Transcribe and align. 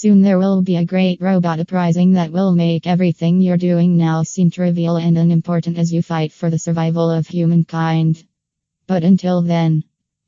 Soon 0.00 0.22
there 0.22 0.38
will 0.38 0.62
be 0.62 0.76
a 0.76 0.84
great 0.84 1.20
robot 1.20 1.58
uprising 1.58 2.12
that 2.12 2.30
will 2.30 2.54
make 2.54 2.86
everything 2.86 3.40
you're 3.40 3.56
doing 3.56 3.96
now 3.96 4.22
seem 4.22 4.48
trivial 4.48 4.96
and 4.96 5.18
unimportant 5.18 5.76
as 5.76 5.92
you 5.92 6.02
fight 6.02 6.32
for 6.32 6.50
the 6.50 6.58
survival 6.66 7.10
of 7.10 7.26
humankind. 7.26 8.22
But 8.86 9.02
until 9.02 9.42
then, 9.42 9.82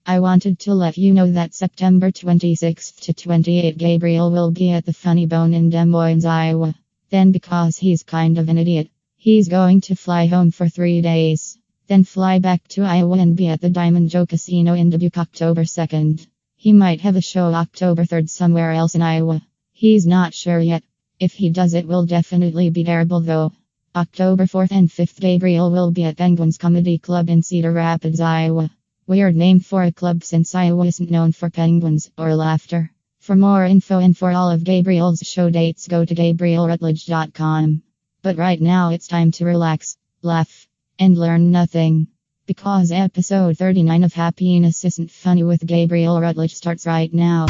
I 0.05 0.19
wanted 0.19 0.59
to 0.59 0.75
let 0.75 0.99
you 0.99 1.15
know 1.15 1.31
that 1.31 1.55
September 1.55 2.11
26th 2.11 2.99
to 3.03 3.13
28 3.13 3.79
Gabriel 3.79 4.33
will 4.33 4.51
be 4.51 4.73
at 4.73 4.85
the 4.85 4.93
Funny 4.93 5.27
Bone 5.27 5.55
in 5.55 5.71
Des 5.71 5.85
Moines, 5.85 6.25
Iowa. 6.25 6.75
Then 7.11 7.31
because 7.31 7.79
he's 7.79 8.03
kind 8.03 8.39
of 8.39 8.49
an 8.49 8.59
idiot, 8.59 8.91
he's 9.15 9.47
going 9.47 9.83
to 9.83 9.95
fly 9.95 10.27
home 10.27 10.51
for 10.51 10.69
3 10.69 11.01
days. 11.01 11.57
Then 11.87 12.03
fly 12.03 12.41
back 12.41 12.67
to 12.71 12.83
Iowa 12.83 13.19
and 13.21 13.37
be 13.37 13.47
at 13.47 13.61
the 13.61 13.71
Diamond 13.71 14.11
Joe 14.11 14.27
Casino 14.27 14.75
in 14.75 14.91
Dubuque 14.91 15.19
October 15.19 15.63
2nd. 15.63 16.27
He 16.57 16.73
might 16.73 17.03
have 17.03 17.15
a 17.15 17.21
show 17.21 17.55
October 17.55 18.05
3rd 18.05 18.29
somewhere 18.31 18.73
else 18.73 18.97
in 18.97 19.03
Iowa. 19.03 19.41
He's 19.81 20.07
not 20.07 20.35
sure 20.35 20.61
yet. 20.61 20.85
If 21.19 21.33
he 21.33 21.49
does, 21.49 21.73
it 21.73 21.87
will 21.87 22.05
definitely 22.05 22.69
be 22.69 22.85
terrible 22.85 23.21
though. 23.21 23.51
October 23.97 24.45
4th 24.45 24.73
and 24.73 24.91
5th, 24.91 25.19
Gabriel 25.19 25.71
will 25.71 25.91
be 25.91 26.05
at 26.05 26.19
Penguins 26.19 26.59
Comedy 26.59 26.99
Club 26.99 27.31
in 27.31 27.43
Cedar 27.43 27.73
Rapids, 27.73 28.21
Iowa. 28.21 28.69
Weird 29.07 29.37
name 29.37 29.59
for 29.59 29.83
a 29.83 29.91
club 29.91 30.23
since 30.23 30.55
Iowa 30.55 30.85
isn't 30.85 31.11
known 31.11 31.33
for 31.33 31.49
penguins 31.49 32.11
or 32.19 32.35
laughter. 32.35 32.91
For 33.21 33.35
more 33.35 33.65
info 33.65 34.01
and 34.01 34.15
for 34.15 34.33
all 34.33 34.51
of 34.51 34.65
Gabriel's 34.65 35.21
show 35.21 35.49
dates, 35.49 35.89
go 35.89 36.05
to 36.05 36.15
GabrielRutledge.com. 36.15 37.83
But 38.21 38.37
right 38.37 38.61
now, 38.61 38.91
it's 38.91 39.09
time 39.09 39.31
to 39.31 39.47
relax, 39.47 39.97
laugh, 40.21 40.69
and 40.99 41.17
learn 41.17 41.53
nothing. 41.53 42.09
Because 42.45 42.93
episode 42.93 43.57
39 43.57 44.05
of 44.05 44.13
Happiness 44.13 44.85
Isn't 44.85 45.11
Funny 45.11 45.43
with 45.43 45.67
Gabriel 45.67 46.21
Rutledge 46.21 46.55
starts 46.55 46.85
right 46.85 47.15
now. 47.15 47.47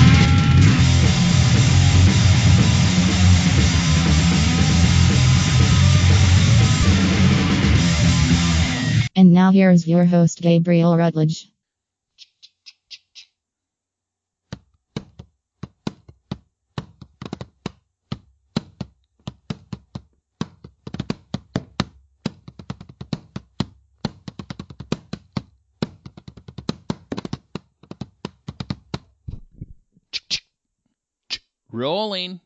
And 9.21 9.35
now 9.35 9.51
here's 9.51 9.87
your 9.87 10.07
host, 10.07 10.41
Gabriel 10.41 10.97
Rutledge. 10.97 11.53
Rolling. 31.71 32.41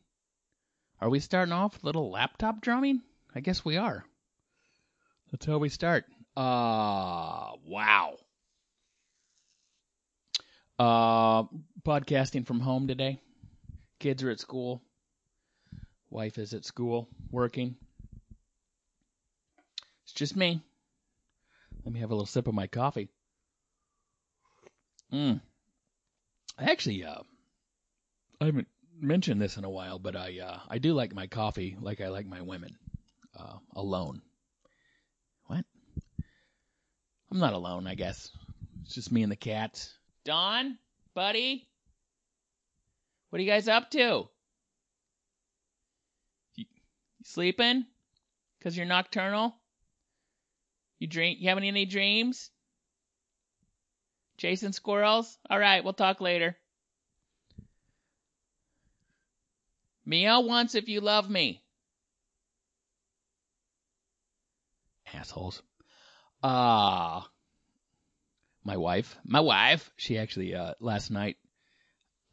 Are 0.99 1.09
we 1.09 1.21
starting 1.21 1.53
off 1.53 1.75
with 1.75 1.83
a 1.83 1.85
little 1.85 2.11
laptop 2.11 2.59
drumming? 2.59 3.01
I 3.33 3.39
guess 3.39 3.63
we 3.63 3.77
are. 3.77 4.03
That's 5.31 5.45
how 5.45 5.57
we 5.57 5.69
start. 5.69 6.03
Uh 6.35 7.53
wow. 7.65 8.15
Uh 10.77 11.43
podcasting 11.85 12.45
from 12.45 12.59
home 12.59 12.87
today. 12.87 13.19
Kids 13.99 14.21
are 14.23 14.29
at 14.29 14.39
school. 14.39 14.81
Wife 16.09 16.37
is 16.37 16.53
at 16.53 16.65
school 16.65 17.07
working. 17.31 17.75
It's 20.03 20.13
just 20.13 20.35
me. 20.35 20.61
Let 21.85 21.93
me 21.93 22.01
have 22.01 22.11
a 22.11 22.13
little 22.13 22.25
sip 22.25 22.47
of 22.47 22.53
my 22.53 22.67
coffee. 22.67 23.09
Mm. 25.13 25.39
I 26.59 26.63
actually 26.65 27.05
uh 27.05 27.21
I 28.41 28.45
haven't 28.45 28.67
mentioned 28.99 29.41
this 29.41 29.55
in 29.55 29.63
a 29.63 29.69
while, 29.69 29.99
but 29.99 30.15
I 30.17 30.39
uh 30.39 30.59
I 30.69 30.79
do 30.79 30.93
like 30.93 31.15
my 31.15 31.27
coffee 31.27 31.77
like 31.79 32.01
I 32.01 32.09
like 32.09 32.27
my 32.27 32.41
women. 32.41 32.75
Uh 33.37 33.57
alone. 33.73 34.21
What? 35.47 35.63
I'm 37.35 37.41
not 37.41 37.51
alone, 37.51 37.85
I 37.85 37.95
guess. 37.95 38.31
It's 38.85 38.95
just 38.95 39.11
me 39.11 39.21
and 39.21 39.29
the 39.29 39.35
cat. 39.35 39.89
Don, 40.23 40.77
buddy, 41.13 41.67
what 43.29 43.39
are 43.39 43.41
you 43.41 43.51
guys 43.51 43.67
up 43.67 43.91
to? 43.91 44.29
You, 46.55 46.65
you 46.65 46.65
sleeping? 47.25 47.83
Cause 48.63 48.77
you're 48.77 48.85
nocturnal. 48.85 49.53
You 50.97 51.07
dream? 51.07 51.35
You 51.37 51.49
having 51.49 51.65
any 51.65 51.85
dreams? 51.85 52.51
Chasing 54.37 54.71
squirrels? 54.71 55.37
All 55.49 55.59
right, 55.59 55.83
we'll 55.83 55.91
talk 55.91 56.21
later. 56.21 56.55
Meow 60.05 60.39
once 60.39 60.73
if 60.73 60.87
you 60.87 61.01
love 61.01 61.29
me. 61.29 61.61
Assholes. 65.13 65.61
Ah. 66.47 67.27
My 68.63 68.77
wife, 68.77 69.17
my 69.23 69.39
wife, 69.39 69.89
she 69.97 70.19
actually, 70.19 70.53
uh, 70.53 70.75
last 70.79 71.09
night, 71.09 71.37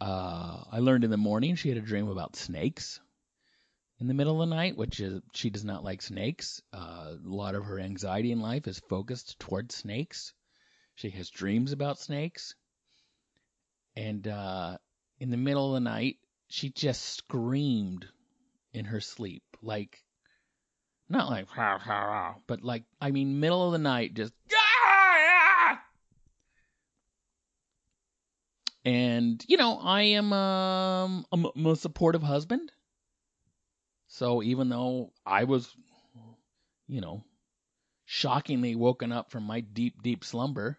uh, 0.03 0.65
I 0.71 0.81
learned 0.81 1.05
in 1.05 1.11
the 1.11 1.17
morning 1.17 1.57
she 1.57 1.71
had 1.71 1.79
a 1.79 1.81
dream 1.81 2.09
about 2.09 2.37
snakes 2.37 3.01
in 4.01 4.09
the 4.09 4.15
middle 4.15 4.43
of 4.43 4.51
the 4.51 4.55
night, 4.55 4.77
which 4.77 5.01
is, 5.01 5.23
she 5.33 5.49
does 5.49 5.65
not 5.65 5.83
like 5.83 6.03
snakes. 6.03 6.61
Uh, 6.75 7.15
a 7.15 7.19
lot 7.23 7.55
of 7.55 7.65
her 7.65 7.81
anxiety 7.81 8.33
in 8.33 8.43
life 8.43 8.67
is 8.67 8.81
focused 8.81 9.39
towards 9.39 9.75
snakes. 9.75 10.35
She 10.95 11.09
has 11.09 11.31
dreams 11.31 11.73
about 11.73 11.99
snakes. 11.99 12.55
And, 13.97 14.29
uh, 14.29 14.77
in 15.21 15.31
the 15.31 15.39
middle 15.39 15.69
of 15.69 15.83
the 15.83 15.89
night, 15.89 16.17
she 16.49 16.69
just 16.69 17.03
screamed 17.03 18.07
in 18.75 18.85
her 18.85 19.01
sleep. 19.01 19.45
Like, 19.63 20.05
not 21.13 21.31
like, 21.31 21.49
ha, 21.49 21.79
ha, 21.79 22.07
ha, 22.07 22.35
but 22.47 22.63
like, 22.63 22.85
I 23.01 23.11
mean, 23.11 23.41
middle 23.41 23.67
of 23.67 23.73
the 23.73 23.79
night, 23.79 24.15
just, 24.15 24.33
and 28.85 29.45
you 29.49 29.57
know, 29.57 29.79
I 29.79 30.03
am 30.03 30.33
um, 30.33 31.27
I'm, 31.31 31.47
I'm 31.55 31.67
a 31.67 31.77
supportive 31.77 32.23
husband. 32.23 32.73
So 34.09 34.43
even 34.43 34.69
though 34.69 35.13
I 35.25 35.45
was, 35.45 35.75
you 36.87 37.01
know, 37.01 37.25
shockingly 38.05 38.75
woken 38.77 39.13
up 39.13 39.31
from 39.31 39.45
my 39.45 39.61
deep, 39.61 40.03
deep 40.03 40.25
slumber, 40.25 40.79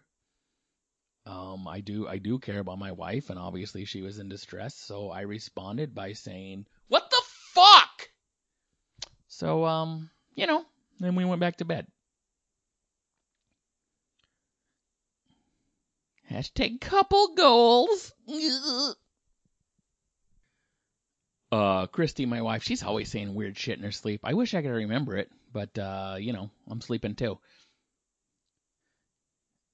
um, 1.26 1.66
I 1.66 1.80
do 1.80 2.06
I 2.06 2.18
do 2.18 2.38
care 2.38 2.60
about 2.60 2.78
my 2.78 2.92
wife, 2.92 3.30
and 3.30 3.38
obviously 3.38 3.86
she 3.86 4.02
was 4.02 4.18
in 4.18 4.28
distress. 4.28 4.74
So 4.74 5.10
I 5.10 5.22
responded 5.22 5.94
by 5.94 6.12
saying, 6.12 6.66
"What 6.88 7.10
the 7.10 7.22
fuck?" 7.54 8.10
So 9.26 9.64
um, 9.64 10.10
you 10.34 10.46
know, 10.46 10.64
then 11.00 11.14
we 11.14 11.24
went 11.24 11.40
back 11.40 11.56
to 11.58 11.64
bed. 11.64 11.86
Hashtag 16.30 16.80
couple 16.80 17.34
goals. 17.34 18.12
Uh, 21.52 21.86
Christy, 21.86 22.26
my 22.26 22.42
wife, 22.42 22.64
she's 22.64 22.82
always 22.82 23.08
saying 23.08 23.32
weird 23.32 23.56
shit 23.56 23.78
in 23.78 23.84
her 23.84 23.92
sleep. 23.92 24.22
I 24.24 24.34
wish 24.34 24.54
I 24.54 24.62
could 24.62 24.70
remember 24.70 25.16
it, 25.16 25.30
but 25.52 25.78
uh, 25.78 26.16
you 26.18 26.32
know, 26.32 26.50
I'm 26.68 26.80
sleeping 26.80 27.14
too. 27.14 27.38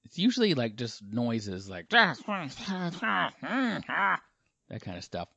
It's 0.05 0.19
usually 0.19 0.53
like 0.53 0.75
just 0.75 1.01
noises 1.01 1.67
like 1.67 1.89
that 4.69 4.81
kind 4.83 4.97
of 4.97 5.03
stuff. 5.03 5.27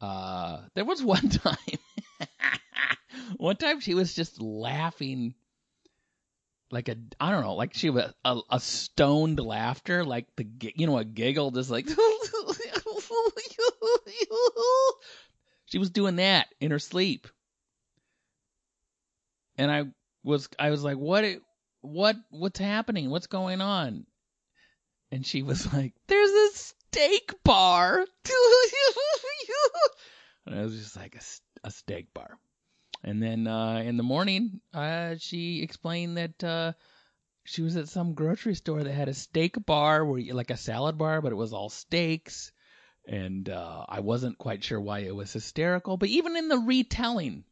Uh, 0.00 0.62
there 0.74 0.84
was 0.84 1.00
one 1.00 1.28
time, 1.28 1.56
one 3.36 3.56
time 3.56 3.80
she 3.80 3.94
was 3.94 4.14
just 4.14 4.40
laughing 4.40 5.34
like 6.70 6.88
a 6.88 6.96
I 7.18 7.30
don't 7.30 7.42
know, 7.42 7.54
like 7.54 7.74
she 7.74 7.90
was 7.90 8.12
a, 8.24 8.38
a 8.50 8.60
stoned 8.60 9.40
laughter, 9.40 10.04
like 10.04 10.26
the 10.36 10.46
you 10.76 10.86
know 10.86 10.98
a 10.98 11.04
giggle, 11.04 11.50
just 11.50 11.70
like 11.70 11.88
she 15.66 15.78
was 15.78 15.90
doing 15.90 16.16
that 16.16 16.48
in 16.60 16.70
her 16.70 16.78
sleep, 16.78 17.26
and 19.56 19.70
I 19.70 19.84
was 20.22 20.48
I 20.58 20.70
was 20.70 20.84
like, 20.84 20.98
what 20.98 21.24
what 21.80 22.16
what's 22.30 22.58
happening? 22.58 23.10
What's 23.10 23.28
going 23.28 23.60
on? 23.60 24.06
And 25.10 25.26
she 25.26 25.42
was 25.42 25.72
like, 25.72 25.94
there's 26.06 26.30
a 26.30 26.48
steak 26.54 27.32
bar, 27.44 28.00
and 30.46 30.54
I 30.54 30.62
was 30.62 30.78
just 30.78 30.96
like 30.96 31.14
a, 31.14 31.66
a 31.66 31.70
steak 31.70 32.12
bar. 32.12 32.38
And 33.02 33.22
then 33.22 33.46
uh, 33.46 33.82
in 33.84 33.96
the 33.96 34.02
morning, 34.02 34.60
uh, 34.74 35.14
she 35.18 35.62
explained 35.62 36.16
that 36.16 36.44
uh, 36.44 36.72
she 37.44 37.62
was 37.62 37.76
at 37.76 37.88
some 37.88 38.14
grocery 38.14 38.54
store 38.54 38.82
that 38.82 38.92
had 38.92 39.08
a 39.08 39.14
steak 39.14 39.54
bar, 39.64 40.04
where 40.04 40.18
you, 40.18 40.34
like 40.34 40.50
a 40.50 40.56
salad 40.56 40.98
bar, 40.98 41.22
but 41.22 41.32
it 41.32 41.36
was 41.36 41.52
all 41.52 41.68
steaks. 41.68 42.52
And 43.06 43.48
uh, 43.48 43.86
I 43.88 44.00
wasn't 44.00 44.36
quite 44.36 44.64
sure 44.64 44.80
why 44.80 45.00
it 45.00 45.14
was 45.14 45.32
hysterical, 45.32 45.96
but 45.96 46.10
even 46.10 46.36
in 46.36 46.48
the 46.48 46.58
retelling, 46.58 47.44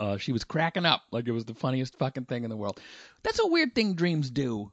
uh, 0.00 0.16
she 0.16 0.32
was 0.32 0.44
cracking 0.44 0.86
up 0.86 1.02
like 1.10 1.26
it 1.26 1.32
was 1.32 1.44
the 1.44 1.54
funniest 1.54 1.98
fucking 1.98 2.24
thing 2.24 2.44
in 2.44 2.50
the 2.50 2.56
world. 2.56 2.80
That's 3.22 3.40
a 3.40 3.46
weird 3.46 3.74
thing 3.74 3.94
dreams 3.94 4.30
do. 4.30 4.72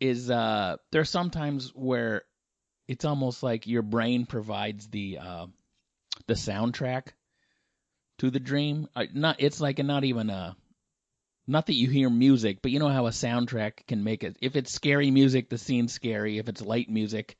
Is 0.00 0.30
uh, 0.30 0.76
there 0.90 1.00
are 1.00 1.06
sometimes 1.06 1.70
where 1.74 2.22
it's 2.88 3.04
almost 3.04 3.42
like 3.42 3.66
your 3.66 3.82
brain 3.82 4.26
provides 4.26 4.88
the 4.88 5.18
uh, 5.18 5.46
the 6.26 6.34
soundtrack 6.34 7.08
to 8.18 8.30
the 8.30 8.40
dream. 8.40 8.88
Uh, 8.94 9.04
not 9.12 9.36
it's 9.38 9.60
like 9.60 9.78
not 9.78 10.04
even 10.04 10.30
a 10.30 10.56
not 11.46 11.66
that 11.66 11.74
you 11.74 11.88
hear 11.88 12.10
music, 12.10 12.58
but 12.62 12.72
you 12.72 12.78
know 12.78 12.88
how 12.88 13.06
a 13.06 13.10
soundtrack 13.10 13.86
can 13.86 14.02
make 14.02 14.24
it. 14.24 14.36
If 14.40 14.56
it's 14.56 14.72
scary 14.72 15.10
music, 15.10 15.48
the 15.48 15.58
scene's 15.58 15.92
scary. 15.92 16.38
If 16.38 16.48
it's 16.48 16.60
light 16.60 16.90
music, 16.90 17.36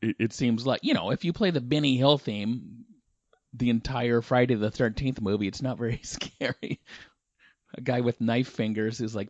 it, 0.00 0.16
it 0.18 0.32
seems 0.32 0.66
like 0.66 0.80
you 0.82 0.94
know 0.94 1.10
if 1.10 1.24
you 1.24 1.32
play 1.32 1.50
the 1.50 1.60
Benny 1.60 1.96
Hill 1.96 2.18
theme, 2.18 2.84
the 3.54 3.70
entire 3.70 4.22
Friday 4.22 4.54
the 4.54 4.70
Thirteenth 4.70 5.20
movie, 5.20 5.48
it's 5.48 5.62
not 5.62 5.78
very 5.78 6.00
scary. 6.02 6.80
A 7.76 7.80
guy 7.82 8.00
with 8.00 8.20
knife 8.20 8.48
fingers 8.48 9.00
is 9.00 9.14
like, 9.14 9.28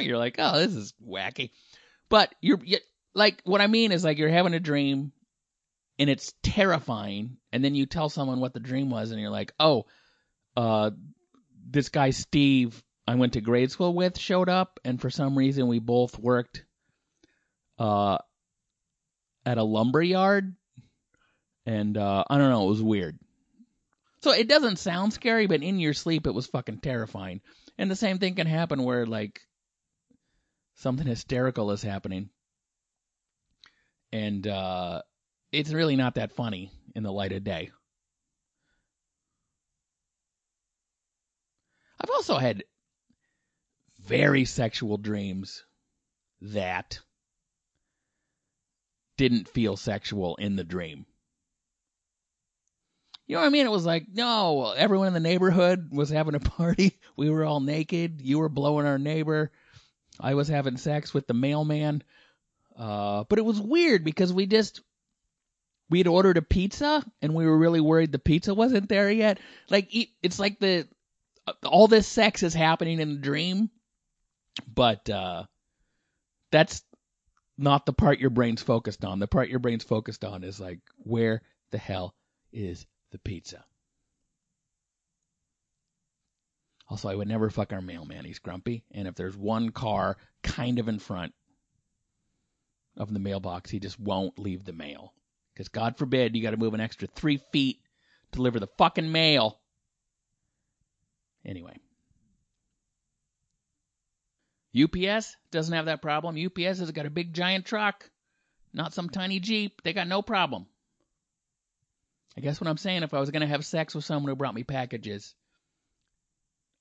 you're 0.00 0.18
like, 0.18 0.36
oh, 0.38 0.58
this 0.58 0.74
is 0.74 0.92
wacky. 1.02 1.50
But 2.10 2.34
you're, 2.42 2.60
you 2.62 2.78
like 3.14 3.40
what 3.44 3.62
I 3.62 3.66
mean 3.66 3.92
is 3.92 4.04
like 4.04 4.18
you're 4.18 4.28
having 4.28 4.52
a 4.52 4.60
dream 4.60 5.12
and 5.98 6.10
it's 6.10 6.34
terrifying 6.42 7.38
and 7.56 7.64
then 7.64 7.74
you 7.74 7.86
tell 7.86 8.10
someone 8.10 8.38
what 8.38 8.52
the 8.52 8.60
dream 8.60 8.90
was 8.90 9.10
and 9.10 9.18
you're 9.18 9.30
like, 9.30 9.54
"Oh, 9.58 9.86
uh 10.58 10.90
this 11.66 11.88
guy 11.88 12.10
Steve 12.10 12.84
I 13.08 13.14
went 13.14 13.32
to 13.32 13.40
grade 13.40 13.70
school 13.70 13.94
with 13.94 14.18
showed 14.18 14.50
up 14.50 14.78
and 14.84 15.00
for 15.00 15.08
some 15.08 15.38
reason 15.38 15.66
we 15.66 15.78
both 15.78 16.18
worked 16.18 16.66
uh 17.78 18.18
at 19.46 19.56
a 19.56 19.62
lumber 19.62 20.02
yard 20.02 20.54
and 21.64 21.96
uh 21.96 22.24
I 22.28 22.36
don't 22.36 22.50
know, 22.50 22.66
it 22.66 22.70
was 22.72 22.82
weird. 22.82 23.18
So 24.20 24.32
it 24.32 24.48
doesn't 24.48 24.78
sound 24.78 25.14
scary, 25.14 25.46
but 25.46 25.62
in 25.62 25.78
your 25.78 25.94
sleep 25.94 26.26
it 26.26 26.34
was 26.34 26.46
fucking 26.48 26.80
terrifying. 26.80 27.40
And 27.78 27.90
the 27.90 27.96
same 27.96 28.18
thing 28.18 28.34
can 28.34 28.46
happen 28.46 28.82
where 28.82 29.06
like 29.06 29.40
something 30.74 31.06
hysterical 31.06 31.70
is 31.70 31.82
happening. 31.82 32.28
And 34.12 34.46
uh 34.46 35.00
it's 35.52 35.72
really 35.72 35.96
not 35.96 36.16
that 36.16 36.32
funny 36.32 36.70
in 36.96 37.02
the 37.02 37.12
light 37.12 37.32
of 37.32 37.44
day. 37.44 37.70
I've 42.00 42.10
also 42.10 42.38
had 42.38 42.64
very 44.00 44.46
sexual 44.46 44.96
dreams 44.96 45.62
that 46.40 47.00
didn't 49.18 49.48
feel 49.48 49.76
sexual 49.76 50.36
in 50.36 50.56
the 50.56 50.64
dream. 50.64 51.04
You 53.26 53.36
know 53.36 53.40
what 53.40 53.48
I 53.48 53.50
mean? 53.50 53.66
It 53.66 53.70
was 53.70 53.84
like, 53.84 54.06
no, 54.10 54.72
everyone 54.72 55.08
in 55.08 55.12
the 55.12 55.20
neighborhood 55.20 55.90
was 55.92 56.08
having 56.08 56.34
a 56.34 56.40
party. 56.56 56.98
We 57.14 57.28
were 57.28 57.44
all 57.44 57.60
naked. 57.60 58.22
You 58.22 58.38
were 58.38 58.48
blowing 58.48 58.86
our 58.86 58.98
neighbor. 58.98 59.52
I 60.18 60.34
was 60.34 60.48
having 60.48 60.78
sex 60.78 61.12
with 61.12 61.26
the 61.26 61.34
mailman. 61.34 62.02
Uh, 62.74 63.24
but 63.28 63.38
it 63.38 63.44
was 63.44 63.60
weird 63.60 64.02
because 64.02 64.32
we 64.32 64.46
just 64.46 64.80
we 65.88 65.98
had 65.98 66.06
ordered 66.06 66.36
a 66.36 66.42
pizza 66.42 67.04
and 67.22 67.34
we 67.34 67.46
were 67.46 67.56
really 67.56 67.80
worried 67.80 68.12
the 68.12 68.18
pizza 68.18 68.54
wasn't 68.54 68.88
there 68.88 69.10
yet. 69.10 69.38
Like 69.70 69.88
it's 70.22 70.38
like 70.38 70.58
the 70.58 70.88
all 71.64 71.86
this 71.86 72.08
sex 72.08 72.42
is 72.42 72.54
happening 72.54 73.00
in 73.00 73.14
the 73.14 73.20
dream, 73.20 73.70
but 74.72 75.08
uh, 75.08 75.44
that's 76.50 76.82
not 77.56 77.86
the 77.86 77.92
part 77.92 78.18
your 78.18 78.30
brain's 78.30 78.62
focused 78.62 79.04
on. 79.04 79.18
The 79.18 79.28
part 79.28 79.48
your 79.48 79.60
brain's 79.60 79.84
focused 79.84 80.24
on 80.24 80.44
is 80.44 80.60
like 80.60 80.80
where 80.98 81.42
the 81.70 81.78
hell 81.78 82.14
is 82.52 82.86
the 83.12 83.18
pizza? 83.18 83.64
Also, 86.88 87.08
I 87.08 87.14
would 87.14 87.28
never 87.28 87.50
fuck 87.50 87.72
our 87.72 87.82
mailman. 87.82 88.24
He's 88.24 88.38
grumpy, 88.38 88.84
and 88.92 89.08
if 89.08 89.16
there's 89.16 89.36
one 89.36 89.70
car 89.70 90.16
kind 90.42 90.78
of 90.78 90.86
in 90.86 91.00
front 91.00 91.34
of 92.96 93.12
the 93.12 93.18
mailbox, 93.18 93.70
he 93.70 93.80
just 93.80 93.98
won't 93.98 94.38
leave 94.38 94.64
the 94.64 94.72
mail. 94.72 95.12
Because 95.56 95.68
God 95.70 95.96
forbid 95.96 96.36
you 96.36 96.42
got 96.42 96.50
to 96.50 96.58
move 96.58 96.74
an 96.74 96.82
extra 96.82 97.08
three 97.08 97.38
feet 97.50 97.80
to 98.30 98.36
deliver 98.36 98.60
the 98.60 98.66
fucking 98.76 99.10
mail. 99.10 99.58
Anyway. 101.46 101.78
UPS 104.78 105.34
doesn't 105.50 105.72
have 105.72 105.86
that 105.86 106.02
problem. 106.02 106.36
UPS 106.36 106.80
has 106.80 106.90
got 106.90 107.06
a 107.06 107.10
big 107.10 107.32
giant 107.32 107.64
truck, 107.64 108.10
not 108.74 108.92
some 108.92 109.08
tiny 109.08 109.40
Jeep. 109.40 109.80
They 109.82 109.94
got 109.94 110.08
no 110.08 110.20
problem. 110.20 110.66
I 112.36 112.42
guess 112.42 112.60
what 112.60 112.68
I'm 112.68 112.76
saying, 112.76 113.02
if 113.02 113.14
I 113.14 113.20
was 113.20 113.30
going 113.30 113.40
to 113.40 113.46
have 113.46 113.64
sex 113.64 113.94
with 113.94 114.04
someone 114.04 114.28
who 114.28 114.36
brought 114.36 114.54
me 114.54 114.62
packages, 114.62 115.34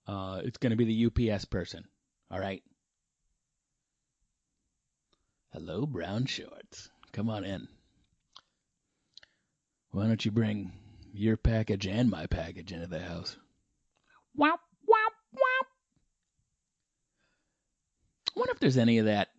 uh, 0.06 0.42
it's 0.44 0.58
going 0.58 0.72
to 0.72 0.76
be 0.76 0.84
the 0.84 1.32
UPS 1.32 1.46
person. 1.46 1.86
All 2.30 2.40
right? 2.40 2.62
Hello, 5.54 5.86
brown 5.86 6.26
shorts. 6.26 6.90
Come 7.14 7.30
on 7.30 7.46
in. 7.46 7.70
Why 9.96 10.08
don't 10.08 10.26
you 10.26 10.32
bring 10.32 10.74
your 11.14 11.38
package 11.38 11.88
and 11.88 12.10
my 12.10 12.26
package 12.26 12.74
into 12.74 12.86
the 12.86 13.00
house? 13.00 13.38
Wow. 14.36 14.60
I 18.28 18.40
wonder 18.40 18.52
if 18.52 18.60
there's 18.60 18.76
any 18.76 18.98
of 18.98 19.06
that 19.06 19.30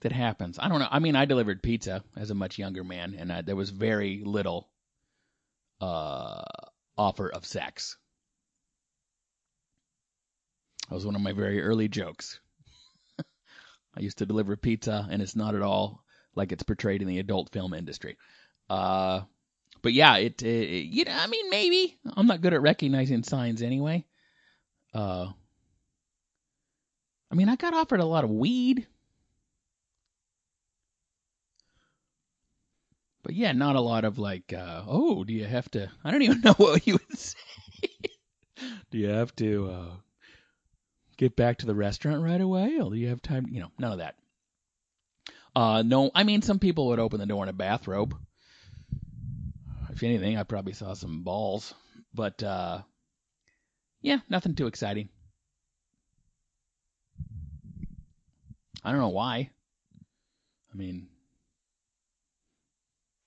that 0.00 0.12
happens. 0.12 0.58
I 0.58 0.68
don't 0.68 0.78
know. 0.78 0.88
I 0.90 1.00
mean, 1.00 1.14
I 1.14 1.26
delivered 1.26 1.62
pizza 1.62 2.02
as 2.16 2.30
a 2.30 2.34
much 2.34 2.56
younger 2.56 2.82
man, 2.82 3.14
and 3.18 3.30
I, 3.30 3.42
there 3.42 3.56
was 3.56 3.68
very 3.68 4.22
little 4.24 4.70
uh, 5.82 6.44
offer 6.96 7.28
of 7.28 7.44
sex. 7.44 7.98
That 10.88 10.94
was 10.94 11.04
one 11.04 11.14
of 11.14 11.20
my 11.20 11.32
very 11.32 11.60
early 11.60 11.88
jokes. 11.88 12.40
I 13.94 14.00
used 14.00 14.16
to 14.18 14.26
deliver 14.26 14.56
pizza, 14.56 15.06
and 15.10 15.20
it's 15.20 15.36
not 15.36 15.54
at 15.54 15.60
all 15.60 16.02
like 16.34 16.52
it's 16.52 16.62
portrayed 16.62 17.02
in 17.02 17.08
the 17.08 17.18
adult 17.18 17.50
film 17.50 17.74
industry. 17.74 18.16
Uh, 18.70 19.22
but 19.82 19.92
yeah, 19.92 20.16
it, 20.16 20.42
it, 20.42 20.86
you 20.86 21.04
know, 21.04 21.12
I 21.14 21.26
mean, 21.26 21.50
maybe 21.50 21.98
I'm 22.16 22.26
not 22.26 22.40
good 22.40 22.54
at 22.54 22.62
recognizing 22.62 23.22
signs 23.24 23.62
anyway. 23.62 24.04
Uh, 24.94 25.28
I 27.30 27.34
mean, 27.34 27.48
I 27.48 27.56
got 27.56 27.74
offered 27.74 28.00
a 28.00 28.04
lot 28.04 28.24
of 28.24 28.30
weed. 28.30 28.86
But 33.22 33.34
yeah, 33.34 33.52
not 33.52 33.76
a 33.76 33.80
lot 33.80 34.04
of 34.04 34.18
like, 34.18 34.52
uh, 34.52 34.82
oh, 34.86 35.24
do 35.24 35.32
you 35.32 35.44
have 35.44 35.70
to? 35.72 35.90
I 36.04 36.10
don't 36.10 36.22
even 36.22 36.40
know 36.44 36.54
what 36.54 36.86
you 36.86 36.94
would 36.94 37.18
say. 37.18 37.38
do 38.90 38.98
you 38.98 39.08
have 39.08 39.34
to 39.36 39.70
uh, 39.70 39.94
get 41.16 41.36
back 41.36 41.58
to 41.58 41.66
the 41.66 41.74
restaurant 41.74 42.22
right 42.22 42.40
away, 42.40 42.78
or 42.80 42.90
do 42.90 42.96
you 42.96 43.08
have 43.08 43.22
time? 43.22 43.46
You 43.50 43.60
know, 43.60 43.70
none 43.78 43.92
of 43.92 43.98
that. 43.98 44.16
Uh, 45.54 45.82
no, 45.82 46.10
I 46.14 46.24
mean 46.24 46.42
some 46.42 46.58
people 46.58 46.88
would 46.88 46.98
open 46.98 47.20
the 47.20 47.26
door 47.26 47.42
in 47.42 47.48
a 47.48 47.52
bathrobe. 47.52 48.14
If 49.90 50.02
anything, 50.02 50.38
I 50.38 50.42
probably 50.42 50.72
saw 50.72 50.94
some 50.94 51.22
balls, 51.22 51.74
but 52.14 52.42
uh, 52.42 52.82
yeah, 54.00 54.18
nothing 54.30 54.54
too 54.54 54.66
exciting. 54.66 55.10
I 58.82 58.90
don't 58.90 59.00
know 59.00 59.10
why. 59.10 59.50
I 60.72 60.76
mean, 60.76 61.08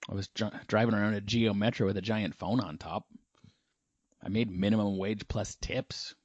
I 0.10 0.16
was 0.16 0.28
dr- 0.30 0.66
driving 0.68 0.96
around 0.96 1.14
a 1.14 1.22
Geo 1.22 1.54
Metro 1.54 1.86
with 1.86 1.98
a 1.98 2.02
giant 2.02 2.36
phone 2.36 2.60
on 2.60 2.78
top. 2.78 3.06
I 4.24 4.30
made 4.30 4.50
minimum 4.50 4.98
wage 4.98 5.28
plus 5.28 5.56
tips. 5.56 6.16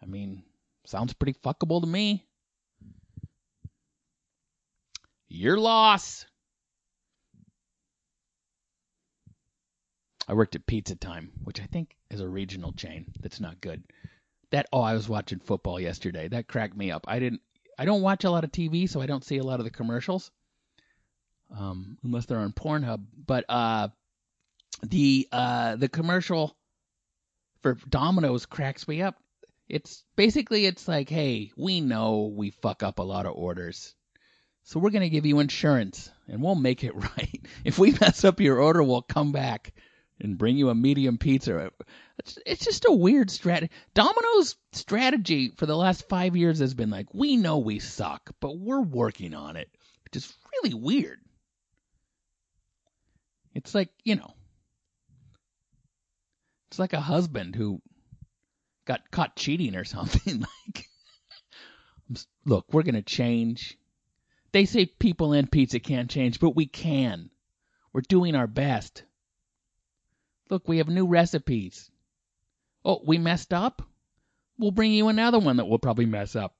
I 0.00 0.06
mean, 0.06 0.44
sounds 0.84 1.12
pretty 1.12 1.36
fuckable 1.44 1.80
to 1.80 1.86
me. 1.86 2.27
Your 5.28 5.58
loss. 5.58 6.24
I 10.26 10.34
worked 10.34 10.54
at 10.54 10.66
Pizza 10.66 10.94
Time, 10.94 11.32
which 11.44 11.60
I 11.60 11.64
think 11.64 11.96
is 12.10 12.20
a 12.20 12.28
regional 12.28 12.72
chain 12.72 13.06
that's 13.20 13.40
not 13.40 13.60
good. 13.60 13.82
That 14.50 14.66
oh, 14.72 14.80
I 14.80 14.94
was 14.94 15.08
watching 15.08 15.40
football 15.40 15.80
yesterday. 15.80 16.28
That 16.28 16.48
cracked 16.48 16.76
me 16.76 16.90
up. 16.90 17.04
I 17.08 17.18
didn't 17.18 17.42
I 17.78 17.84
don't 17.84 18.02
watch 18.02 18.24
a 18.24 18.30
lot 18.30 18.44
of 18.44 18.52
TV, 18.52 18.88
so 18.88 19.00
I 19.00 19.06
don't 19.06 19.24
see 19.24 19.38
a 19.38 19.44
lot 19.44 19.60
of 19.60 19.64
the 19.64 19.70
commercials. 19.70 20.30
Um, 21.56 21.98
unless 22.02 22.26
they're 22.26 22.38
on 22.38 22.52
Pornhub. 22.52 23.04
But 23.26 23.44
uh 23.48 23.88
the 24.82 25.28
uh 25.32 25.76
the 25.76 25.88
commercial 25.88 26.56
for 27.62 27.76
Domino's 27.88 28.46
cracks 28.46 28.86
me 28.88 29.02
up. 29.02 29.16
It's 29.68 30.04
basically 30.16 30.64
it's 30.66 30.88
like, 30.88 31.10
hey, 31.10 31.50
we 31.56 31.80
know 31.80 32.32
we 32.34 32.50
fuck 32.50 32.82
up 32.82 32.98
a 32.98 33.02
lot 33.02 33.26
of 33.26 33.34
orders. 33.34 33.94
So 34.68 34.78
we're 34.78 34.90
going 34.90 35.00
to 35.00 35.08
give 35.08 35.24
you 35.24 35.40
insurance 35.40 36.10
and 36.28 36.42
we'll 36.42 36.54
make 36.54 36.84
it 36.84 36.94
right. 37.16 37.40
If 37.64 37.78
we 37.78 37.92
mess 37.92 38.22
up 38.22 38.38
your 38.38 38.60
order, 38.60 38.82
we'll 38.82 39.00
come 39.00 39.32
back 39.32 39.72
and 40.20 40.36
bring 40.36 40.58
you 40.58 40.68
a 40.68 40.74
medium 40.74 41.16
pizza. 41.16 41.70
It's, 42.18 42.38
it's 42.44 42.64
just 42.66 42.84
a 42.86 42.92
weird 42.92 43.30
strategy. 43.30 43.72
Domino's 43.94 44.56
strategy 44.72 45.52
for 45.56 45.64
the 45.64 45.74
last 45.74 46.06
five 46.10 46.36
years 46.36 46.58
has 46.58 46.74
been 46.74 46.90
like, 46.90 47.06
we 47.14 47.38
know 47.38 47.56
we 47.56 47.78
suck, 47.78 48.34
but 48.40 48.58
we're 48.58 48.82
working 48.82 49.32
on 49.32 49.56
it, 49.56 49.70
which 50.04 50.16
is 50.22 50.36
really 50.52 50.74
weird. 50.74 51.20
It's 53.54 53.74
like, 53.74 53.88
you 54.04 54.16
know, 54.16 54.34
it's 56.68 56.78
like 56.78 56.92
a 56.92 57.00
husband 57.00 57.56
who 57.56 57.80
got 58.84 59.10
caught 59.10 59.34
cheating 59.34 59.76
or 59.76 59.84
something. 59.84 60.40
like, 60.66 60.84
look, 62.44 62.66
we're 62.70 62.82
going 62.82 62.96
to 62.96 63.02
change 63.02 63.78
They 64.52 64.64
say 64.64 64.86
people 64.86 65.32
and 65.32 65.50
pizza 65.50 65.78
can't 65.78 66.10
change, 66.10 66.40
but 66.40 66.56
we 66.56 66.66
can. 66.66 67.30
We're 67.92 68.00
doing 68.02 68.34
our 68.34 68.46
best. 68.46 69.02
Look, 70.50 70.66
we 70.66 70.78
have 70.78 70.88
new 70.88 71.06
recipes. 71.06 71.90
Oh, 72.84 73.02
we 73.04 73.18
messed 73.18 73.52
up? 73.52 73.82
We'll 74.58 74.70
bring 74.70 74.92
you 74.92 75.08
another 75.08 75.38
one 75.38 75.56
that 75.56 75.66
we'll 75.66 75.78
probably 75.78 76.06
mess 76.06 76.34
up. 76.34 76.54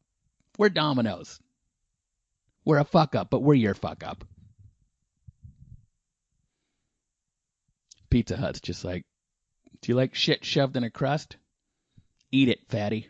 We're 0.58 0.68
Domino's. 0.68 1.40
We're 2.64 2.78
a 2.78 2.84
fuck 2.84 3.14
up, 3.14 3.30
but 3.30 3.42
we're 3.42 3.54
your 3.54 3.74
fuck 3.74 4.04
up. 4.04 4.24
Pizza 8.10 8.36
Hut's 8.36 8.60
just 8.60 8.84
like, 8.84 9.04
do 9.80 9.92
you 9.92 9.96
like 9.96 10.14
shit 10.14 10.44
shoved 10.44 10.76
in 10.76 10.84
a 10.84 10.90
crust? 10.90 11.36
Eat 12.30 12.48
it, 12.48 12.68
fatty. 12.68 13.08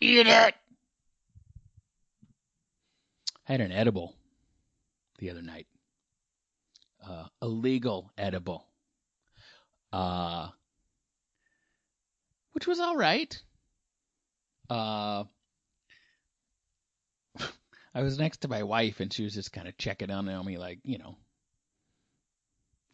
Eat 0.00 0.26
it! 0.26 0.54
Had 3.50 3.60
an 3.60 3.72
edible 3.72 4.14
the 5.18 5.30
other 5.30 5.42
night. 5.42 5.66
Uh, 7.04 7.24
illegal 7.42 8.12
edible. 8.16 8.64
Uh, 9.92 10.50
which 12.52 12.68
was 12.68 12.78
all 12.78 12.96
right. 12.96 13.36
Uh, 14.70 15.24
I 17.92 18.02
was 18.02 18.20
next 18.20 18.42
to 18.42 18.48
my 18.48 18.62
wife 18.62 19.00
and 19.00 19.12
she 19.12 19.24
was 19.24 19.34
just 19.34 19.52
kind 19.52 19.66
of 19.66 19.76
checking 19.76 20.12
on 20.12 20.26
me, 20.46 20.56
like, 20.56 20.78
you 20.84 20.98
know, 20.98 21.16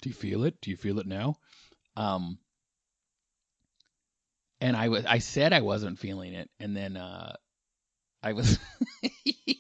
do 0.01 0.09
you 0.09 0.15
feel 0.15 0.45
it? 0.45 0.59
Do 0.63 0.71
you 0.71 0.79
feel 0.79 1.01
it 1.01 1.07
now? 1.07 1.37
Um, 1.99 2.39
and 4.63 4.75
I 4.75 4.89
was, 4.89 5.05
I 5.05 5.19
said 5.19 5.53
I 5.53 5.61
wasn't 5.61 5.99
feeling 5.99 6.33
it, 6.33 6.49
and 6.59 6.75
then 6.75 6.97
uh, 6.97 7.37
I 8.23 8.33
was, 8.33 8.59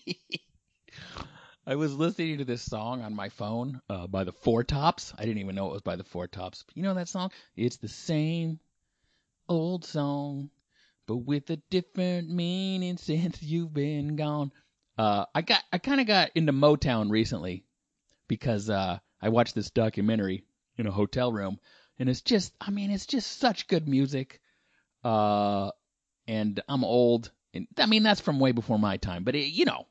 I 1.68 1.74
was 1.74 1.96
listening 1.96 2.38
to 2.38 2.44
this 2.44 2.62
song 2.62 3.02
on 3.02 3.16
my 3.16 3.28
phone 3.28 3.80
uh, 3.90 4.06
by 4.06 4.22
the 4.22 4.30
Four 4.30 4.62
Tops. 4.62 5.12
I 5.18 5.22
didn't 5.22 5.38
even 5.38 5.56
know 5.56 5.66
it 5.70 5.72
was 5.72 5.82
by 5.82 5.96
the 5.96 6.04
Four 6.04 6.28
Tops. 6.28 6.64
You 6.74 6.84
know 6.84 6.94
that 6.94 7.08
song? 7.08 7.32
It's 7.56 7.78
the 7.78 7.88
same 7.88 8.60
old 9.48 9.84
song, 9.84 10.50
but 11.08 11.16
with 11.16 11.50
a 11.50 11.56
different 11.56 12.30
meaning 12.30 12.98
since 12.98 13.42
you've 13.42 13.74
been 13.74 14.14
gone. 14.14 14.52
Uh, 14.96 15.24
I 15.34 15.42
got, 15.42 15.64
I 15.72 15.78
kind 15.78 16.00
of 16.00 16.06
got 16.06 16.30
into 16.36 16.52
Motown 16.52 17.10
recently 17.10 17.64
because 18.28 18.70
uh, 18.70 19.00
I 19.20 19.28
watched 19.30 19.56
this 19.56 19.70
documentary 19.70 20.44
in 20.78 20.86
a 20.86 20.92
hotel 20.92 21.32
room, 21.32 21.58
and 21.98 22.08
it's 22.08 22.20
just, 22.20 22.54
I 22.60 22.70
mean, 22.70 22.92
it's 22.92 23.06
just 23.06 23.40
such 23.40 23.66
good 23.66 23.88
music. 23.88 24.40
Uh, 25.02 25.72
and 26.28 26.62
I'm 26.68 26.84
old, 26.84 27.32
and 27.52 27.66
I 27.76 27.86
mean 27.86 28.04
that's 28.04 28.20
from 28.20 28.38
way 28.38 28.52
before 28.52 28.78
my 28.78 28.98
time, 28.98 29.24
but 29.24 29.34
it, 29.34 29.46
you 29.46 29.64
know, 29.64 29.88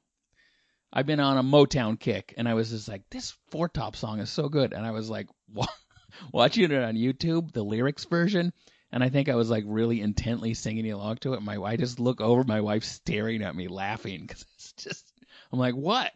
I've 0.98 1.06
been 1.06 1.20
on 1.20 1.38
a 1.38 1.44
Motown 1.44 2.00
kick, 2.00 2.34
and 2.38 2.48
I 2.48 2.54
was 2.54 2.70
just 2.70 2.88
like, 2.88 3.10
this 3.10 3.36
Four 3.50 3.68
Top 3.68 3.98
song 3.98 4.22
is 4.22 4.30
so 4.30 4.48
good, 4.48 4.72
and 4.72 4.86
I 4.86 4.92
was 4.92 5.10
like, 5.10 5.28
watching 6.32 6.72
it 6.72 6.84
on 6.84 6.96
YouTube, 6.96 7.52
the 7.52 7.64
lyrics 7.64 8.06
version, 8.06 8.54
and 8.94 9.04
I 9.04 9.10
think 9.10 9.28
I 9.28 9.36
was 9.36 9.50
like 9.50 9.66
really 9.68 10.00
intently 10.00 10.54
singing 10.54 10.90
along 10.90 11.18
to 11.18 11.34
it. 11.34 11.42
My 11.42 11.58
I 11.58 11.76
just 11.76 12.00
look 12.00 12.22
over, 12.22 12.46
my 12.46 12.62
wife 12.62 12.86
staring 12.86 13.44
at 13.44 13.54
me, 13.54 13.68
laughing 13.68 14.22
because 14.22 14.46
it's 14.56 14.72
just, 14.72 15.12
I'm 15.52 15.60
like, 15.60 15.76
what? 15.76 16.14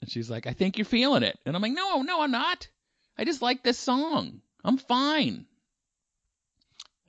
And 0.00 0.08
she's 0.08 0.30
like, 0.30 0.46
I 0.46 0.52
think 0.52 0.78
you're 0.78 0.84
feeling 0.84 1.24
it, 1.24 1.36
and 1.44 1.56
I'm 1.56 1.62
like, 1.62 1.72
no, 1.72 2.02
no, 2.02 2.22
I'm 2.22 2.30
not. 2.30 2.68
I 3.18 3.24
just 3.24 3.42
like 3.42 3.64
this 3.64 3.78
song. 3.78 4.40
I'm 4.62 4.78
fine. 4.78 5.46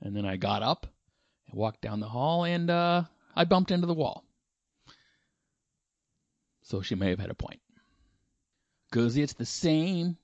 And 0.00 0.16
then 0.16 0.26
I 0.26 0.36
got 0.36 0.64
up, 0.64 0.88
and 1.48 1.56
walked 1.56 1.80
down 1.80 2.00
the 2.00 2.08
hall, 2.08 2.44
and 2.44 2.68
uh, 2.70 3.04
I 3.36 3.44
bumped 3.44 3.70
into 3.70 3.86
the 3.86 3.94
wall. 3.94 4.25
So 6.66 6.82
she 6.82 6.94
may 6.94 7.10
have 7.10 7.20
had 7.20 7.30
a 7.30 7.34
point. 7.34 7.60
Cause 8.92 9.16
it's 9.16 9.34
the 9.34 9.46
same 9.46 10.16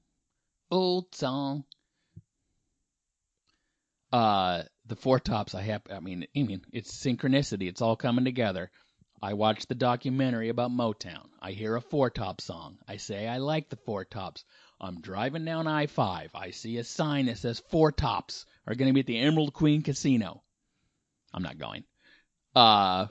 old 0.70 1.14
song. 1.14 1.64
Uh, 4.12 4.62
the 4.86 4.96
four 4.96 5.18
tops. 5.18 5.54
I 5.54 5.62
have. 5.62 5.82
I 5.90 6.00
mean, 6.00 6.26
I 6.36 6.42
mean, 6.42 6.62
it's 6.72 6.92
synchronicity. 6.92 7.68
It's 7.68 7.80
all 7.80 7.96
coming 7.96 8.24
together. 8.24 8.70
I 9.22 9.34
watched 9.34 9.68
the 9.68 9.76
documentary 9.76 10.48
about 10.48 10.72
Motown. 10.72 11.28
I 11.40 11.52
hear 11.52 11.76
a 11.76 11.80
Four 11.80 12.10
Top 12.10 12.40
song. 12.40 12.78
I 12.88 12.96
say 12.96 13.28
I 13.28 13.38
like 13.38 13.68
the 13.68 13.76
Four 13.76 14.04
Tops. 14.04 14.44
I'm 14.80 15.00
driving 15.00 15.44
down 15.44 15.68
I 15.68 15.86
5. 15.86 16.32
I 16.34 16.50
see 16.50 16.76
a 16.78 16.84
sign 16.84 17.26
that 17.26 17.38
says 17.38 17.62
Four 17.70 17.92
Tops 17.92 18.46
are 18.66 18.74
going 18.74 18.88
to 18.88 18.92
be 18.92 19.00
at 19.00 19.06
the 19.06 19.20
Emerald 19.20 19.52
Queen 19.54 19.82
Casino. 19.82 20.42
I'm 21.32 21.44
not 21.44 21.56
going. 21.56 21.84
Uh, 22.56 23.06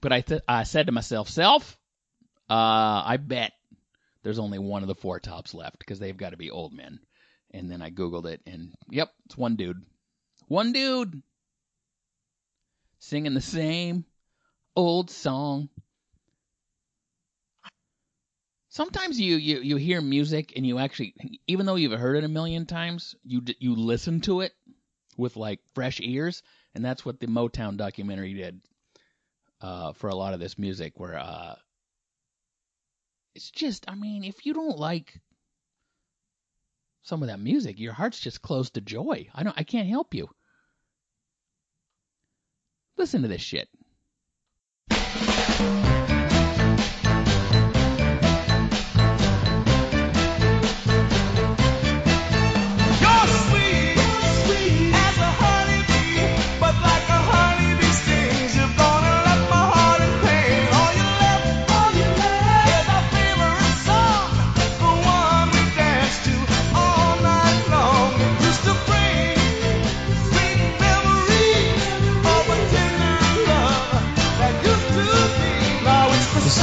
but 0.00 0.12
I, 0.12 0.22
th- 0.22 0.42
I 0.48 0.64
said 0.64 0.86
to 0.86 0.92
myself, 0.92 1.28
self, 1.28 1.78
uh, 2.50 3.02
I 3.06 3.16
bet 3.16 3.52
there's 4.22 4.38
only 4.38 4.58
one 4.58 4.82
of 4.82 4.88
the 4.88 4.94
Four 4.94 5.20
Tops 5.20 5.54
left 5.54 5.78
because 5.78 5.98
they've 5.98 6.16
got 6.16 6.30
to 6.30 6.36
be 6.36 6.50
old 6.50 6.72
men. 6.72 7.00
And 7.52 7.70
then 7.70 7.82
I 7.82 7.90
Googled 7.90 8.26
it, 8.26 8.40
and 8.46 8.74
yep, 8.90 9.12
it's 9.26 9.36
one 9.36 9.54
dude. 9.54 9.80
One 10.48 10.72
dude 10.72 11.22
singing 12.98 13.34
the 13.34 13.40
same 13.40 14.04
old 14.74 15.10
song 15.10 15.68
sometimes 18.74 19.20
you, 19.20 19.36
you 19.36 19.60
you 19.60 19.76
hear 19.76 20.00
music 20.00 20.52
and 20.56 20.66
you 20.66 20.78
actually 20.78 21.14
even 21.46 21.64
though 21.64 21.76
you've 21.76 21.98
heard 21.98 22.16
it 22.16 22.24
a 22.24 22.28
million 22.28 22.66
times 22.66 23.14
you 23.22 23.42
you 23.60 23.76
listen 23.76 24.20
to 24.20 24.40
it 24.40 24.52
with 25.16 25.36
like 25.36 25.60
fresh 25.74 26.00
ears 26.00 26.42
and 26.74 26.84
that's 26.84 27.04
what 27.04 27.20
the 27.20 27.26
Motown 27.26 27.76
documentary 27.76 28.34
did 28.34 28.60
uh, 29.60 29.92
for 29.92 30.08
a 30.08 30.14
lot 30.14 30.34
of 30.34 30.40
this 30.40 30.58
music 30.58 30.98
where 30.98 31.16
uh, 31.16 31.54
it's 33.34 33.50
just 33.50 33.84
I 33.88 33.94
mean 33.94 34.24
if 34.24 34.46
you 34.46 34.54
don't 34.54 34.78
like 34.78 35.20
some 37.02 37.22
of 37.22 37.28
that 37.28 37.40
music 37.40 37.78
your 37.78 37.92
heart's 37.92 38.20
just 38.20 38.42
closed 38.42 38.74
to 38.74 38.80
joy. 38.80 39.28
I 39.34 39.42
don't 39.42 39.58
I 39.58 39.64
can't 39.64 39.88
help 39.88 40.14
you. 40.14 40.28
Listen 42.96 43.22
to 43.22 43.28
this 43.28 43.42
shit 43.42 43.68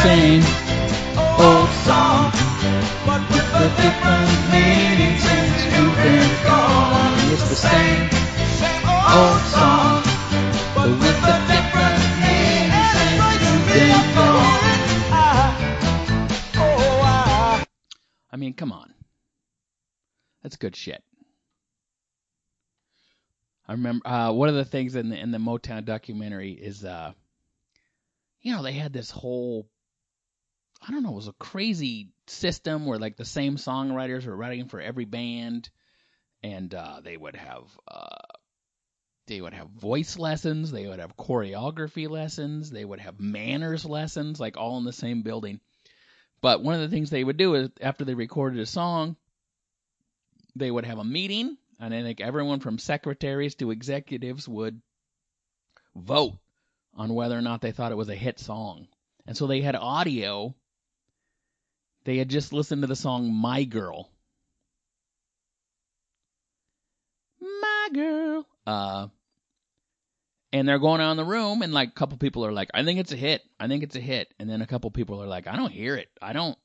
same 0.01 0.41
old 1.15 1.69
song, 1.85 2.31
but 3.05 3.21
with 3.29 3.45
different 3.77 4.31
meaning 4.51 5.15
since 5.19 5.65
you've 5.65 5.95
been 5.95 6.43
gone. 6.43 7.13
It's 7.31 7.47
the 7.47 7.55
same 7.55 8.09
old 9.13 9.41
song, 9.53 10.01
but 10.73 10.89
with 10.89 11.21
different 11.53 12.01
meaning 12.17 12.71
since 12.93 13.41
you've 13.45 13.67
been 13.67 14.15
gone. 14.15 14.85
I 18.31 18.37
mean, 18.37 18.53
come 18.55 18.71
on. 18.71 18.91
That's 20.41 20.55
good 20.55 20.75
shit. 20.75 21.03
I 23.67 23.73
remember 23.73 24.07
uh, 24.07 24.31
one 24.31 24.49
of 24.49 24.55
the 24.55 24.65
things 24.65 24.95
in 24.95 25.09
the 25.09 25.19
in 25.19 25.29
the 25.29 25.37
Motown 25.37 25.85
documentary 25.85 26.53
is 26.53 26.83
uh, 26.83 27.13
you 28.41 28.55
know, 28.55 28.63
they 28.63 28.73
had 28.73 28.93
this 28.93 29.11
whole 29.11 29.69
I 30.81 30.91
don't 30.91 31.03
know, 31.03 31.11
it 31.11 31.15
was 31.15 31.27
a 31.27 31.33
crazy 31.33 32.09
system 32.27 32.85
where 32.85 32.97
like 32.97 33.15
the 33.15 33.25
same 33.25 33.57
songwriters 33.57 34.25
were 34.25 34.35
writing 34.35 34.67
for 34.67 34.81
every 34.81 35.05
band, 35.05 35.69
and 36.41 36.73
uh, 36.73 37.01
they 37.03 37.15
would 37.15 37.35
have 37.35 37.65
uh, 37.87 38.37
they 39.27 39.41
would 39.41 39.53
have 39.53 39.69
voice 39.69 40.17
lessons, 40.17 40.71
they 40.71 40.87
would 40.87 40.99
have 40.99 41.15
choreography 41.15 42.09
lessons, 42.09 42.71
they 42.71 42.83
would 42.83 42.99
have 42.99 43.19
manners 43.19 43.85
lessons, 43.85 44.39
like 44.39 44.57
all 44.57 44.79
in 44.79 44.83
the 44.83 44.91
same 44.91 45.21
building. 45.21 45.59
But 46.41 46.63
one 46.63 46.73
of 46.73 46.81
the 46.81 46.89
things 46.89 47.11
they 47.11 47.23
would 47.23 47.37
do 47.37 47.53
is 47.53 47.69
after 47.79 48.03
they 48.03 48.15
recorded 48.15 48.59
a 48.59 48.65
song, 48.65 49.15
they 50.55 50.71
would 50.71 50.85
have 50.85 50.97
a 50.97 51.03
meeting, 51.03 51.57
and 51.79 51.93
I 51.93 52.01
think 52.01 52.19
everyone 52.19 52.59
from 52.59 52.79
secretaries 52.79 53.53
to 53.55 53.69
executives 53.69 54.47
would 54.47 54.81
vote 55.95 56.33
on 56.95 57.13
whether 57.13 57.37
or 57.37 57.41
not 57.41 57.61
they 57.61 57.71
thought 57.71 57.91
it 57.91 57.97
was 57.97 58.09
a 58.09 58.15
hit 58.15 58.39
song. 58.39 58.87
And 59.27 59.37
so 59.37 59.45
they 59.45 59.61
had 59.61 59.75
audio 59.75 60.55
they 62.03 62.17
had 62.17 62.29
just 62.29 62.53
listened 62.53 62.81
to 62.81 62.87
the 62.87 62.95
song 62.95 63.33
My 63.33 63.63
Girl. 63.63 64.09
My 67.39 67.89
Girl. 67.93 68.47
Uh, 68.65 69.07
and 70.53 70.67
they're 70.67 70.79
going 70.79 70.99
around 71.01 71.17
the 71.17 71.25
room, 71.25 71.61
and 71.61 71.73
like 71.73 71.89
a 71.89 71.93
couple 71.93 72.17
people 72.17 72.45
are 72.45 72.51
like, 72.51 72.69
"I 72.73 72.83
think 72.83 72.99
it's 72.99 73.11
a 73.11 73.17
hit. 73.17 73.41
I 73.59 73.67
think 73.67 73.83
it's 73.83 73.95
a 73.95 74.01
hit," 74.01 74.33
and 74.39 74.49
then 74.49 74.61
a 74.61 74.67
couple 74.67 74.91
people 74.91 75.21
are 75.21 75.27
like, 75.27 75.47
"I 75.47 75.55
don't 75.55 75.71
hear 75.71 75.95
it. 75.95 76.09
I 76.21 76.33
don't. 76.33 76.57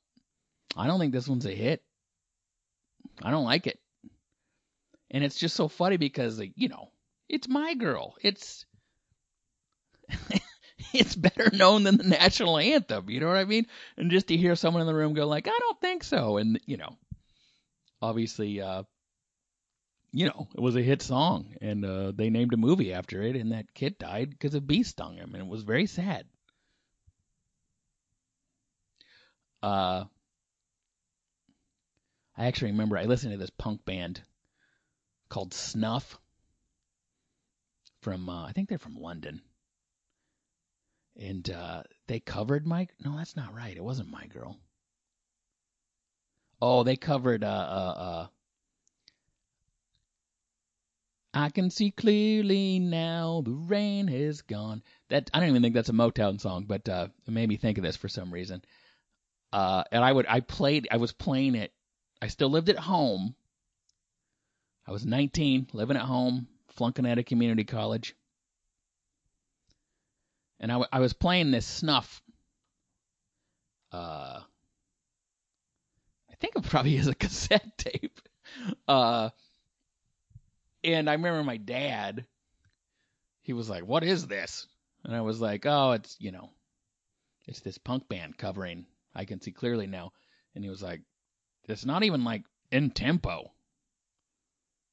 I 0.75 0.87
don't 0.87 0.99
think 0.99 1.13
this 1.13 1.27
one's 1.27 1.45
a 1.45 1.51
hit. 1.51 1.83
I 3.21 3.31
don't 3.31 3.45
like 3.45 3.67
it." 3.67 3.79
And 5.09 5.23
it's 5.23 5.39
just 5.39 5.55
so 5.55 5.67
funny 5.67 5.97
because 5.97 6.41
you 6.55 6.67
know, 6.67 6.91
it's 7.29 7.47
my 7.47 7.75
girl. 7.75 8.15
It's 8.21 8.65
it's 10.93 11.15
better 11.15 11.49
known 11.53 11.83
than 11.83 11.97
the 11.97 12.03
national 12.03 12.57
anthem. 12.57 13.09
You 13.09 13.19
know 13.19 13.27
what 13.27 13.37
I 13.37 13.45
mean? 13.45 13.65
And 13.97 14.11
just 14.11 14.27
to 14.27 14.37
hear 14.37 14.55
someone 14.55 14.81
in 14.81 14.87
the 14.87 14.93
room 14.93 15.13
go 15.13 15.27
like, 15.27 15.47
"I 15.47 15.57
don't 15.59 15.81
think 15.81 16.03
so," 16.03 16.37
and 16.37 16.59
you 16.65 16.77
know, 16.77 16.95
obviously, 18.01 18.61
uh, 18.61 18.83
you 20.11 20.27
know, 20.27 20.47
it 20.55 20.61
was 20.61 20.75
a 20.75 20.81
hit 20.81 21.01
song, 21.01 21.55
and 21.61 21.83
uh, 21.85 22.11
they 22.11 22.29
named 22.29 22.53
a 22.53 22.57
movie 22.57 22.93
after 22.93 23.21
it, 23.23 23.35
and 23.35 23.51
that 23.51 23.73
kid 23.73 23.97
died 23.97 24.29
because 24.29 24.53
a 24.53 24.61
bee 24.61 24.83
stung 24.83 25.15
him, 25.15 25.33
and 25.33 25.43
it 25.43 25.49
was 25.49 25.63
very 25.63 25.87
sad. 25.87 26.25
Uh, 29.63 30.05
I 32.37 32.45
actually 32.45 32.71
remember 32.71 32.97
I 32.97 33.05
listened 33.05 33.31
to 33.31 33.37
this 33.37 33.49
punk 33.49 33.83
band 33.83 34.21
called 35.29 35.53
Snuff 35.53 36.19
from 38.01 38.29
uh, 38.29 38.45
I 38.45 38.51
think 38.51 38.69
they're 38.69 38.77
from 38.77 38.95
London 38.95 39.41
and 41.19 41.49
uh, 41.49 41.83
they 42.07 42.19
covered 42.19 42.65
my. 42.65 42.87
No, 43.03 43.17
that's 43.17 43.35
not 43.35 43.53
right. 43.53 43.75
It 43.75 43.83
wasn't 43.83 44.11
my 44.11 44.27
girl. 44.27 44.57
Oh, 46.61 46.83
they 46.83 46.95
covered. 46.95 47.43
Uh, 47.43 47.47
uh, 47.47 47.95
uh, 47.97 48.27
I 51.33 51.49
can 51.49 51.69
see 51.69 51.91
clearly 51.91 52.79
now. 52.79 53.41
The 53.45 53.51
rain 53.51 54.07
has 54.07 54.41
gone. 54.41 54.83
That 55.09 55.29
I 55.33 55.39
don't 55.39 55.49
even 55.49 55.61
think 55.61 55.75
that's 55.75 55.89
a 55.89 55.93
Motown 55.93 56.39
song, 56.39 56.65
but 56.65 56.87
uh, 56.87 57.07
it 57.27 57.31
made 57.31 57.49
me 57.49 57.57
think 57.57 57.77
of 57.77 57.83
this 57.83 57.97
for 57.97 58.09
some 58.09 58.33
reason. 58.33 58.63
Uh, 59.53 59.83
and 59.91 60.03
I 60.03 60.11
would 60.11 60.25
I 60.27 60.41
played 60.41 60.87
I 60.91 60.97
was 60.97 61.13
playing 61.13 61.55
it. 61.55 61.73
I 62.21 62.27
still 62.27 62.49
lived 62.49 62.69
at 62.69 62.79
home. 62.79 63.35
I 64.87 64.91
was 64.91 65.05
19, 65.05 65.67
living 65.73 65.97
at 65.97 66.03
home, 66.03 66.47
flunking 66.69 67.05
out 67.05 67.19
of 67.19 67.25
community 67.25 67.65
college 67.65 68.15
and 70.59 70.71
I, 70.71 70.75
w- 70.75 70.89
I 70.91 70.99
was 70.99 71.13
playing 71.13 71.51
this 71.51 71.65
snuff. 71.65 72.21
Uh, 73.91 74.41
I 76.29 76.35
think 76.39 76.55
it 76.55 76.63
probably 76.63 76.95
is 76.97 77.07
a 77.07 77.15
cassette 77.15 77.77
tape. 77.77 78.19
Uh, 78.87 79.29
and 80.83 81.09
I 81.09 81.13
remember 81.13 81.43
my 81.43 81.57
dad. 81.57 82.25
He 83.41 83.53
was 83.53 83.69
like, 83.69 83.85
"What 83.85 84.03
is 84.03 84.27
this?" 84.27 84.67
And 85.03 85.15
I 85.15 85.21
was 85.21 85.39
like, 85.39 85.65
"Oh, 85.65 85.91
it's 85.91 86.15
you 86.19 86.31
know, 86.31 86.49
it's 87.45 87.61
this 87.61 87.77
punk 87.77 88.09
band 88.09 88.37
covering. 88.37 88.85
I 89.15 89.25
can 89.25 89.41
see 89.41 89.51
clearly 89.51 89.87
now." 89.87 90.11
And 90.55 90.63
he 90.63 90.69
was 90.69 90.81
like, 90.81 91.01
"It's 91.65 91.85
not 91.85 92.03
even 92.03 92.23
like 92.23 92.43
in 92.71 92.89
tempo. 92.91 93.51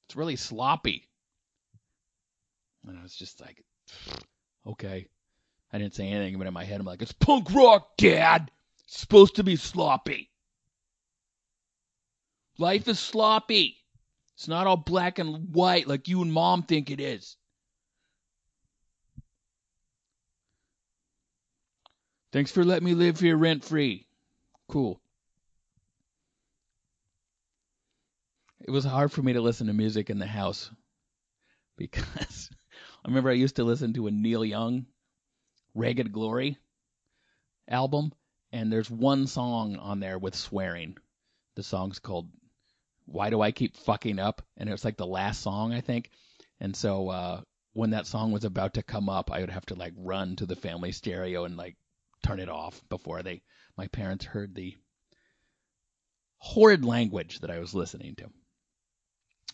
It's 0.07 0.17
really 0.17 0.37
sloppy." 0.37 1.09
And 2.87 2.99
I 2.99 3.03
was 3.03 3.15
just 3.15 3.41
like, 3.41 3.65
"Okay." 4.67 5.09
I 5.75 5.79
didn't 5.79 5.97
say 5.97 6.07
anything, 6.07 6.39
but 6.39 6.47
in 6.47 6.55
my 6.55 6.63
head, 6.63 6.79
I'm 6.79 6.87
like, 6.87 7.03
it's 7.03 7.11
punk 7.11 7.53
rock, 7.53 7.97
Dad. 7.97 8.49
It's 8.85 9.01
supposed 9.01 9.35
to 9.37 9.43
be 9.43 9.57
sloppy. 9.57 10.31
Life 12.59 12.87
is 12.87 13.01
sloppy. 13.01 13.79
It's 14.37 14.47
not 14.47 14.69
all 14.69 14.77
black 14.77 15.19
and 15.19 15.53
white 15.53 15.89
like 15.89 16.07
you 16.07 16.23
and 16.23 16.33
mom 16.33 16.63
think 16.63 16.93
it 16.93 17.01
is. 17.01 17.37
Thanks 22.33 22.53
for 22.53 22.65
letting 22.65 22.85
me 22.85 22.95
live 22.95 23.19
here 23.19 23.37
rent 23.37 23.65
free. 23.65 24.07
Cool. 24.69 25.01
It 28.61 28.71
was 28.71 28.85
hard 28.85 29.11
for 29.11 29.23
me 29.23 29.33
to 29.33 29.41
listen 29.41 29.67
to 29.67 29.73
music 29.73 30.09
in 30.09 30.21
the 30.21 30.27
house 30.27 30.71
because 31.77 32.05
I 33.05 33.09
remember 33.09 33.31
I 33.31 33.33
used 33.33 33.57
to 33.57 33.65
listen 33.65 33.93
to 33.95 34.07
a 34.07 34.13
Neil 34.13 34.45
Young 34.45 34.87
Ragged 35.75 36.13
Glory 36.13 36.59
album, 37.69 38.13
and 38.53 38.73
there's 38.73 38.91
one 38.91 39.27
song 39.27 39.77
on 39.77 40.01
there 40.01 40.19
with 40.19 40.35
swearing. 40.35 40.97
The 41.57 41.63
song's 41.63 41.99
called 41.99 42.29
Why 43.07 43.31
Do 43.31 43.41
I 43.41 43.53
Keep 43.53 43.77
Fucking 43.77 44.19
Up? 44.19 44.43
And 44.57 44.69
it 44.69 44.73
was 44.73 44.85
like 44.85 44.97
the 44.97 45.07
last 45.07 45.41
song, 45.41 45.73
I 45.73 45.81
think. 45.81 46.11
And 46.61 46.75
so 46.75 47.09
uh, 47.09 47.41
when 47.73 47.91
that 47.91 48.07
song 48.07 48.33
was 48.33 48.45
about 48.45 48.75
to 48.75 48.83
come 48.83 49.09
up, 49.09 49.31
I 49.31 49.41
would 49.41 49.51
have 49.51 49.67
to 49.67 49.75
like 49.75 49.93
run 49.97 50.37
to 50.37 50.47
the 50.47 50.57
family 50.57 50.93
stereo 50.93 51.45
and 51.45 51.57
like 51.57 51.77
turn 52.25 52.41
it 52.41 52.49
off 52.49 52.83
before 52.89 53.23
they 53.23 53.43
my 53.77 53.87
parents 53.89 54.25
heard 54.25 54.55
the 54.55 54.77
horrid 56.39 56.85
language 56.85 57.41
that 57.41 57.51
I 57.51 57.59
was 57.59 57.75
listening 57.75 58.15
to. 58.17 58.31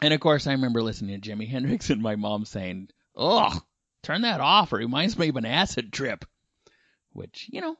And 0.02 0.14
of 0.14 0.20
course, 0.20 0.46
I 0.46 0.52
remember 0.52 0.82
listening 0.82 1.20
to 1.20 1.30
Jimi 1.30 1.48
Hendrix 1.48 1.90
and 1.90 2.02
my 2.02 2.16
mom 2.16 2.44
saying, 2.44 2.90
"Ugh, 3.16 3.62
Turn 4.02 4.22
that 4.22 4.40
off. 4.40 4.72
It 4.72 4.76
reminds 4.76 5.18
me 5.18 5.28
of 5.28 5.36
an 5.36 5.44
acid 5.44 5.92
trip. 5.92 6.24
Which, 7.12 7.48
you 7.52 7.60
know, 7.60 7.76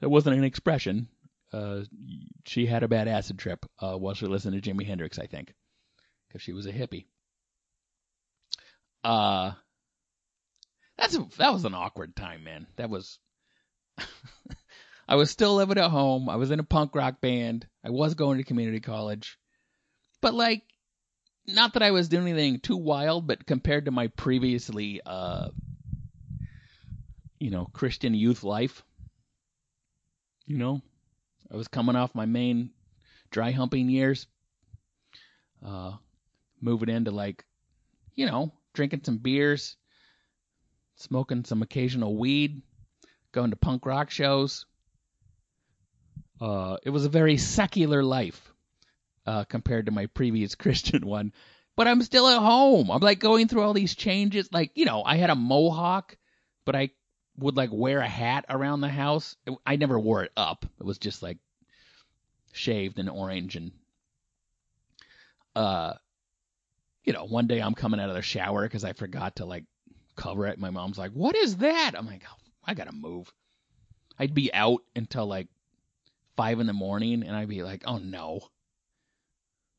that 0.00 0.08
wasn't 0.08 0.36
an 0.36 0.44
expression. 0.44 1.08
Uh, 1.52 1.82
she 2.44 2.66
had 2.66 2.82
a 2.82 2.88
bad 2.88 3.08
acid 3.08 3.38
trip 3.38 3.64
uh, 3.80 3.96
while 3.96 4.14
she 4.14 4.26
listened 4.26 4.60
to 4.60 4.70
Jimi 4.70 4.86
Hendrix, 4.86 5.18
I 5.18 5.26
think, 5.26 5.54
because 6.26 6.42
she 6.42 6.52
was 6.52 6.66
a 6.66 6.72
hippie. 6.72 7.06
Uh, 9.02 9.52
that's 10.98 11.16
a, 11.16 11.26
that 11.38 11.52
was 11.52 11.64
an 11.64 11.74
awkward 11.74 12.16
time, 12.16 12.44
man. 12.44 12.66
That 12.76 12.90
was. 12.90 13.18
I 15.08 15.14
was 15.14 15.30
still 15.30 15.54
living 15.54 15.78
at 15.78 15.90
home. 15.90 16.28
I 16.28 16.36
was 16.36 16.50
in 16.50 16.60
a 16.60 16.64
punk 16.64 16.94
rock 16.94 17.20
band. 17.22 17.66
I 17.82 17.90
was 17.90 18.14
going 18.14 18.38
to 18.38 18.44
community 18.44 18.80
college, 18.80 19.38
but 20.20 20.34
like 20.34 20.64
not 21.48 21.72
that 21.72 21.82
I 21.82 21.90
was 21.92 22.08
doing 22.08 22.28
anything 22.28 22.60
too 22.60 22.76
wild, 22.76 23.26
but 23.26 23.46
compared 23.46 23.86
to 23.86 23.90
my 23.90 24.08
previously, 24.08 25.00
uh, 25.04 25.48
you 27.40 27.50
know, 27.50 27.68
Christian 27.72 28.12
youth 28.12 28.44
life, 28.44 28.82
you 30.46 30.58
know, 30.58 30.82
I 31.50 31.56
was 31.56 31.66
coming 31.66 31.96
off 31.96 32.14
my 32.14 32.26
main 32.26 32.70
dry 33.30 33.50
humping 33.50 33.88
years, 33.88 34.26
uh, 35.64 35.92
moving 36.60 36.90
into 36.90 37.10
like, 37.12 37.44
you 38.14 38.26
know, 38.26 38.52
drinking 38.74 39.04
some 39.04 39.16
beers, 39.16 39.76
smoking 40.96 41.44
some 41.44 41.62
occasional 41.62 42.16
weed, 42.16 42.60
going 43.32 43.50
to 43.50 43.56
punk 43.56 43.86
rock 43.86 44.10
shows. 44.10 44.66
Uh, 46.40 46.76
it 46.82 46.90
was 46.90 47.06
a 47.06 47.10
very 47.10 47.38
secular 47.38 48.02
life 48.04 48.52
uh, 49.28 49.44
compared 49.44 49.84
to 49.86 49.92
my 49.92 50.06
previous 50.06 50.54
Christian 50.64 51.06
one. 51.06 51.32
But 51.76 51.86
I'm 51.86 52.02
still 52.02 52.26
at 52.26 52.40
home. 52.40 52.90
I'm 52.90 53.00
like 53.00 53.20
going 53.20 53.46
through 53.46 53.62
all 53.62 53.74
these 53.74 53.94
changes. 53.94 54.48
Like, 54.50 54.72
you 54.74 54.86
know, 54.86 55.04
I 55.04 55.16
had 55.16 55.30
a 55.30 55.36
mohawk, 55.36 56.16
but 56.64 56.74
I 56.74 56.90
would 57.36 57.56
like 57.56 57.70
wear 57.70 58.00
a 58.00 58.08
hat 58.08 58.46
around 58.48 58.80
the 58.80 58.88
house. 58.88 59.36
I 59.66 59.76
never 59.76 60.00
wore 60.00 60.24
it 60.24 60.32
up. 60.36 60.64
It 60.80 60.84
was 60.84 60.98
just 60.98 61.22
like 61.22 61.36
shaved 62.52 62.98
and 62.98 63.10
orange 63.10 63.54
and 63.54 63.70
uh 65.54 65.92
you 67.04 67.12
know, 67.12 67.24
one 67.24 67.46
day 67.46 67.60
I'm 67.60 67.74
coming 67.74 68.00
out 68.00 68.08
of 68.08 68.16
the 68.16 68.22
shower 68.22 68.62
because 68.62 68.84
I 68.84 68.94
forgot 68.94 69.36
to 69.36 69.44
like 69.44 69.64
cover 70.16 70.46
it. 70.46 70.58
My 70.58 70.70
mom's 70.70 70.98
like, 70.98 71.12
"What 71.12 71.36
is 71.36 71.56
that?" 71.58 71.92
I'm 71.96 72.06
like, 72.06 72.22
oh, 72.28 72.36
"I 72.64 72.74
gotta 72.74 72.92
move." 72.92 73.32
I'd 74.18 74.34
be 74.34 74.52
out 74.52 74.82
until 74.96 75.26
like 75.26 75.48
five 76.36 76.60
in 76.60 76.66
the 76.66 76.72
morning, 76.72 77.22
and 77.22 77.34
I'd 77.34 77.48
be 77.48 77.62
like, 77.62 77.84
"Oh 77.86 77.98
no, 77.98 78.40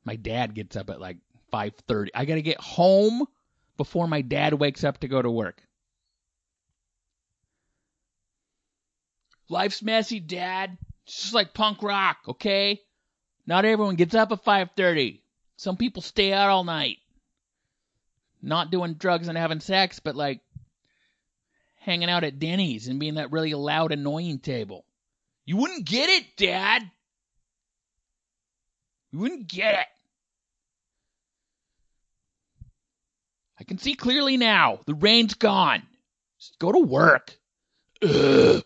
my 0.03 0.15
dad 0.15 0.53
gets 0.53 0.75
up 0.75 0.89
at 0.89 1.01
like 1.01 1.17
5:30. 1.51 2.09
I 2.13 2.25
got 2.25 2.35
to 2.35 2.41
get 2.41 2.59
home 2.59 3.25
before 3.77 4.07
my 4.07 4.21
dad 4.21 4.53
wakes 4.53 4.83
up 4.83 4.99
to 4.99 5.07
go 5.07 5.21
to 5.21 5.31
work. 5.31 5.61
Life's 9.49 9.81
messy, 9.81 10.19
dad. 10.19 10.77
It's 11.05 11.21
just 11.21 11.33
like 11.33 11.53
punk 11.53 11.81
rock, 11.81 12.17
okay? 12.27 12.81
Not 13.47 13.65
everyone 13.65 13.95
gets 13.95 14.13
up 14.13 14.31
at 14.31 14.43
5:30. 14.43 15.21
Some 15.57 15.75
people 15.75 16.01
stay 16.01 16.31
out 16.31 16.49
all 16.49 16.63
night. 16.63 16.97
Not 18.41 18.71
doing 18.71 18.93
drugs 18.93 19.27
and 19.27 19.37
having 19.37 19.59
sex, 19.59 19.99
but 19.99 20.15
like 20.15 20.41
hanging 21.79 22.09
out 22.09 22.23
at 22.23 22.39
Denny's 22.39 22.87
and 22.87 22.99
being 22.99 23.15
that 23.15 23.31
really 23.31 23.53
loud 23.53 23.91
annoying 23.91 24.39
table. 24.39 24.85
You 25.45 25.57
wouldn't 25.57 25.85
get 25.85 26.09
it, 26.09 26.37
dad. 26.37 26.89
You 29.11 29.19
wouldn't 29.19 29.47
get 29.47 29.73
it. 29.73 29.87
I 33.59 33.63
can 33.63 33.77
see 33.77 33.95
clearly 33.95 34.37
now. 34.37 34.79
The 34.85 34.93
rain's 34.93 35.33
gone. 35.33 35.83
Just 36.39 36.57
go 36.59 36.71
to 36.71 36.79
work. 36.79 37.37
Ugh. 38.01 38.63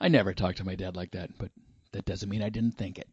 I 0.00 0.08
never 0.08 0.34
talked 0.34 0.58
to 0.58 0.64
my 0.64 0.74
dad 0.74 0.96
like 0.96 1.12
that, 1.12 1.30
but 1.38 1.50
that 1.92 2.04
doesn't 2.04 2.28
mean 2.28 2.42
I 2.42 2.48
didn't 2.50 2.72
think 2.76 2.98
it. 2.98 3.08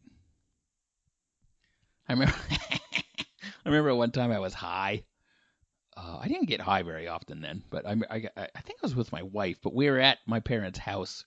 I 2.08 2.12
remember 2.14 2.34
I 2.50 3.68
remember 3.68 3.94
one 3.94 4.10
time 4.10 4.30
I 4.32 4.40
was 4.40 4.52
high. 4.52 5.04
uh, 5.96 6.18
I 6.20 6.28
didn't 6.28 6.48
get 6.48 6.60
high 6.60 6.82
very 6.82 7.08
often 7.08 7.40
then, 7.40 7.62
but 7.70 7.86
I, 7.86 7.96
I, 8.10 8.28
I 8.36 8.60
think 8.60 8.80
I 8.82 8.86
was 8.86 8.94
with 8.96 9.12
my 9.12 9.22
wife, 9.22 9.58
but 9.62 9.74
we 9.74 9.88
were 9.88 10.00
at 10.00 10.18
my 10.26 10.40
parents' 10.40 10.78
house. 10.78 11.24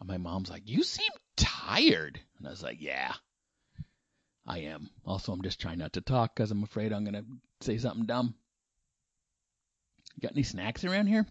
And 0.00 0.08
my 0.08 0.18
mom's 0.18 0.50
like, 0.50 0.64
You 0.66 0.82
seem 0.82 1.10
tired. 1.36 2.20
And 2.38 2.46
I 2.46 2.50
was 2.50 2.62
like, 2.62 2.80
Yeah, 2.82 3.14
I 4.46 4.58
am. 4.60 4.90
Also, 5.04 5.32
I'm 5.32 5.42
just 5.42 5.60
trying 5.60 5.78
not 5.78 5.94
to 5.94 6.00
talk 6.00 6.34
because 6.34 6.50
I'm 6.50 6.62
afraid 6.62 6.92
I'm 6.92 7.04
going 7.04 7.14
to 7.14 7.24
say 7.60 7.78
something 7.78 8.06
dumb. 8.06 8.34
Got 10.20 10.32
any 10.32 10.44
snacks 10.44 10.84
around 10.84 11.08
here? 11.08 11.26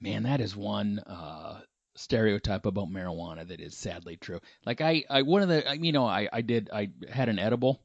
Man, 0.00 0.24
that 0.24 0.40
is 0.40 0.54
one 0.54 0.98
uh, 0.98 1.60
stereotype 1.94 2.66
about 2.66 2.90
marijuana 2.90 3.46
that 3.48 3.60
is 3.60 3.76
sadly 3.76 4.16
true. 4.16 4.40
Like 4.66 4.80
I, 4.80 5.04
I 5.08 5.22
one 5.22 5.42
of 5.42 5.48
the, 5.48 5.78
you 5.80 5.92
know, 5.92 6.04
I, 6.04 6.28
I 6.30 6.42
did, 6.42 6.68
I 6.72 6.90
had 7.08 7.28
an 7.28 7.38
edible 7.38 7.80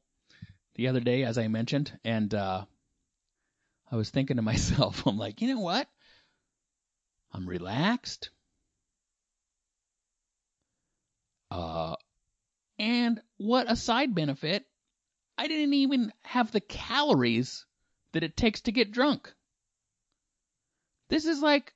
the 0.74 0.88
other 0.88 1.00
day, 1.00 1.24
as 1.24 1.38
I 1.38 1.48
mentioned, 1.48 1.96
and 2.04 2.34
uh, 2.34 2.64
I 3.90 3.96
was 3.96 4.10
thinking 4.10 4.36
to 4.36 4.42
myself, 4.52 5.06
I'm 5.06 5.16
like, 5.16 5.40
you 5.40 5.54
know 5.54 5.60
what? 5.60 5.88
I'm 7.32 7.48
relaxed. 7.48 8.30
Uh, 11.50 11.96
and 12.82 13.20
what 13.36 13.70
a 13.70 13.76
side 13.76 14.12
benefit! 14.12 14.66
I 15.38 15.46
didn't 15.46 15.72
even 15.72 16.12
have 16.22 16.50
the 16.50 16.60
calories 16.60 17.64
that 18.12 18.24
it 18.24 18.36
takes 18.36 18.62
to 18.62 18.72
get 18.72 18.90
drunk. 18.90 19.32
This 21.08 21.24
is 21.24 21.40
like 21.40 21.72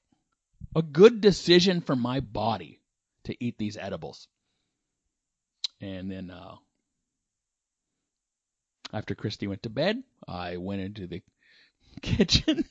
a 0.74 0.82
good 0.82 1.20
decision 1.20 1.80
for 1.80 1.94
my 1.94 2.18
body 2.18 2.80
to 3.24 3.36
eat 3.38 3.56
these 3.56 3.76
edibles. 3.76 4.26
And 5.80 6.10
then 6.10 6.28
uh, 6.28 6.56
after 8.92 9.14
Christy 9.14 9.46
went 9.46 9.62
to 9.62 9.70
bed, 9.70 10.02
I 10.26 10.56
went 10.56 10.80
into 10.80 11.06
the 11.06 11.22
kitchen 12.02 12.64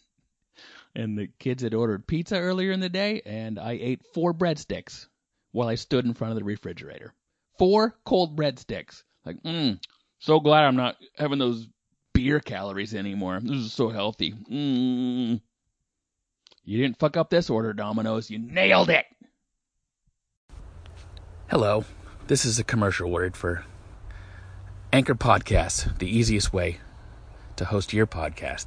and 0.94 1.18
the 1.18 1.30
kids 1.40 1.64
had 1.64 1.74
ordered 1.74 2.06
pizza 2.06 2.38
earlier 2.38 2.74
in 2.74 2.82
the 2.82 2.90
day 2.90 3.22
and 3.26 3.58
I 3.58 3.78
ate 3.80 4.14
four 4.14 4.34
breadsticks 4.34 5.08
while 5.54 5.70
I 5.70 5.76
stood 5.76 6.04
in 6.04 6.14
front 6.14 6.34
of 6.34 6.38
the 6.38 6.44
refrigerator. 6.44 7.14
Four 7.58 7.96
cold 8.06 8.38
breadsticks. 8.38 9.04
Like, 9.26 9.42
mmm, 9.44 9.80
so 10.20 10.40
glad 10.40 10.66
I'm 10.66 10.76
not 10.76 10.98
having 11.18 11.40
those 11.40 11.68
beer 12.14 12.40
calories 12.40 12.94
anymore. 12.94 13.40
This 13.42 13.58
is 13.58 13.74
so 13.74 13.90
healthy. 13.90 14.34
Mmm. 14.52 15.42
You 16.64 16.82
didn't 16.82 17.00
fuck 17.00 17.16
up 17.16 17.30
this 17.30 17.50
order, 17.50 17.74
Domino's. 17.74 18.30
You 18.30 18.40
nailed 18.40 18.90
it. 18.90 19.06
Hello. 21.50 21.86
This 22.28 22.44
is 22.44 22.58
a 22.58 22.64
commercial 22.64 23.12
word 23.12 23.38
for 23.38 23.64
Anchor 24.92 25.14
Podcast, 25.14 26.00
the 26.00 26.08
easiest 26.10 26.52
way 26.52 26.80
to 27.56 27.66
host 27.66 27.94
your 27.94 28.08
podcast. 28.08 28.66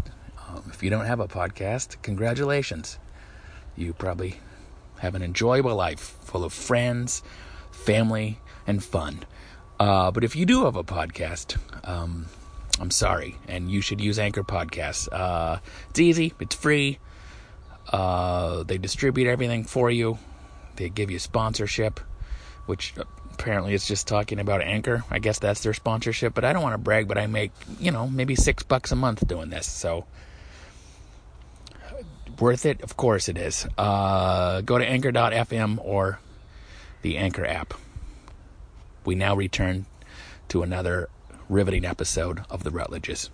Um, 0.49 0.65
if 0.71 0.83
you 0.83 0.91
don't 0.91 1.07
have 1.07 1.19
a 1.19 1.27
podcast, 1.27 2.01
congratulations. 2.03 2.99
You 3.75 3.93
probably 3.93 4.41
have 5.01 5.15
an 5.17 5.23
enjoyable 5.23 5.75
life 5.75 6.01
full 6.01 6.45
of 6.45 6.53
friends, 6.53 7.23
family, 7.71 8.39
and 8.67 8.83
fun. 8.83 9.25
Uh, 9.81 10.11
but 10.11 10.25
if 10.25 10.35
you 10.37 10.45
do 10.45 10.65
have 10.65 10.77
a 10.77 10.85
podcast, 10.85 11.57
um, 11.89 12.27
I'm 12.81 12.91
sorry, 12.91 13.37
and 13.47 13.71
you 13.71 13.81
should 13.81 14.01
use 14.01 14.19
Anchor 14.19 14.43
Podcasts. 14.43 15.09
Uh, 15.11 15.59
it's 15.91 16.01
easy, 16.01 16.35
it's 16.41 16.55
free. 16.55 16.99
Uh, 17.91 18.65
they 18.65 18.79
distribute 18.79 19.29
everything 19.29 19.65
for 19.65 19.91
you. 19.91 20.19
They 20.77 20.89
give 20.89 21.11
you 21.11 21.19
sponsorship, 21.19 22.01
which 22.67 22.95
apparently 23.33 23.73
is 23.73 23.87
just 23.87 24.07
talking 24.07 24.41
about 24.41 24.63
Anchor. 24.63 25.05
I 25.11 25.19
guess 25.19 25.39
that's 25.39 25.63
their 25.63 25.75
sponsorship, 25.75 26.35
but 26.35 26.45
I 26.45 26.53
don't 26.53 26.63
want 26.63 26.75
to 26.75 26.79
brag, 26.79 27.09
but 27.09 27.19
I 27.19 27.27
make, 27.27 27.53
you 27.81 27.91
know, 27.91 28.09
maybe 28.09 28.35
six 28.35 28.63
bucks 28.63 28.93
a 28.93 28.97
month 28.97 29.27
doing 29.27 29.49
this. 29.49 29.67
So, 29.67 30.05
worth 32.39 32.67
it? 32.67 32.83
Of 32.83 32.97
course 32.97 33.29
it 33.29 33.39
is. 33.39 33.67
Uh, 33.79 34.61
go 34.61 34.79
to 34.79 34.85
anchor.fm 34.85 35.79
or 35.83 36.21
the 37.03 37.17
Anchor 37.17 37.47
app. 37.47 37.75
We 39.05 39.15
now 39.15 39.35
return 39.35 39.87
to 40.49 40.63
another 40.63 41.09
riveting 41.49 41.85
episode 41.85 42.43
of 42.51 42.65
The 42.65 42.71
Rutledges. 42.71 43.31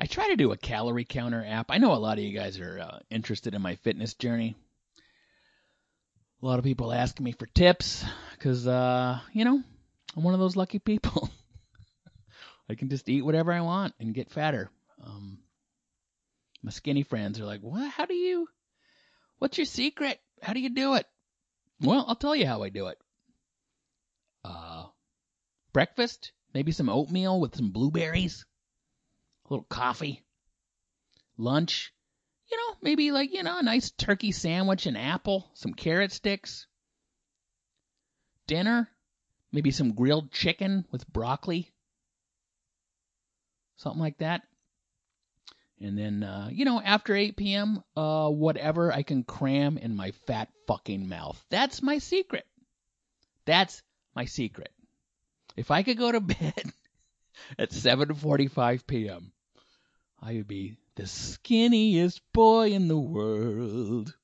I 0.00 0.06
try 0.06 0.28
to 0.28 0.36
do 0.36 0.52
a 0.52 0.56
calorie 0.56 1.04
counter 1.04 1.44
app. 1.46 1.66
I 1.70 1.78
know 1.78 1.92
a 1.92 1.96
lot 1.96 2.18
of 2.18 2.24
you 2.24 2.32
guys 2.32 2.60
are 2.60 2.78
uh, 2.78 2.98
interested 3.10 3.54
in 3.54 3.62
my 3.62 3.74
fitness 3.76 4.14
journey. 4.14 4.56
A 6.40 6.46
lot 6.46 6.60
of 6.60 6.64
people 6.64 6.92
ask 6.92 7.18
me 7.18 7.32
for 7.32 7.46
tips 7.46 8.04
because, 8.32 8.66
uh, 8.68 9.18
you 9.32 9.44
know, 9.44 9.60
I'm 10.16 10.22
one 10.22 10.34
of 10.34 10.40
those 10.40 10.54
lucky 10.54 10.78
people. 10.78 11.28
I 12.70 12.76
can 12.76 12.90
just 12.90 13.08
eat 13.08 13.22
whatever 13.22 13.52
I 13.52 13.60
want 13.60 13.94
and 13.98 14.14
get 14.14 14.30
fatter. 14.30 14.70
Um, 15.04 15.38
my 16.62 16.70
skinny 16.70 17.02
friends 17.02 17.40
are 17.40 17.44
like, 17.44 17.60
"What? 17.60 17.90
How 17.90 18.04
do 18.06 18.14
you? 18.14 18.48
What's 19.38 19.58
your 19.58 19.66
secret? 19.66 20.20
How 20.42 20.52
do 20.52 20.60
you 20.60 20.70
do 20.70 20.94
it?" 20.94 21.06
Well, 21.80 22.04
I'll 22.08 22.16
tell 22.16 22.34
you 22.34 22.46
how 22.46 22.62
I 22.62 22.70
do 22.70 22.88
it. 22.88 22.98
Uh, 24.44 24.86
breakfast, 25.72 26.32
maybe 26.54 26.72
some 26.72 26.88
oatmeal 26.88 27.40
with 27.40 27.54
some 27.54 27.70
blueberries, 27.70 28.44
a 29.44 29.54
little 29.54 29.66
coffee. 29.66 30.24
Lunch, 31.36 31.92
you 32.50 32.56
know, 32.56 32.76
maybe 32.82 33.12
like, 33.12 33.32
you 33.32 33.42
know, 33.42 33.58
a 33.58 33.62
nice 33.62 33.90
turkey 33.90 34.32
sandwich, 34.32 34.86
an 34.86 34.96
apple, 34.96 35.50
some 35.54 35.72
carrot 35.72 36.12
sticks. 36.12 36.66
Dinner, 38.46 38.88
maybe 39.52 39.70
some 39.70 39.94
grilled 39.94 40.32
chicken 40.32 40.86
with 40.90 41.06
broccoli. 41.12 41.72
Something 43.76 44.00
like 44.00 44.18
that. 44.18 44.42
And 45.80 45.96
then, 45.96 46.24
uh, 46.24 46.48
you 46.50 46.64
know, 46.64 46.80
after 46.80 47.14
8 47.14 47.36
p.m., 47.36 47.82
uh, 47.96 48.28
whatever 48.28 48.92
I 48.92 49.02
can 49.02 49.22
cram 49.22 49.78
in 49.78 49.94
my 49.94 50.10
fat 50.26 50.48
fucking 50.66 51.08
mouth. 51.08 51.42
That's 51.50 51.82
my 51.82 51.98
secret. 51.98 52.44
That's 53.44 53.82
my 54.14 54.24
secret. 54.24 54.72
If 55.56 55.70
I 55.70 55.82
could 55.82 55.98
go 55.98 56.10
to 56.10 56.20
bed 56.20 56.72
at 57.58 57.70
7:45 57.70 58.86
p.m., 58.86 59.32
I 60.20 60.34
would 60.34 60.48
be 60.48 60.76
the 60.96 61.04
skinniest 61.04 62.20
boy 62.32 62.70
in 62.72 62.88
the 62.88 62.98
world. 62.98 64.14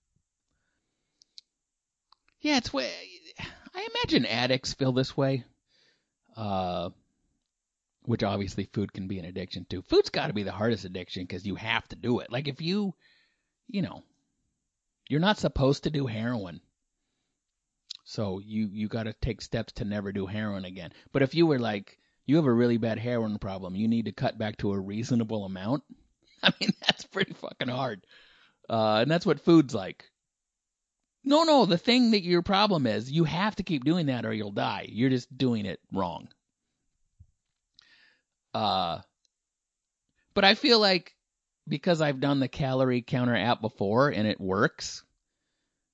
Yeah, 2.40 2.56
it's 2.56 2.72
way. 2.72 2.92
I 3.74 3.88
imagine 3.94 4.26
addicts 4.26 4.74
feel 4.74 4.92
this 4.92 5.16
way. 5.16 5.44
Uh, 6.36 6.90
which 8.04 8.22
obviously 8.22 8.64
food 8.64 8.92
can 8.92 9.08
be 9.08 9.18
an 9.18 9.24
addiction 9.24 9.66
too. 9.68 9.82
Food's 9.82 10.10
got 10.10 10.28
to 10.28 10.34
be 10.34 10.42
the 10.42 10.52
hardest 10.52 10.84
addiction 10.84 11.24
because 11.24 11.46
you 11.46 11.54
have 11.54 11.86
to 11.88 11.96
do 11.96 12.20
it. 12.20 12.30
Like 12.30 12.48
if 12.48 12.60
you, 12.60 12.94
you 13.66 13.82
know, 13.82 14.02
you're 15.08 15.20
not 15.20 15.38
supposed 15.38 15.84
to 15.84 15.90
do 15.90 16.06
heroin. 16.06 16.60
So 18.04 18.38
you 18.44 18.68
you 18.70 18.88
got 18.88 19.04
to 19.04 19.14
take 19.14 19.40
steps 19.40 19.72
to 19.74 19.84
never 19.84 20.12
do 20.12 20.26
heroin 20.26 20.64
again. 20.66 20.92
But 21.12 21.22
if 21.22 21.34
you 21.34 21.46
were 21.46 21.58
like 21.58 21.98
you 22.26 22.36
have 22.36 22.44
a 22.44 22.52
really 22.52 22.76
bad 22.76 22.98
heroin 22.98 23.38
problem, 23.38 23.74
you 23.74 23.88
need 23.88 24.06
to 24.06 24.12
cut 24.12 24.38
back 24.38 24.58
to 24.58 24.72
a 24.72 24.80
reasonable 24.80 25.44
amount. 25.44 25.82
I 26.42 26.52
mean, 26.60 26.70
that's 26.80 27.04
pretty 27.04 27.32
fucking 27.32 27.68
hard. 27.68 28.06
Uh, 28.68 28.98
and 29.02 29.10
that's 29.10 29.26
what 29.26 29.44
food's 29.44 29.74
like. 29.74 30.04
No, 31.22 31.44
no, 31.44 31.64
the 31.64 31.78
thing 31.78 32.10
that 32.10 32.22
your 32.22 32.42
problem 32.42 32.86
is, 32.86 33.10
you 33.10 33.24
have 33.24 33.56
to 33.56 33.62
keep 33.62 33.84
doing 33.84 34.06
that 34.06 34.26
or 34.26 34.32
you'll 34.32 34.52
die. 34.52 34.86
You're 34.90 35.10
just 35.10 35.36
doing 35.36 35.64
it 35.64 35.80
wrong. 35.90 36.28
Uh, 38.54 39.00
but 40.32 40.44
I 40.44 40.54
feel 40.54 40.78
like 40.78 41.14
because 41.66 42.00
I've 42.00 42.20
done 42.20 42.40
the 42.40 42.48
calorie 42.48 43.02
counter 43.02 43.36
app 43.36 43.60
before 43.60 44.10
and 44.10 44.28
it 44.28 44.40
works, 44.40 45.02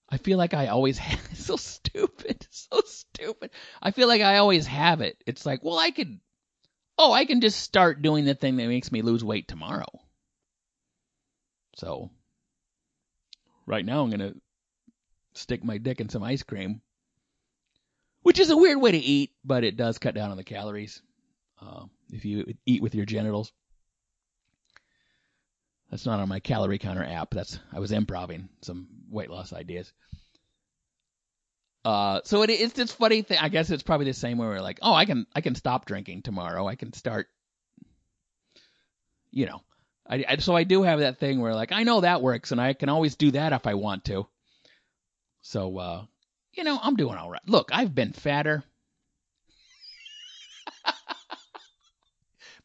I 0.08 0.18
feel 0.18 0.38
like 0.38 0.54
I 0.54 0.68
always 0.68 0.98
have. 0.98 1.20
So 1.36 1.56
stupid, 1.56 2.46
so 2.50 2.82
stupid. 2.84 3.50
I 3.82 3.90
feel 3.92 4.08
like 4.08 4.22
I 4.22 4.38
always 4.38 4.66
have 4.66 5.00
it. 5.00 5.22
It's 5.26 5.46
like, 5.46 5.64
well, 5.64 5.78
I 5.78 5.90
could, 5.90 6.20
oh, 6.98 7.12
I 7.12 7.24
can 7.24 7.40
just 7.40 7.60
start 7.60 8.02
doing 8.02 8.24
the 8.24 8.34
thing 8.34 8.56
that 8.56 8.68
makes 8.68 8.92
me 8.92 9.02
lose 9.02 9.24
weight 9.24 9.48
tomorrow. 9.48 9.88
So, 11.76 12.10
right 13.64 13.84
now 13.84 14.02
I'm 14.02 14.10
gonna 14.10 14.34
stick 15.34 15.64
my 15.64 15.78
dick 15.78 16.00
in 16.00 16.08
some 16.08 16.22
ice 16.22 16.42
cream, 16.42 16.82
which 18.22 18.38
is 18.38 18.50
a 18.50 18.56
weird 18.56 18.80
way 18.80 18.90
to 18.90 18.98
eat, 18.98 19.30
but 19.44 19.64
it 19.64 19.76
does 19.76 19.98
cut 19.98 20.14
down 20.14 20.30
on 20.30 20.36
the 20.36 20.44
calories. 20.44 21.00
Uh, 21.60 21.84
if 22.10 22.24
you 22.24 22.54
eat 22.66 22.82
with 22.82 22.94
your 22.94 23.06
genitals. 23.06 23.52
That's 25.90 26.06
not 26.06 26.20
on 26.20 26.28
my 26.28 26.40
calorie 26.40 26.78
counter 26.78 27.04
app. 27.04 27.30
That's 27.32 27.58
I 27.72 27.80
was 27.80 27.92
improving 27.92 28.48
some 28.62 28.86
weight 29.08 29.28
loss 29.28 29.52
ideas. 29.52 29.92
Uh, 31.84 32.20
so 32.24 32.42
it, 32.42 32.50
it's 32.50 32.74
this 32.74 32.92
funny 32.92 33.22
thing. 33.22 33.38
I 33.38 33.48
guess 33.48 33.70
it's 33.70 33.82
probably 33.82 34.06
the 34.06 34.12
same 34.12 34.38
way 34.38 34.46
we're 34.46 34.60
like, 34.60 34.78
oh, 34.82 34.92
I 34.94 35.04
can 35.04 35.26
I 35.34 35.40
can 35.40 35.54
stop 35.54 35.86
drinking 35.86 36.22
tomorrow. 36.22 36.66
I 36.66 36.76
can 36.76 36.92
start. 36.92 37.28
You 39.32 39.46
know, 39.46 39.62
I, 40.08 40.24
I 40.28 40.36
so 40.36 40.54
I 40.54 40.64
do 40.64 40.82
have 40.82 41.00
that 41.00 41.18
thing 41.18 41.40
where 41.40 41.54
like 41.54 41.72
I 41.72 41.82
know 41.82 42.02
that 42.02 42.22
works, 42.22 42.52
and 42.52 42.60
I 42.60 42.74
can 42.74 42.88
always 42.88 43.16
do 43.16 43.32
that 43.32 43.52
if 43.52 43.66
I 43.66 43.74
want 43.74 44.04
to. 44.06 44.26
So 45.42 45.76
uh, 45.78 46.04
you 46.52 46.64
know, 46.64 46.78
I'm 46.80 46.96
doing 46.96 47.16
all 47.16 47.30
right. 47.30 47.40
Look, 47.46 47.70
I've 47.72 47.94
been 47.94 48.12
fatter. 48.12 48.62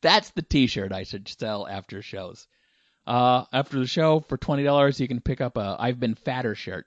That's 0.05 0.29
the 0.29 0.43
T-shirt 0.43 0.91
I 0.91 1.01
should 1.01 1.27
sell 1.27 1.65
after 1.65 2.03
shows. 2.03 2.47
Uh, 3.07 3.45
after 3.51 3.79
the 3.79 3.87
show, 3.87 4.19
for 4.19 4.37
twenty 4.37 4.63
dollars, 4.63 4.99
you 4.99 5.07
can 5.07 5.19
pick 5.19 5.41
up 5.41 5.57
a 5.57 5.77
"I've 5.79 5.99
been 5.99 6.13
fatter" 6.13 6.53
shirt. 6.53 6.85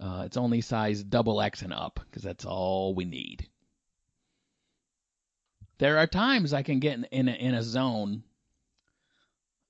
Uh, 0.00 0.22
it's 0.24 0.38
only 0.38 0.62
size 0.62 1.04
double 1.04 1.42
X 1.42 1.60
and 1.60 1.74
up 1.74 2.00
because 2.06 2.22
that's 2.22 2.46
all 2.46 2.94
we 2.94 3.04
need. 3.04 3.46
There 5.76 5.98
are 5.98 6.06
times 6.06 6.54
I 6.54 6.62
can 6.62 6.80
get 6.80 6.94
in, 6.94 7.04
in 7.04 7.28
a, 7.28 7.32
in 7.32 7.54
a 7.56 7.62
zone 7.62 8.22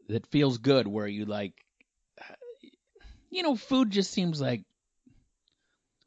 that 0.09 0.29
feels 0.29 0.59
good 0.59 0.87
where 0.87 1.09
you 1.09 1.25
like, 1.25 1.55
you 3.31 3.43
know, 3.43 3.57
food 3.57 3.91
just 3.91 4.13
seems 4.13 4.41
like 4.41 4.63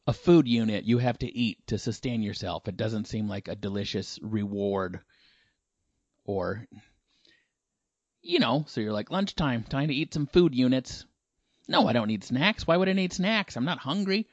a 0.08 0.14
food 0.14 0.48
unit 0.48 0.86
you 0.86 0.98
have 1.00 1.18
to 1.18 1.38
eat 1.38 1.68
to 1.68 1.78
sustain 1.78 2.22
yourself. 2.22 2.70
It 2.70 2.78
doesn't 2.78 3.10
seem 3.10 3.28
like 3.28 3.50
a 3.50 3.56
delicious 3.56 4.18
reward 4.22 5.02
or 6.26 6.68
you 8.26 8.40
know, 8.40 8.66
so 8.68 8.82
you're 8.82 8.92
like 8.92 9.12
lunchtime, 9.12 9.64
time 9.64 9.88
to 9.88 9.94
eat 9.94 10.14
some 10.14 10.26
food 10.26 10.56
units. 10.56 11.06
No, 11.68 11.88
I 11.88 11.94
don't 11.94 12.08
need 12.08 12.24
snacks. 12.24 12.66
Why 12.66 12.76
would 12.76 12.90
I 12.90 12.94
need 12.94 13.14
snacks? 13.14 13.56
I'm 13.56 13.66
not 13.66 13.78
hungry. 13.78 14.28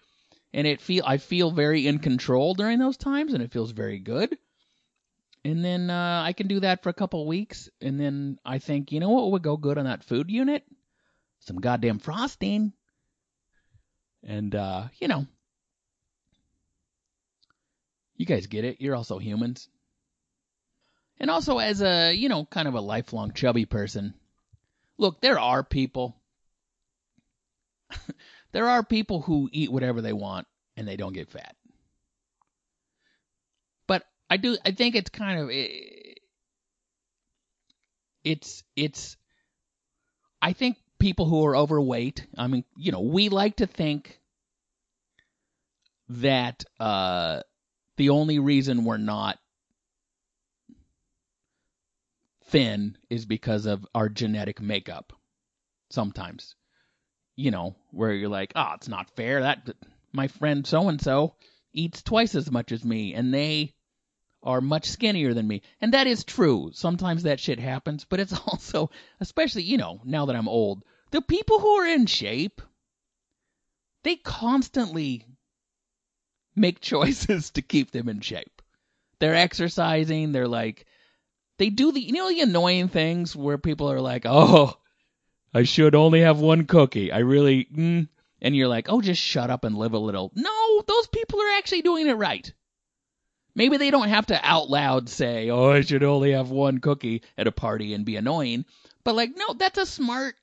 And 0.55 0.67
it 0.67 0.81
feel 0.81 1.05
I 1.07 1.19
feel 1.19 1.51
very 1.51 1.87
in 1.87 1.99
control 1.99 2.55
during 2.55 2.79
those 2.79 2.97
times 2.97 3.35
and 3.35 3.43
it 3.43 3.53
feels 3.53 3.71
very 3.73 3.99
good. 3.99 4.37
And 5.45 5.65
then 5.65 5.91
uh, 5.91 6.23
I 6.25 6.33
can 6.35 6.47
do 6.47 6.61
that 6.61 6.83
for 6.83 6.89
a 6.89 6.95
couple 6.95 7.27
weeks 7.27 7.69
and 7.81 7.99
then 7.99 8.39
I 8.45 8.59
think, 8.59 8.93
you 8.93 9.01
know 9.01 9.11
what 9.11 9.31
would 9.33 9.43
go 9.43 9.57
good 9.57 9.79
on 9.79 9.85
that 9.85 10.05
food 10.05 10.31
unit? 10.31 10.65
Some 11.41 11.57
goddamn 11.57 11.99
frosting. 11.99 12.73
And 14.23 14.55
uh, 14.55 14.85
you 15.01 15.09
know, 15.09 15.27
you 18.17 18.25
guys 18.27 18.47
get 18.47 18.65
it. 18.65 18.77
You're 18.81 18.97
also 18.97 19.19
humans. 19.19 19.69
And 21.23 21.31
also, 21.31 21.59
as 21.59 21.81
a, 21.81 22.13
you 22.13 22.29
know, 22.29 22.45
kind 22.45 22.67
of 22.67 22.75
a 22.75 22.81
lifelong 22.81 23.33
chubby 23.33 23.65
person, 23.65 24.13
look, 24.99 25.21
there 25.21 25.39
are 25.39 25.63
people. 25.63 26.21
there 28.53 28.69
are 28.69 28.83
people 28.83 29.23
who 29.23 29.49
eat 29.53 29.71
whatever 29.71 30.01
they 30.01 30.13
want 30.13 30.49
and 30.77 30.87
they 30.87 30.97
don't 30.97 31.13
get 31.13 31.31
fat. 31.31 31.55
But 33.87 34.03
I 34.29 34.37
do, 34.37 34.59
I 34.67 34.73
think 34.73 34.97
it's 34.97 35.11
kind 35.11 35.39
of, 35.39 35.51
it's, 38.25 38.65
it's, 38.75 39.17
I 40.41 40.55
think 40.55 40.77
people 40.99 41.27
who 41.27 41.47
are 41.47 41.55
overweight, 41.55 42.27
I 42.37 42.49
mean, 42.49 42.65
you 42.77 42.91
know, 42.91 43.03
we 43.03 43.29
like 43.29 43.57
to 43.57 43.69
think 43.69 44.19
that, 46.09 46.65
uh, 46.81 47.43
the 47.97 48.11
only 48.11 48.41
reason 48.41 48.85
we're 48.85 48.97
not 48.97 49.39
thin 52.53 52.97
is 53.09 53.25
because 53.25 53.65
of 53.67 53.85
our 53.95 54.09
genetic 54.09 54.61
makeup. 54.61 55.13
Sometimes, 55.91 56.55
you 57.35 57.51
know, 57.51 57.75
where 57.91 58.13
you're 58.13 58.29
like, 58.29 58.53
oh, 58.55 58.73
it's 58.75 58.89
not 58.89 59.17
fair. 59.17 59.41
That 59.41 59.71
my 60.13 60.29
friend 60.29 60.67
so 60.67 60.89
and 60.89 61.01
so 61.01 61.35
eats 61.73 62.03
twice 62.03 62.35
as 62.35 62.51
much 62.51 62.71
as 62.71 62.85
me, 62.85 63.15
and 63.15 63.33
they 63.33 63.75
are 64.43 64.61
much 64.61 64.87
skinnier 64.87 65.33
than 65.33 65.49
me. 65.49 65.63
And 65.81 65.95
that 65.95 66.07
is 66.07 66.25
true. 66.25 66.71
Sometimes 66.75 67.23
that 67.23 67.41
shit 67.41 67.59
happens, 67.59 68.05
but 68.05 68.21
it's 68.21 68.39
also, 68.47 68.91
especially, 69.19 69.63
you 69.63 69.79
know, 69.79 70.01
now 70.05 70.27
that 70.27 70.37
I'm 70.37 70.49
old, 70.49 70.85
the 71.11 71.23
people 71.23 71.59
who 71.59 71.71
are 71.79 71.87
in 71.87 72.07
shape, 72.07 72.61
they 74.05 74.17
constantly 74.17 75.27
make 76.55 76.81
choices 76.83 77.51
to 77.53 77.63
keep 77.63 77.93
them 77.93 78.11
in 78.11 78.21
shape. 78.21 78.61
They're 79.21 79.35
exercising, 79.35 80.33
they're 80.33 80.49
like 80.49 80.85
they 81.59 81.71
do 81.71 81.93
the 81.93 82.01
you 82.01 82.13
know 82.13 82.29
the 82.29 82.41
annoying 82.41 82.89
things 82.89 83.37
where 83.37 83.59
people 83.59 83.91
are 83.91 84.01
like, 84.01 84.25
"Oh, 84.27 84.75
I 85.55 85.65
should 85.65 85.95
only 85.95 86.21
have 86.21 86.41
one 86.41 86.67
cookie. 86.67 87.13
I 87.13 87.19
really," 87.19 87.67
mm, 87.67 88.09
and 88.41 88.57
you're 88.57 88.69
like, 88.69 88.87
"Oh, 88.89 89.01
just 89.01 89.23
shut 89.23 89.51
up 89.51 89.65
and 89.65 89.77
live 89.77 89.93
a 89.93 89.99
little." 89.99 90.33
No, 90.35 90.83
those 90.87 91.07
people 91.09 91.41
are 91.41 91.59
actually 91.59 91.83
doing 91.83 92.09
it 92.09 92.15
right. 92.15 92.53
Maybe 93.55 93.77
they 93.77 93.91
don't 93.91 94.09
have 94.09 94.27
to 94.27 94.41
out 94.43 94.71
loud 94.71 95.09
say, 95.09 95.51
"Oh, 95.51 95.71
I 95.71 95.83
should 95.83 96.03
only 96.03 96.33
have 96.33 96.51
one 96.51 96.79
cookie" 96.79 97.23
at 97.37 97.47
a 97.47 97.53
party 97.53 97.95
and 97.95 98.05
be 98.05 98.17
annoying, 98.17 98.65
but 99.05 99.15
like, 99.15 99.31
no, 99.37 99.53
that's 99.55 99.79
a 99.79 99.87
smart 99.87 100.37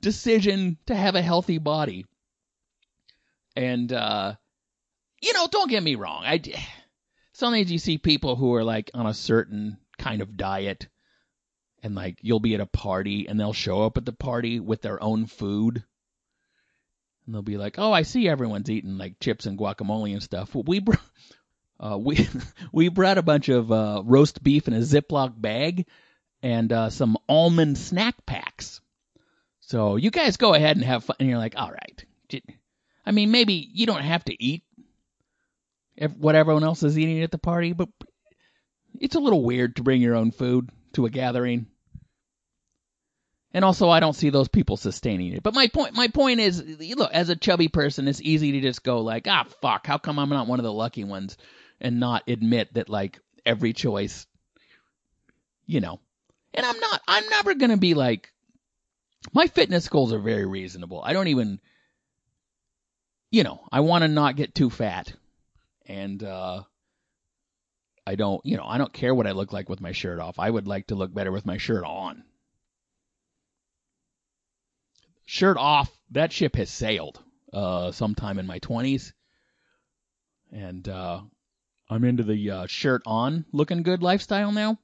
decision 0.00 0.78
to 0.86 0.94
have 0.94 1.14
a 1.14 1.22
healthy 1.22 1.58
body. 1.58 2.06
And 3.56 3.92
uh 3.92 4.34
you 5.22 5.34
know, 5.34 5.46
don't 5.50 5.70
get 5.70 5.82
me 5.82 5.96
wrong. 5.96 6.22
I 6.24 6.40
sometimes 7.32 7.70
you 7.70 7.78
see 7.78 7.98
people 7.98 8.36
who 8.36 8.54
are 8.54 8.64
like 8.64 8.90
on 8.94 9.06
a 9.06 9.14
certain 9.14 9.78
kind 10.00 10.22
of 10.22 10.36
diet 10.36 10.88
and 11.82 11.94
like 11.94 12.18
you'll 12.22 12.40
be 12.40 12.54
at 12.54 12.60
a 12.60 12.66
party 12.66 13.28
and 13.28 13.38
they'll 13.38 13.52
show 13.52 13.84
up 13.84 13.96
at 13.96 14.04
the 14.04 14.12
party 14.12 14.58
with 14.58 14.82
their 14.82 15.02
own 15.02 15.26
food 15.26 15.84
and 17.30 17.34
they'll 17.34 17.42
be 17.42 17.58
like, 17.58 17.78
"Oh, 17.78 17.92
I 17.92 18.02
see 18.02 18.28
everyone's 18.28 18.68
eating 18.68 18.98
like 18.98 19.20
chips 19.20 19.46
and 19.46 19.56
guacamole 19.56 20.12
and 20.12 20.22
stuff." 20.22 20.52
Well, 20.52 20.64
we 20.66 20.80
br- 20.80 20.94
uh, 21.80 21.96
we 21.96 22.28
we 22.72 22.88
brought 22.88 23.18
a 23.18 23.22
bunch 23.22 23.48
of 23.48 23.70
uh, 23.70 24.02
roast 24.04 24.42
beef 24.42 24.66
in 24.66 24.74
a 24.74 24.80
Ziploc 24.80 25.40
bag 25.40 25.86
and 26.42 26.72
uh, 26.72 26.90
some 26.90 27.16
almond 27.28 27.78
snack 27.78 28.14
packs. 28.26 28.80
So 29.60 29.94
you 29.94 30.10
guys 30.10 30.38
go 30.38 30.54
ahead 30.54 30.76
and 30.76 30.84
have 30.84 31.04
fun. 31.04 31.16
And 31.20 31.28
you're 31.28 31.38
like, 31.38 31.54
"All 31.56 31.70
right." 31.70 32.04
I 33.06 33.12
mean, 33.12 33.30
maybe 33.30 33.54
you 33.72 33.86
don't 33.86 34.02
have 34.02 34.24
to 34.24 34.42
eat 34.42 34.62
what 36.18 36.34
everyone 36.34 36.64
else 36.64 36.82
is 36.82 36.98
eating 36.98 37.22
at 37.22 37.30
the 37.30 37.38
party, 37.38 37.72
but 37.72 37.88
it's 39.00 39.16
a 39.16 39.20
little 39.20 39.42
weird 39.42 39.76
to 39.76 39.82
bring 39.82 40.02
your 40.02 40.14
own 40.14 40.30
food 40.30 40.70
to 40.92 41.06
a 41.06 41.10
gathering. 41.10 41.66
And 43.52 43.64
also, 43.64 43.88
I 43.88 43.98
don't 43.98 44.14
see 44.14 44.30
those 44.30 44.46
people 44.46 44.76
sustaining 44.76 45.32
it. 45.32 45.42
But 45.42 45.54
my 45.54 45.66
point, 45.66 45.94
my 45.94 46.06
point 46.06 46.38
is, 46.38 46.62
look, 46.96 47.12
as 47.12 47.30
a 47.30 47.36
chubby 47.36 47.66
person, 47.66 48.06
it's 48.06 48.20
easy 48.20 48.52
to 48.52 48.60
just 48.60 48.84
go 48.84 49.00
like, 49.00 49.26
ah, 49.26 49.44
fuck, 49.60 49.86
how 49.86 49.98
come 49.98 50.20
I'm 50.20 50.28
not 50.28 50.46
one 50.46 50.60
of 50.60 50.64
the 50.64 50.72
lucky 50.72 51.02
ones, 51.02 51.36
and 51.80 51.98
not 51.98 52.28
admit 52.28 52.74
that 52.74 52.88
like 52.88 53.18
every 53.44 53.72
choice, 53.72 54.26
you 55.66 55.80
know. 55.80 55.98
And 56.54 56.64
I'm 56.64 56.78
not, 56.78 57.00
I'm 57.08 57.28
never 57.28 57.54
gonna 57.54 57.76
be 57.76 57.94
like, 57.94 58.32
my 59.32 59.48
fitness 59.48 59.88
goals 59.88 60.12
are 60.12 60.20
very 60.20 60.46
reasonable. 60.46 61.02
I 61.04 61.12
don't 61.12 61.28
even, 61.28 61.58
you 63.32 63.42
know, 63.42 63.60
I 63.72 63.80
want 63.80 64.02
to 64.02 64.08
not 64.08 64.36
get 64.36 64.54
too 64.54 64.70
fat, 64.70 65.12
and 65.86 66.22
uh, 66.22 66.62
I 68.10 68.16
don't, 68.16 68.44
you 68.44 68.56
know, 68.56 68.64
I 68.66 68.76
don't 68.76 68.92
care 68.92 69.14
what 69.14 69.28
I 69.28 69.30
look 69.30 69.52
like 69.52 69.68
with 69.68 69.80
my 69.80 69.92
shirt 69.92 70.18
off. 70.18 70.40
I 70.40 70.50
would 70.50 70.66
like 70.66 70.88
to 70.88 70.96
look 70.96 71.14
better 71.14 71.30
with 71.30 71.46
my 71.46 71.58
shirt 71.58 71.84
on. 71.84 72.24
Shirt 75.26 75.56
off, 75.56 75.96
that 76.10 76.32
ship 76.32 76.56
has 76.56 76.70
sailed 76.70 77.22
uh, 77.52 77.92
sometime 77.92 78.40
in 78.40 78.48
my 78.48 78.58
20s. 78.58 79.12
And 80.50 80.88
uh, 80.88 81.20
I'm 81.88 82.02
into 82.02 82.24
the 82.24 82.50
uh, 82.50 82.66
shirt 82.66 83.02
on 83.06 83.44
looking 83.52 83.84
good 83.84 84.02
lifestyle 84.02 84.50
now. 84.50 84.76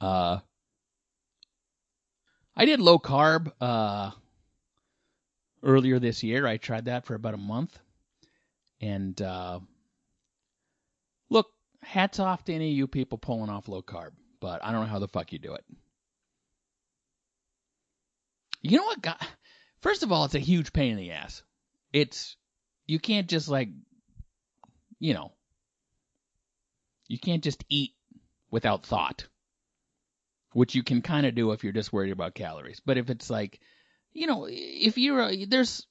Uh, 0.00 0.38
I 2.54 2.66
did 2.66 2.78
low 2.78 3.00
carb 3.00 3.50
uh, 3.60 4.12
earlier 5.60 5.98
this 5.98 6.22
year. 6.22 6.46
I 6.46 6.56
tried 6.58 6.84
that 6.84 7.04
for 7.04 7.16
about 7.16 7.34
a 7.34 7.38
month. 7.38 7.76
And 8.80 9.20
uh, 9.20 9.58
hats 11.82 12.18
off 12.18 12.44
to 12.44 12.54
any 12.54 12.70
of 12.70 12.76
you 12.76 12.86
people 12.86 13.18
pulling 13.18 13.50
off 13.50 13.68
low 13.68 13.82
carb, 13.82 14.10
but 14.40 14.64
I 14.64 14.72
don't 14.72 14.82
know 14.82 14.86
how 14.86 14.98
the 14.98 15.08
fuck 15.08 15.32
you 15.32 15.38
do 15.38 15.54
it. 15.54 15.64
You 18.62 18.78
know 18.78 18.84
what? 18.84 19.22
First 19.80 20.02
of 20.02 20.12
all, 20.12 20.24
it's 20.24 20.36
a 20.36 20.40
huge 20.40 20.72
pain 20.72 20.92
in 20.92 20.96
the 20.96 21.10
ass. 21.10 21.42
It's 21.92 22.36
you 22.86 22.98
can't 22.98 23.28
just 23.28 23.48
like, 23.48 23.68
you 25.00 25.14
know, 25.14 25.32
you 27.08 27.18
can't 27.18 27.42
just 27.42 27.64
eat 27.68 27.92
without 28.50 28.86
thought, 28.86 29.26
which 30.52 30.74
you 30.74 30.82
can 30.82 31.02
kind 31.02 31.26
of 31.26 31.34
do 31.34 31.50
if 31.52 31.64
you're 31.64 31.72
just 31.72 31.92
worried 31.92 32.12
about 32.12 32.34
calories. 32.34 32.80
But 32.84 32.98
if 32.98 33.10
it's 33.10 33.28
like, 33.28 33.60
you 34.12 34.26
know, 34.26 34.46
if 34.48 34.96
you're 34.96 35.20
a, 35.20 35.44
there's 35.44 35.86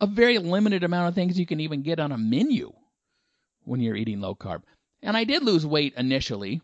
a 0.00 0.06
very 0.06 0.38
limited 0.38 0.82
amount 0.82 1.08
of 1.08 1.14
things 1.14 1.38
you 1.38 1.46
can 1.46 1.60
even 1.60 1.82
get 1.82 2.00
on 2.00 2.12
a 2.12 2.18
menu 2.18 2.72
when 3.64 3.80
you're 3.80 3.96
eating 3.96 4.20
low 4.20 4.34
carb. 4.34 4.62
And 5.06 5.16
I 5.16 5.22
did 5.22 5.44
lose 5.44 5.64
weight 5.64 5.94
initially. 5.96 6.60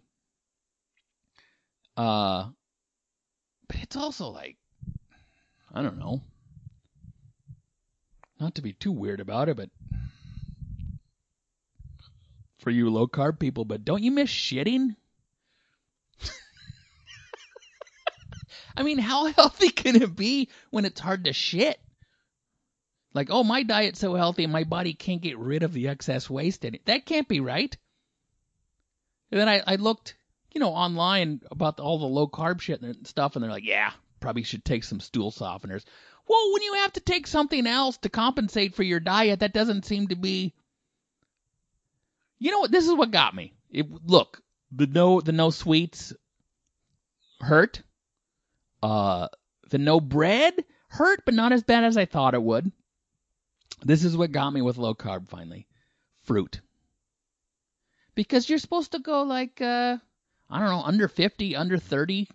Uh, 1.96 2.48
but 3.68 3.76
it's 3.76 3.94
also 3.94 4.30
like, 4.30 4.56
I 5.72 5.80
don't 5.80 6.00
know. 6.00 6.22
Not 8.40 8.56
to 8.56 8.62
be 8.62 8.72
too 8.72 8.90
weird 8.90 9.20
about 9.20 9.48
it, 9.48 9.56
but 9.56 9.70
for 12.58 12.70
you 12.70 12.90
low 12.90 13.06
carb 13.06 13.38
people, 13.38 13.64
but 13.64 13.84
don't 13.84 14.02
you 14.02 14.10
miss 14.10 14.28
shitting? 14.28 14.96
I 18.76 18.82
mean, 18.82 18.98
how 18.98 19.26
healthy 19.32 19.68
can 19.68 20.02
it 20.02 20.16
be 20.16 20.48
when 20.70 20.84
it's 20.84 21.00
hard 21.00 21.26
to 21.26 21.32
shit? 21.32 21.78
Like, 23.14 23.28
oh, 23.30 23.44
my 23.44 23.62
diet's 23.62 24.00
so 24.00 24.14
healthy, 24.14 24.48
my 24.48 24.64
body 24.64 24.94
can't 24.94 25.22
get 25.22 25.38
rid 25.38 25.62
of 25.62 25.72
the 25.72 25.86
excess 25.86 26.28
waste 26.28 26.64
in 26.64 26.74
it. 26.74 26.86
That 26.86 27.06
can't 27.06 27.28
be 27.28 27.38
right. 27.38 27.76
And 29.32 29.40
then 29.40 29.48
I, 29.48 29.62
I 29.66 29.76
looked, 29.76 30.14
you 30.52 30.60
know, 30.60 30.72
online 30.72 31.40
about 31.50 31.80
all 31.80 31.98
the 31.98 32.06
low 32.06 32.28
carb 32.28 32.60
shit 32.60 32.82
and 32.82 33.06
stuff, 33.06 33.34
and 33.34 33.42
they're 33.42 33.50
like, 33.50 33.64
yeah, 33.64 33.92
probably 34.20 34.42
should 34.42 34.64
take 34.64 34.84
some 34.84 35.00
stool 35.00 35.32
softeners. 35.32 35.84
Well, 36.28 36.52
when 36.52 36.62
you 36.62 36.74
have 36.74 36.92
to 36.92 37.00
take 37.00 37.26
something 37.26 37.66
else 37.66 37.96
to 37.98 38.10
compensate 38.10 38.74
for 38.74 38.82
your 38.82 39.00
diet, 39.00 39.40
that 39.40 39.54
doesn't 39.54 39.86
seem 39.86 40.08
to 40.08 40.16
be. 40.16 40.52
You 42.38 42.50
know 42.50 42.60
what? 42.60 42.70
This 42.70 42.86
is 42.86 42.94
what 42.94 43.10
got 43.10 43.34
me. 43.34 43.54
It, 43.70 43.86
look, 44.06 44.42
the 44.70 44.86
no 44.86 45.20
the 45.20 45.32
no 45.32 45.50
sweets 45.50 46.12
hurt. 47.40 47.82
Uh, 48.82 49.28
the 49.70 49.78
no 49.78 49.98
bread 49.98 50.54
hurt, 50.88 51.24
but 51.24 51.34
not 51.34 51.52
as 51.52 51.62
bad 51.62 51.84
as 51.84 51.96
I 51.96 52.04
thought 52.04 52.34
it 52.34 52.42
would. 52.42 52.70
This 53.82 54.04
is 54.04 54.16
what 54.16 54.32
got 54.32 54.50
me 54.50 54.60
with 54.60 54.76
low 54.76 54.94
carb 54.94 55.28
finally. 55.28 55.66
Fruit. 56.24 56.60
Because 58.14 58.48
you're 58.48 58.58
supposed 58.58 58.92
to 58.92 58.98
go 58.98 59.22
like 59.22 59.60
uh 59.60 59.98
I 60.50 60.58
don't 60.58 60.68
know, 60.68 60.82
under 60.82 61.08
50, 61.08 61.56
under 61.56 61.78
30 61.78 62.28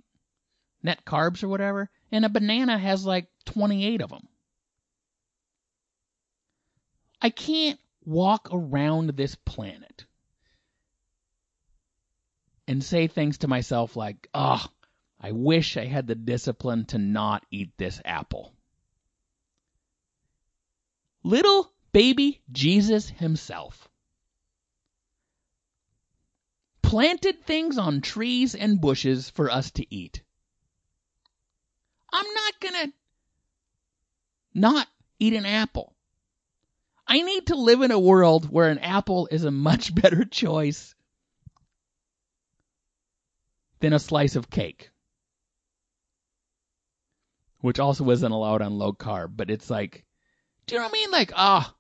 net 0.82 1.06
carbs 1.06 1.44
or 1.44 1.48
whatever, 1.50 1.90
and 2.12 2.26
a 2.26 2.30
banana 2.30 2.78
has 2.78 3.06
like 3.06 3.28
28 3.46 4.02
of 4.02 4.10
them. 4.10 4.28
I 7.22 7.30
can't 7.30 7.80
walk 8.06 8.50
around 8.52 9.10
this 9.12 9.36
planet 9.36 10.06
and 12.68 12.84
say 12.84 13.08
things 13.08 13.40
to 13.40 13.48
myself 13.48 13.96
like, 13.96 14.28
"Oh, 14.34 14.66
I 15.20 15.32
wish 15.32 15.78
I 15.78 15.86
had 15.86 16.08
the 16.08 16.16
discipline 16.16 16.86
to 16.86 16.98
not 16.98 17.46
eat 17.52 17.78
this 17.78 18.02
apple." 18.04 18.54
Little 21.24 21.72
baby 21.92 22.42
Jesus 22.52 23.10
himself 23.10 23.90
planted 26.88 27.44
things 27.44 27.78
on 27.78 28.00
trees 28.00 28.56
and 28.56 28.80
bushes 28.80 29.30
for 29.30 29.52
us 29.52 29.72
to 29.72 29.86
eat. 29.94 30.24
I'm 32.14 32.34
not 32.34 32.54
gonna 32.62 32.94
not 34.54 34.88
eat 35.20 35.34
an 35.34 35.46
apple. 35.46 35.94
I 37.06 37.22
need 37.22 37.48
to 37.48 37.56
live 37.56 37.82
in 37.82 37.92
a 37.92 38.00
world 38.00 38.50
where 38.50 38.70
an 38.70 38.80
apple 38.80 39.28
is 39.30 39.44
a 39.44 39.52
much 39.52 39.94
better 40.02 40.24
choice 40.24 40.96
than 43.82 43.92
a 43.92 44.00
slice 44.00 44.38
of 44.38 44.50
cake. 44.50 44.90
Which 47.60 47.80
also 47.80 48.10
isn't 48.12 48.32
allowed 48.32 48.62
on 48.62 48.78
low 48.78 48.94
carb, 48.94 49.36
but 49.36 49.50
it's 49.50 49.70
like, 49.70 50.06
do 50.68 50.76
you 50.76 50.80
know 50.80 50.86
what 50.86 50.94
I 50.94 51.00
mean? 51.00 51.12
Like, 51.12 51.34
ah, 51.36 51.70
oh, 51.70 51.78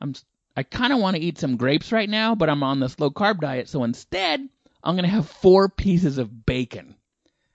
I'm, 0.00 0.14
I 0.56 0.62
kind 0.62 0.92
of 0.92 1.00
want 1.00 1.16
to 1.16 1.22
eat 1.22 1.38
some 1.38 1.56
grapes 1.56 1.90
right 1.90 2.08
now, 2.08 2.34
but 2.34 2.48
I'm 2.48 2.62
on 2.62 2.80
this 2.80 2.98
low 3.00 3.10
carb 3.10 3.40
diet, 3.40 3.68
so 3.68 3.82
instead, 3.84 4.48
I'm 4.82 4.96
gonna 4.96 5.08
have 5.08 5.28
four 5.28 5.68
pieces 5.68 6.18
of 6.18 6.46
bacon. 6.46 6.94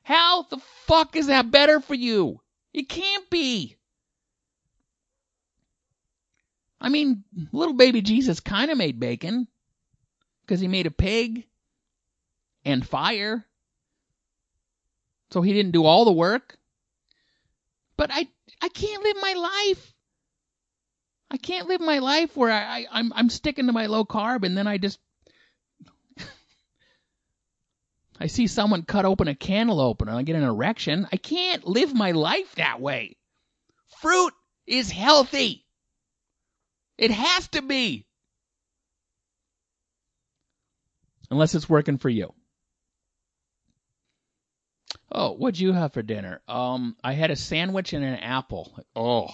How 0.03 0.43
the 0.43 0.57
fuck 0.85 1.15
is 1.15 1.27
that 1.27 1.51
better 1.51 1.79
for 1.79 1.93
you? 1.93 2.41
It 2.73 2.89
can't 2.89 3.29
be. 3.29 3.77
I 6.81 6.89
mean, 6.89 7.23
little 7.51 7.75
baby 7.75 8.01
Jesus 8.01 8.39
kind 8.39 8.71
of 8.71 8.77
made 8.77 8.99
bacon 8.99 9.47
because 10.41 10.59
he 10.59 10.67
made 10.67 10.88
a 10.88 10.91
pig 10.91 11.45
and 12.65 12.88
fire. 12.88 13.45
So 15.31 15.41
he 15.41 15.53
didn't 15.53 15.73
do 15.73 15.85
all 15.85 16.05
the 16.05 16.12
work. 16.12 16.57
But 17.97 18.09
I 18.12 18.27
I 18.62 18.69
can't 18.69 19.03
live 19.03 19.17
my 19.21 19.33
life. 19.33 19.93
I 21.31 21.37
can't 21.37 21.67
live 21.67 21.81
my 21.81 21.99
life 21.99 22.35
where 22.35 22.51
I, 22.51 22.87
I'm 22.91 23.29
sticking 23.29 23.67
to 23.67 23.71
my 23.71 23.85
low 23.85 24.03
carb 24.03 24.43
and 24.43 24.57
then 24.57 24.65
I 24.65 24.77
just 24.77 24.99
I 28.19 28.27
see 28.27 28.47
someone 28.47 28.83
cut 28.83 29.05
open 29.05 29.27
a 29.27 29.35
cantaloupe 29.35 30.01
and 30.01 30.09
I 30.09 30.23
get 30.23 30.35
an 30.35 30.43
erection. 30.43 31.07
I 31.11 31.17
can't 31.17 31.67
live 31.67 31.93
my 31.93 32.11
life 32.11 32.55
that 32.55 32.81
way. 32.81 33.17
Fruit 34.01 34.33
is 34.65 34.89
healthy. 34.89 35.65
It 36.97 37.11
has 37.11 37.47
to 37.49 37.61
be. 37.61 38.05
Unless 41.31 41.53
it's 41.53 41.69
working 41.69 41.99
for 41.99 42.09
you. 42.09 42.33
Oh, 45.11 45.33
what'd 45.33 45.59
you 45.59 45.73
have 45.73 45.93
for 45.93 46.01
dinner? 46.01 46.41
Um, 46.47 46.95
I 47.03 47.13
had 47.13 47.31
a 47.31 47.35
sandwich 47.35 47.93
and 47.93 48.03
an 48.03 48.15
apple. 48.15 48.83
Oh, 48.95 49.29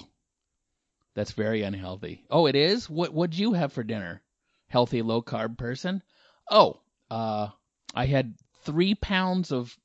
that's 1.15 1.32
very 1.32 1.63
unhealthy. 1.63 2.25
Oh, 2.30 2.45
it 2.45 2.56
is? 2.56 2.89
What 2.89 3.13
what'd 3.13 3.38
you 3.38 3.54
have 3.54 3.73
for 3.73 3.84
dinner? 3.84 4.21
Healthy 4.67 5.01
low 5.01 5.21
carb 5.21 5.58
person? 5.58 6.04
Oh, 6.51 6.82
uh 7.10 7.49
I 7.95 8.06
had 8.06 8.36
three 8.63 8.95
pounds 8.95 9.51
of 9.51 9.75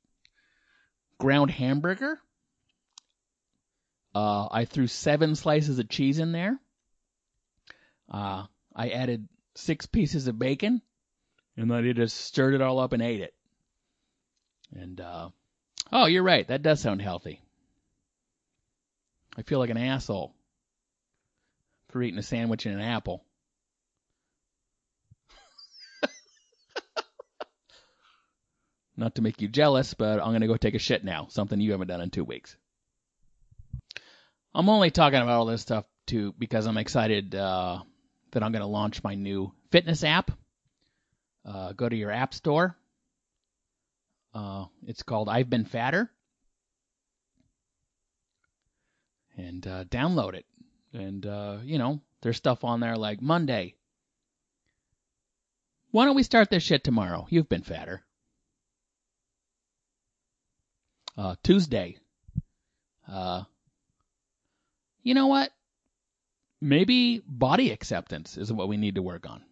ground 1.19 1.51
hamburger. 1.51 2.19
Uh, 4.13 4.49
I 4.51 4.65
threw 4.65 4.89
seven 4.89 5.37
slices 5.37 5.79
of 5.79 5.89
cheese 5.89 6.19
in 6.19 6.33
there. 6.33 6.59
Uh, 8.11 8.47
I 8.75 8.89
added 8.89 9.29
six 9.55 9.87
pieces 9.87 10.27
of 10.27 10.37
bacon, 10.37 10.83
and 11.57 11.71
then 11.71 11.89
I 11.89 11.93
just 11.93 12.17
stirred 12.17 12.55
it 12.55 12.63
all 12.63 12.81
up 12.81 12.93
and 12.93 13.03
ate 13.03 13.21
it. 13.21 13.35
And 14.73 15.01
uh, 15.01 15.29
oh, 15.93 16.07
you're 16.07 16.25
right. 16.25 16.49
That 16.49 16.63
does 16.63 16.81
sound 16.81 17.01
healthy. 17.01 17.41
I 19.37 19.43
feel 19.43 19.61
like 19.61 19.71
an 19.71 19.77
asshole 19.77 20.35
for 21.91 22.03
eating 22.03 22.19
a 22.19 22.23
sandwich 22.23 22.67
and 22.67 22.75
an 22.77 22.81
apple. 22.81 23.25
Not 28.97 29.15
to 29.15 29.23
make 29.23 29.41
you 29.41 29.49
jealous, 29.49 29.95
but 29.95 30.21
I'm 30.21 30.29
going 30.29 30.43
to 30.43 30.47
go 30.47 30.57
take 30.59 30.75
a 30.75 30.79
shit 30.79 31.05
now. 31.05 31.29
Something 31.31 31.61
you 31.61 31.73
haven't 31.73 31.89
done 31.89 32.03
in 32.03 32.11
two 32.11 32.25
weeks. 32.25 32.55
I'm 34.55 34.69
only 34.69 34.91
talking 34.91 35.21
about 35.21 35.39
all 35.39 35.47
this 35.47 35.63
stuff 35.63 35.87
too 36.07 36.35
because 36.39 36.67
I'm 36.67 36.77
excited 36.77 37.35
uh, 37.35 37.79
that 38.33 38.43
I'm 38.43 38.53
going 38.53 38.61
to 38.61 38.67
launch 38.67 39.03
my 39.03 39.15
new 39.15 39.53
fitness 39.71 40.05
app. 40.05 40.31
Uh, 41.47 41.73
go 41.73 41.89
to 41.89 41.97
your 41.97 42.11
app 42.11 42.35
store. 42.35 42.77
Uh, 44.35 44.67
it's 44.87 45.03
called 45.03 45.29
I've 45.29 45.49
Been 45.49 45.65
Fatter. 45.65 46.11
And 49.39 49.67
uh, 49.67 49.85
download 49.85 50.35
it. 50.35 50.45
And, 50.93 51.25
uh, 51.25 51.59
you 51.63 51.79
know, 51.79 52.01
there's 52.23 52.37
stuff 52.37 52.65
on 52.65 52.81
there 52.81 52.97
like 52.97 53.23
Monday. 53.23 53.75
Why 55.91 56.05
don't 56.05 56.17
we 56.17 56.23
start 56.23 56.51
this 56.51 56.63
shit 56.63 56.85
tomorrow? 56.85 57.27
You've 57.31 57.49
been 57.49 57.63
fatter. 57.63 58.03
Uh, 61.17 61.35
Tuesday. 61.43 61.97
Uh, 63.09 63.43
you 65.03 65.15
know 65.15 65.27
what? 65.27 65.51
Maybe 66.61 67.23
body 67.27 67.71
acceptance 67.71 68.37
is 68.37 68.53
what 68.53 68.69
we 68.69 68.77
need 68.77 68.97
to 68.97 69.03
work 69.03 69.29
on, 69.29 69.43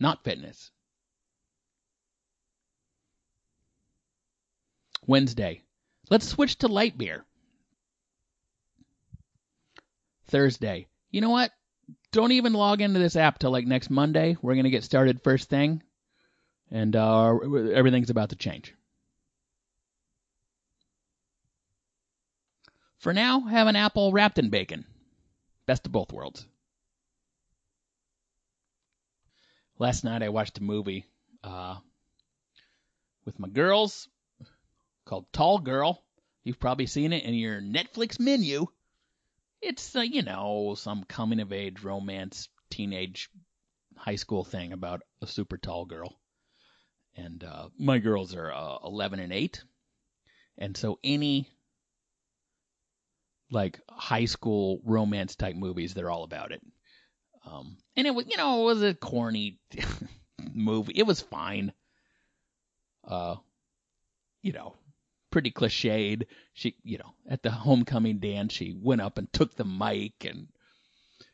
not 0.00 0.24
fitness. 0.24 0.70
Wednesday. 5.06 5.62
Let's 6.10 6.28
switch 6.28 6.56
to 6.58 6.68
light 6.68 6.96
beer. 6.96 7.24
Thursday. 10.28 10.88
You 11.10 11.20
know 11.20 11.30
what? 11.30 11.50
Don't 12.12 12.32
even 12.32 12.52
log 12.52 12.80
into 12.80 12.98
this 12.98 13.16
app 13.16 13.38
till 13.38 13.50
like 13.50 13.66
next 13.66 13.90
Monday. 13.90 14.36
We're 14.40 14.54
gonna 14.54 14.70
get 14.70 14.84
started 14.84 15.22
first 15.22 15.48
thing, 15.48 15.82
and 16.70 16.94
uh, 16.94 17.36
everything's 17.74 18.10
about 18.10 18.30
to 18.30 18.36
change. 18.36 18.74
For 22.98 23.12
now, 23.12 23.40
have 23.40 23.68
an 23.68 23.76
apple 23.76 24.12
wrapped 24.12 24.38
in 24.38 24.50
bacon. 24.50 24.84
Best 25.66 25.86
of 25.86 25.92
both 25.92 26.12
worlds. 26.12 26.44
Last 29.78 30.02
night 30.02 30.22
I 30.22 30.30
watched 30.30 30.58
a 30.58 30.62
movie 30.62 31.06
uh, 31.44 31.76
with 33.24 33.38
my 33.38 33.48
girls 33.48 34.08
called 35.04 35.32
Tall 35.32 35.58
Girl. 35.58 36.02
You've 36.42 36.58
probably 36.58 36.86
seen 36.86 37.12
it 37.12 37.22
in 37.22 37.34
your 37.34 37.60
Netflix 37.60 38.18
menu. 38.18 38.66
It's, 39.60 39.96
uh, 39.96 40.00
you 40.00 40.22
know, 40.22 40.74
some 40.76 41.04
coming 41.04 41.40
of 41.40 41.52
age 41.52 41.82
romance, 41.82 42.48
teenage, 42.70 43.28
high 43.96 44.16
school 44.16 44.44
thing 44.44 44.72
about 44.72 45.02
a 45.22 45.26
super 45.26 45.58
tall 45.58 45.84
girl. 45.84 46.18
And 47.16 47.42
uh, 47.42 47.68
my 47.78 47.98
girls 47.98 48.34
are 48.34 48.52
uh, 48.52 48.78
11 48.84 49.18
and 49.18 49.32
8. 49.32 49.62
And 50.58 50.76
so 50.76 50.98
any 51.02 51.48
like 53.50 53.80
high 53.88 54.26
school 54.26 54.80
romance 54.84 55.36
type 55.36 55.56
movies. 55.56 55.94
They're 55.94 56.10
all 56.10 56.24
about 56.24 56.52
it. 56.52 56.62
Um, 57.46 57.78
and 57.96 58.06
it 58.06 58.14
was, 58.14 58.26
you 58.28 58.36
know, 58.36 58.62
it 58.62 58.64
was 58.64 58.82
a 58.82 58.94
corny 58.94 59.58
movie. 60.52 60.92
It 60.94 61.06
was 61.06 61.20
fine. 61.20 61.72
Uh, 63.06 63.36
you 64.42 64.52
know, 64.52 64.74
pretty 65.30 65.50
cliched. 65.50 66.24
She, 66.54 66.76
you 66.82 66.98
know, 66.98 67.14
at 67.28 67.42
the 67.42 67.50
homecoming 67.50 68.18
dance, 68.18 68.52
she 68.52 68.74
went 68.76 69.00
up 69.00 69.18
and 69.18 69.32
took 69.32 69.54
the 69.54 69.64
mic 69.64 70.24
and, 70.24 70.48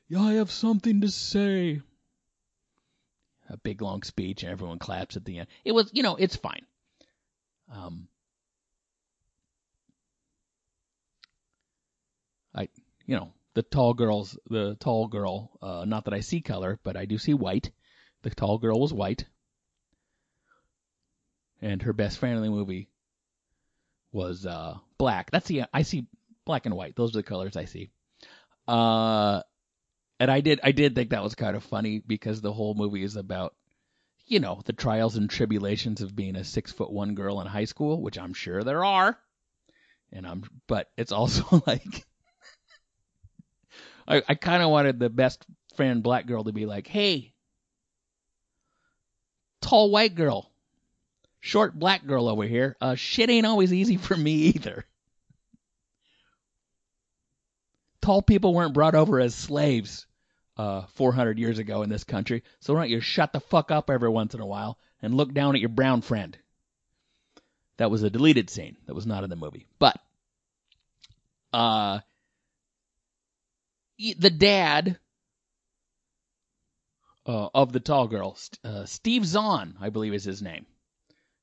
yeah, 0.09 0.21
I 0.21 0.33
have 0.35 0.51
something 0.51 1.01
to 1.01 1.09
say. 1.09 1.81
a 3.49 3.57
big 3.59 3.83
long 3.83 4.03
speech 4.03 4.43
and 4.43 4.53
everyone 4.53 4.79
claps 4.79 5.17
at 5.17 5.25
the 5.25 5.39
end. 5.39 5.49
It 5.65 5.73
was, 5.73 5.91
you 5.93 6.03
know, 6.03 6.17
it's 6.17 6.37
fine. 6.37 6.67
Um, 7.73 8.09
I, 12.55 12.69
you 13.07 13.17
know, 13.17 13.33
the 13.55 13.63
tall 13.63 13.95
girls, 13.95 14.39
the 14.49 14.77
tall 14.81 15.09
girl, 15.09 15.51
uh, 15.63 15.85
not 15.87 16.05
that 16.05 16.15
I 16.15 16.21
see 16.21 16.41
color, 16.41 16.79
but 16.83 16.97
I 16.97 17.05
do 17.05 17.19
see 17.19 17.35
white. 17.35 17.71
The 18.23 18.31
tall 18.31 18.59
girl 18.59 18.81
was 18.81 18.93
white. 18.93 19.27
And 21.61 21.83
her 21.83 21.93
best 21.93 22.19
friend 22.19 22.37
in 22.37 22.43
the 22.43 22.51
movie 22.51 22.89
was, 24.15 24.47
uh, 24.47 24.77
black. 24.99 25.31
That's 25.31 25.49
the, 25.49 25.65
I 25.73 25.83
see 25.83 26.07
black 26.47 26.67
and 26.67 26.75
white. 26.75 26.97
Those 26.97 27.11
are 27.11 27.19
the 27.19 27.23
colors 27.23 27.57
I 27.57 27.65
see. 27.67 27.91
Uh, 28.67 29.43
and 30.21 30.31
I 30.31 30.41
did, 30.41 30.61
I 30.63 30.73
did 30.73 30.95
think 30.95 31.11
that 31.11 31.23
was 31.23 31.35
kind 31.35 31.57
of 31.57 31.65
funny 31.65 32.03
because 32.07 32.41
the 32.41 32.53
whole 32.53 32.75
movie 32.75 33.03
is 33.03 33.17
about, 33.17 33.55
you 34.27 34.41
know, 34.41 34.63
the 34.65 34.73
trials 34.73 35.17
and 35.17 35.29
tribulations 35.29 36.01
of 36.01 36.17
being 36.17 36.37
a 36.37 36.45
six 36.45 36.73
foot 36.73 36.91
one 36.91 37.15
girl 37.15 37.41
in 37.41 37.47
high 37.47 37.67
school, 37.67 38.01
which 38.01 38.19
I'm 38.19 38.33
sure 38.33 38.63
there 38.63 38.85
are. 38.85 39.19
And 40.13 40.27
I'm, 40.27 40.45
but 40.67 40.91
it's 40.97 41.13
also 41.13 41.63
like, 41.67 42.07
I, 44.07 44.23
I 44.29 44.35
kind 44.35 44.63
of 44.63 44.71
wanted 44.71 44.99
the 44.99 45.11
best 45.11 45.45
friend 45.77 46.03
black 46.03 46.27
girl 46.27 46.45
to 46.45 46.53
be 46.53 46.67
like, 46.67 46.87
hey, 46.87 47.35
tall 49.61 49.91
white 49.91 50.15
girl, 50.15 50.51
short 51.45 51.79
black 51.79 52.07
girl 52.07 52.27
over 52.27 52.45
here, 52.45 52.75
uh, 52.81 52.95
shit 52.95 53.29
ain't 53.29 53.45
always 53.47 53.73
easy 53.73 53.99
for 53.99 54.17
me 54.17 54.33
either. 54.33 54.87
Tall 58.01 58.23
people 58.23 58.55
weren't 58.55 58.73
brought 58.73 58.95
over 58.95 59.21
as 59.21 59.35
slaves 59.35 60.07
uh, 60.57 60.83
400 60.95 61.39
years 61.39 61.59
ago 61.59 61.83
in 61.83 61.91
this 61.91 62.05
country, 62.05 62.43
so 62.61 62.73
why 62.73 62.81
don't 62.81 62.91
you 62.91 63.01
shut 63.01 63.33
the 63.33 63.41
fuck 63.41 63.71
up 63.71 63.91
every 63.91 64.09
once 64.09 64.35
in 64.35 64.41
a 64.41 64.47
while 64.47 64.79
and 65.03 65.15
look 65.15 65.35
down 65.35 65.55
at 65.55 65.61
your 65.61 65.69
brown 65.69 66.01
friend? 66.01 66.37
That 67.77 67.91
was 67.91 68.03
a 68.03 68.11
deleted 68.11 68.49
scene. 68.49 68.77
That 68.87 68.95
was 68.95 69.07
not 69.07 69.25
in 69.25 69.31
the 69.31 69.37
movie. 69.37 69.67
But, 69.79 69.99
uh, 71.53 72.01
the 73.99 74.31
dad 74.31 74.99
uh, 77.27 77.49
of 77.55 77.73
the 77.73 77.81
tall 77.81 78.09
girl, 78.09 78.39
uh, 78.63 78.87
Steve 78.87 79.27
Zahn, 79.27 79.77
I 79.81 79.91
believe 79.91 80.15
is 80.15 80.25
his 80.25 80.41
name. 80.41 80.67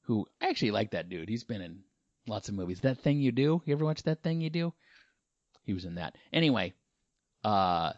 Who 0.03 0.27
I 0.41 0.49
actually 0.49 0.71
like 0.71 0.91
that 0.91 1.09
dude. 1.09 1.29
He's 1.29 1.43
been 1.43 1.61
in 1.61 1.83
lots 2.27 2.49
of 2.49 2.55
movies. 2.55 2.81
That 2.81 2.99
thing 2.99 3.19
you 3.19 3.31
do. 3.31 3.61
You 3.65 3.73
ever 3.73 3.85
watch 3.85 4.03
that 4.03 4.23
thing 4.23 4.41
you 4.41 4.49
do? 4.49 4.73
He 5.63 5.73
was 5.73 5.85
in 5.85 5.95
that. 5.95 6.15
Anyway, 6.33 6.73
uh, 7.43 7.93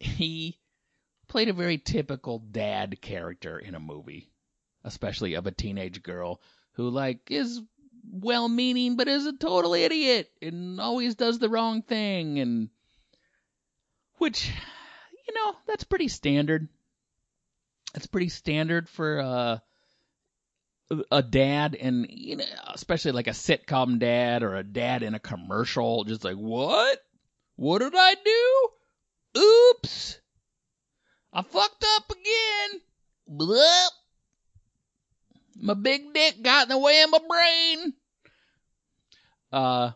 he 0.00 0.58
played 1.28 1.48
a 1.48 1.52
very 1.52 1.78
typical 1.78 2.38
dad 2.38 3.00
character 3.00 3.58
in 3.58 3.74
a 3.74 3.80
movie, 3.80 4.30
especially 4.84 5.34
of 5.34 5.46
a 5.46 5.52
teenage 5.52 6.02
girl 6.02 6.40
who 6.72 6.88
like 6.88 7.30
is 7.30 7.60
well 8.12 8.48
meaning 8.48 8.96
but 8.96 9.08
is 9.08 9.26
a 9.26 9.32
total 9.32 9.74
idiot 9.74 10.30
and 10.42 10.80
always 10.80 11.14
does 11.14 11.38
the 11.38 11.48
wrong 11.48 11.82
thing 11.82 12.38
and 12.38 12.68
which 14.18 14.50
you 15.26 15.34
know 15.34 15.54
that's 15.66 15.84
pretty 15.84 16.08
standard 16.08 16.68
that's 17.94 18.06
pretty 18.06 18.28
standard 18.28 18.88
for 18.88 19.20
uh 19.20 19.58
a 21.10 21.22
dad 21.22 21.76
and 21.78 22.06
you 22.10 22.36
know 22.36 22.44
especially 22.72 23.12
like 23.12 23.26
a 23.26 23.30
sitcom 23.30 23.98
dad 23.98 24.42
or 24.42 24.54
a 24.56 24.62
dad 24.62 25.02
in 25.02 25.14
a 25.14 25.20
commercial 25.20 26.04
just 26.04 26.24
like 26.24 26.36
what 26.36 26.98
what 27.56 27.80
did 27.80 27.94
i 27.96 28.14
do 28.24 29.40
oops 29.40 30.18
i 31.32 31.42
fucked 31.42 31.84
up 31.96 32.10
again 32.10 32.80
Blup. 33.26 33.92
My 35.56 35.74
big 35.74 36.12
dick 36.12 36.42
got 36.42 36.64
in 36.64 36.68
the 36.68 36.78
way 36.78 37.02
of 37.02 37.10
my 37.10 37.18
brain. 37.28 37.94
Uh, 39.52 39.92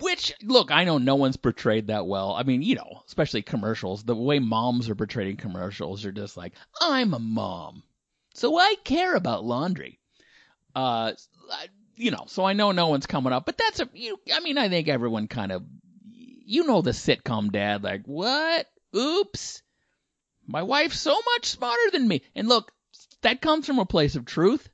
which, 0.00 0.34
look, 0.42 0.70
I 0.70 0.84
know 0.84 0.98
no 0.98 1.16
one's 1.16 1.36
portrayed 1.36 1.88
that 1.88 2.06
well. 2.06 2.32
I 2.32 2.42
mean, 2.42 2.62
you 2.62 2.74
know, 2.74 3.02
especially 3.06 3.42
commercials. 3.42 4.04
The 4.04 4.14
way 4.14 4.38
moms 4.38 4.88
are 4.88 4.94
portrayed 4.94 5.28
in 5.28 5.36
commercials 5.36 6.04
are 6.04 6.12
just 6.12 6.36
like, 6.36 6.54
I'm 6.80 7.14
a 7.14 7.18
mom, 7.18 7.82
so 8.38 8.56
I 8.56 8.76
care 8.84 9.14
about 9.14 9.44
laundry. 9.44 10.00
Uh, 10.74 11.12
you 11.96 12.10
know, 12.10 12.24
so 12.28 12.44
I 12.44 12.52
know 12.52 12.72
no 12.72 12.86
one's 12.86 13.06
coming 13.06 13.32
up, 13.32 13.44
but 13.44 13.58
that's 13.58 13.80
a, 13.80 13.88
you, 13.92 14.18
I 14.32 14.40
mean, 14.40 14.56
I 14.58 14.68
think 14.68 14.88
everyone 14.88 15.26
kind 15.26 15.50
of, 15.50 15.64
you 16.10 16.64
know, 16.64 16.80
the 16.80 16.92
sitcom 16.92 17.50
dad, 17.50 17.82
like, 17.82 18.02
what? 18.06 18.66
Oops. 18.96 19.62
My 20.46 20.62
wife's 20.62 21.00
so 21.00 21.20
much 21.34 21.46
smarter 21.46 21.90
than 21.92 22.06
me. 22.06 22.22
And 22.34 22.48
look, 22.48 22.72
that 23.22 23.42
comes 23.42 23.66
from 23.66 23.80
a 23.80 23.84
place 23.84 24.14
of 24.16 24.24
truth. 24.24 24.68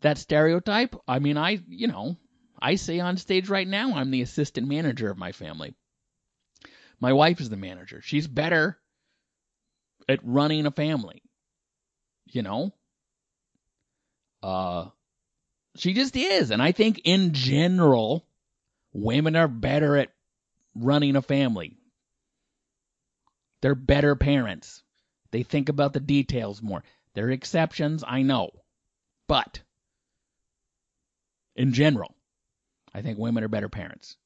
That 0.00 0.18
stereotype, 0.18 0.96
I 1.06 1.18
mean, 1.18 1.36
I, 1.36 1.60
you 1.68 1.86
know, 1.86 2.16
I 2.60 2.74
say 2.74 3.00
on 3.00 3.16
stage 3.16 3.48
right 3.48 3.68
now, 3.68 3.94
I'm 3.94 4.10
the 4.10 4.22
assistant 4.22 4.66
manager 4.66 5.10
of 5.10 5.18
my 5.18 5.32
family. 5.32 5.74
My 7.00 7.12
wife 7.12 7.40
is 7.40 7.48
the 7.48 7.56
manager. 7.56 8.02
She's 8.02 8.26
better 8.26 8.78
at 10.08 10.20
running 10.22 10.66
a 10.66 10.70
family. 10.70 11.22
You 12.30 12.42
know? 12.42 12.72
Uh, 14.42 14.86
she 15.76 15.92
just 15.92 16.16
is. 16.16 16.50
And 16.50 16.62
I 16.62 16.72
think 16.72 17.02
in 17.04 17.32
general, 17.32 18.26
women 18.92 19.36
are 19.36 19.48
better 19.48 19.96
at 19.96 20.12
running 20.74 21.16
a 21.16 21.22
family. 21.22 21.76
They're 23.60 23.74
better 23.74 24.16
parents. 24.16 24.82
They 25.30 25.42
think 25.42 25.68
about 25.68 25.92
the 25.92 26.00
details 26.00 26.62
more. 26.62 26.82
There 27.14 27.26
are 27.26 27.30
exceptions, 27.30 28.02
I 28.06 28.22
know. 28.22 28.50
But 29.26 29.60
in 31.54 31.72
general, 31.72 32.14
I 32.94 33.02
think 33.02 33.18
women 33.18 33.44
are 33.44 33.48
better 33.48 33.68
parents. 33.68 34.16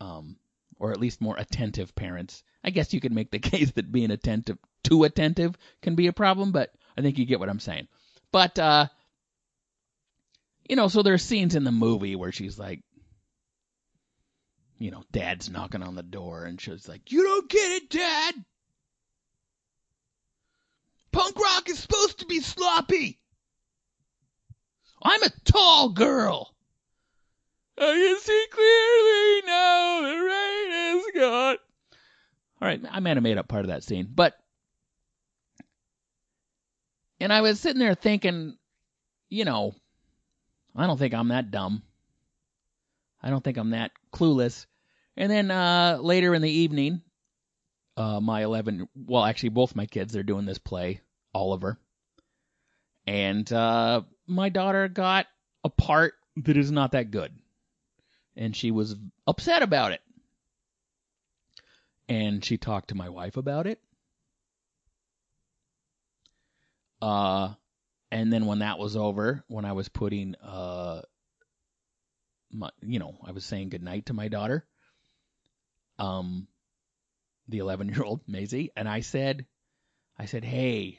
Um, 0.00 0.36
or 0.78 0.92
at 0.92 1.00
least 1.00 1.20
more 1.20 1.36
attentive 1.38 1.94
parents. 1.94 2.42
I 2.62 2.70
guess 2.70 2.92
you 2.92 3.00
could 3.00 3.12
make 3.12 3.30
the 3.30 3.38
case 3.50 3.70
that 3.72 3.92
being 3.92 4.10
attentive, 4.10 4.58
too 4.82 5.04
attentive, 5.04 5.56
can 5.82 5.94
be 5.94 6.06
a 6.06 6.12
problem, 6.12 6.52
but 6.52 6.74
I 6.96 7.02
think 7.02 7.18
you 7.18 7.26
get 7.26 7.40
what 7.40 7.48
I'm 7.48 7.60
saying. 7.60 7.88
But, 8.32 8.58
uh, 8.58 8.86
you 10.68 10.76
know, 10.76 10.88
so 10.88 11.02
there's 11.02 11.22
scenes 11.22 11.54
in 11.54 11.64
the 11.64 11.72
movie 11.72 12.16
where 12.16 12.32
she's 12.32 12.58
like, 12.58 12.82
you 14.78 14.90
know, 14.90 15.04
dad's 15.12 15.50
knocking 15.50 15.82
on 15.82 15.94
the 15.94 16.02
door 16.02 16.44
and 16.44 16.60
she's 16.60 16.88
like, 16.88 17.10
You 17.10 17.22
don't 17.22 17.48
get 17.48 17.82
it, 17.82 17.90
dad! 17.90 18.34
Punk 21.12 21.38
rock 21.38 21.70
is 21.70 21.78
supposed 21.78 22.18
to 22.18 22.26
be 22.26 22.40
sloppy! 22.40 23.18
I'm 25.02 25.22
a 25.22 25.30
tall 25.44 25.90
girl! 25.90 26.54
I 27.78 27.92
can 27.92 28.18
see 28.20 28.46
clearly 28.50 29.42
now 29.46 30.00
the 30.02 30.24
rain 30.24 30.98
is 30.98 31.06
gone. 31.14 31.56
All 32.60 32.68
right, 32.68 32.80
I 32.90 33.00
might 33.00 33.16
have 33.16 33.22
made 33.22 33.38
up 33.38 33.48
part 33.48 33.64
of 33.64 33.68
that 33.68 33.84
scene, 33.84 34.08
but 34.14 34.34
and 37.20 37.32
I 37.32 37.40
was 37.40 37.60
sitting 37.60 37.78
there 37.78 37.94
thinking, 37.94 38.56
you 39.28 39.44
know, 39.44 39.74
I 40.74 40.86
don't 40.86 40.98
think 40.98 41.14
I'm 41.14 41.28
that 41.28 41.50
dumb. 41.50 41.82
I 43.22 43.30
don't 43.30 43.42
think 43.42 43.56
I'm 43.56 43.70
that 43.70 43.92
clueless. 44.12 44.66
And 45.16 45.30
then 45.30 45.50
uh, 45.50 45.98
later 46.00 46.34
in 46.34 46.42
the 46.42 46.50
evening, 46.50 47.00
uh, 47.96 48.20
my 48.20 48.44
11, 48.44 48.88
well, 48.94 49.24
actually, 49.24 49.48
both 49.50 49.74
my 49.74 49.86
kids, 49.86 50.12
they're 50.12 50.22
doing 50.22 50.44
this 50.44 50.58
play, 50.58 51.00
Oliver. 51.34 51.78
And 53.06 53.50
uh, 53.52 54.02
my 54.26 54.50
daughter 54.50 54.88
got 54.88 55.26
a 55.64 55.70
part 55.70 56.14
that 56.36 56.56
is 56.56 56.70
not 56.70 56.92
that 56.92 57.10
good. 57.10 57.32
And 58.36 58.54
she 58.54 58.70
was 58.70 58.94
upset 59.26 59.62
about 59.62 59.92
it. 59.92 60.02
And 62.08 62.44
she 62.44 62.58
talked 62.58 62.88
to 62.88 62.94
my 62.94 63.08
wife 63.08 63.36
about 63.36 63.66
it. 63.66 63.80
Uh, 67.06 67.54
and 68.10 68.32
then 68.32 68.46
when 68.46 68.58
that 68.58 68.80
was 68.80 68.96
over, 68.96 69.44
when 69.46 69.64
I 69.64 69.72
was 69.72 69.88
putting, 69.88 70.34
uh, 70.42 71.02
my, 72.50 72.70
you 72.82 72.98
know, 72.98 73.14
I 73.24 73.30
was 73.30 73.44
saying 73.44 73.68
goodnight 73.68 74.06
to 74.06 74.12
my 74.12 74.26
daughter, 74.26 74.66
um, 76.00 76.48
the 77.46 77.58
11 77.58 77.90
year 77.90 78.02
old 78.02 78.22
Maisie, 78.26 78.72
and 78.74 78.88
I 78.88 79.00
said, 79.00 79.46
I 80.18 80.24
said, 80.24 80.42
hey, 80.42 80.98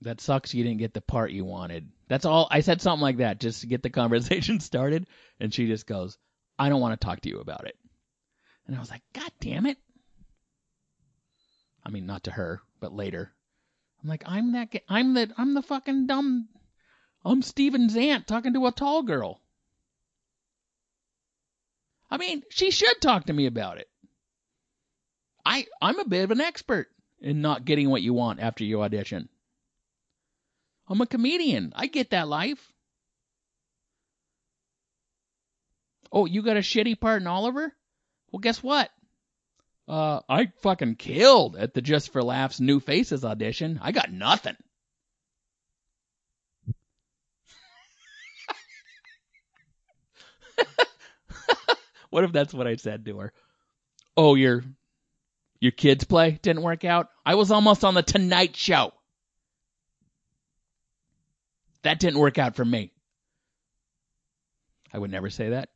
that 0.00 0.22
sucks 0.22 0.54
you 0.54 0.64
didn't 0.64 0.78
get 0.78 0.94
the 0.94 1.02
part 1.02 1.30
you 1.30 1.44
wanted. 1.44 1.90
That's 2.08 2.24
all. 2.24 2.48
I 2.50 2.60
said 2.60 2.80
something 2.80 3.02
like 3.02 3.18
that 3.18 3.38
just 3.38 3.60
to 3.60 3.66
get 3.66 3.82
the 3.82 3.90
conversation 4.00 4.60
started. 4.60 5.06
And 5.38 5.52
she 5.52 5.66
just 5.66 5.86
goes, 5.86 6.16
I 6.58 6.70
don't 6.70 6.80
want 6.80 6.98
to 6.98 7.04
talk 7.04 7.20
to 7.20 7.28
you 7.28 7.40
about 7.40 7.66
it. 7.66 7.76
And 8.66 8.74
I 8.74 8.80
was 8.80 8.90
like, 8.90 9.02
God 9.12 9.30
damn 9.40 9.66
it. 9.66 9.76
I 11.84 11.90
mean, 11.90 12.06
not 12.06 12.24
to 12.24 12.30
her, 12.32 12.62
but 12.80 12.92
later. 12.92 13.32
I'm 14.02 14.08
like, 14.08 14.24
I'm 14.26 14.52
that, 14.52 14.82
I'm 14.88 15.14
the, 15.14 15.32
I'm 15.36 15.54
the 15.54 15.62
fucking 15.62 16.06
dumb, 16.06 16.48
I'm 17.24 17.40
Steve 17.42 17.74
Zahn 17.90 18.24
talking 18.24 18.52
to 18.52 18.66
a 18.66 18.72
tall 18.72 19.02
girl. 19.02 19.40
I 22.10 22.18
mean, 22.18 22.42
she 22.50 22.70
should 22.70 23.00
talk 23.00 23.26
to 23.26 23.32
me 23.32 23.46
about 23.46 23.78
it. 23.78 23.88
I 25.44 25.66
I'm 25.80 25.98
a 25.98 26.04
bit 26.04 26.24
of 26.24 26.30
an 26.30 26.40
expert 26.40 26.88
in 27.20 27.40
not 27.40 27.64
getting 27.64 27.90
what 27.90 28.02
you 28.02 28.12
want 28.12 28.40
after 28.40 28.62
you 28.64 28.82
audition. 28.82 29.28
I'm 30.86 31.00
a 31.00 31.06
comedian. 31.06 31.72
I 31.74 31.86
get 31.86 32.10
that 32.10 32.28
life. 32.28 32.72
Oh, 36.12 36.26
you 36.26 36.42
got 36.42 36.56
a 36.56 36.60
shitty 36.60 37.00
part 37.00 37.22
in 37.22 37.26
Oliver? 37.26 37.74
Well, 38.30 38.40
guess 38.40 38.62
what? 38.62 38.90
Uh, 39.86 40.20
I 40.28 40.46
fucking 40.62 40.94
killed 40.96 41.56
at 41.56 41.74
the 41.74 41.82
Just 41.82 42.12
for 42.12 42.22
Laughs 42.22 42.58
New 42.58 42.80
Faces 42.80 43.24
audition. 43.24 43.78
I 43.82 43.92
got 43.92 44.10
nothing. 44.10 44.56
what 52.10 52.24
if 52.24 52.32
that's 52.32 52.54
what 52.54 52.66
I 52.66 52.76
said 52.76 53.04
to 53.04 53.18
her? 53.18 53.32
Oh, 54.16 54.34
your 54.36 54.64
your 55.60 55.72
kids 55.72 56.04
play 56.04 56.38
didn't 56.42 56.62
work 56.62 56.84
out. 56.84 57.10
I 57.26 57.34
was 57.34 57.50
almost 57.50 57.84
on 57.84 57.94
the 57.94 58.02
Tonight 58.02 58.56
Show. 58.56 58.92
That 61.82 62.00
didn't 62.00 62.18
work 62.18 62.38
out 62.38 62.56
for 62.56 62.64
me. 62.64 62.92
I 64.92 64.98
would 64.98 65.10
never 65.10 65.28
say 65.28 65.50
that. 65.50 65.68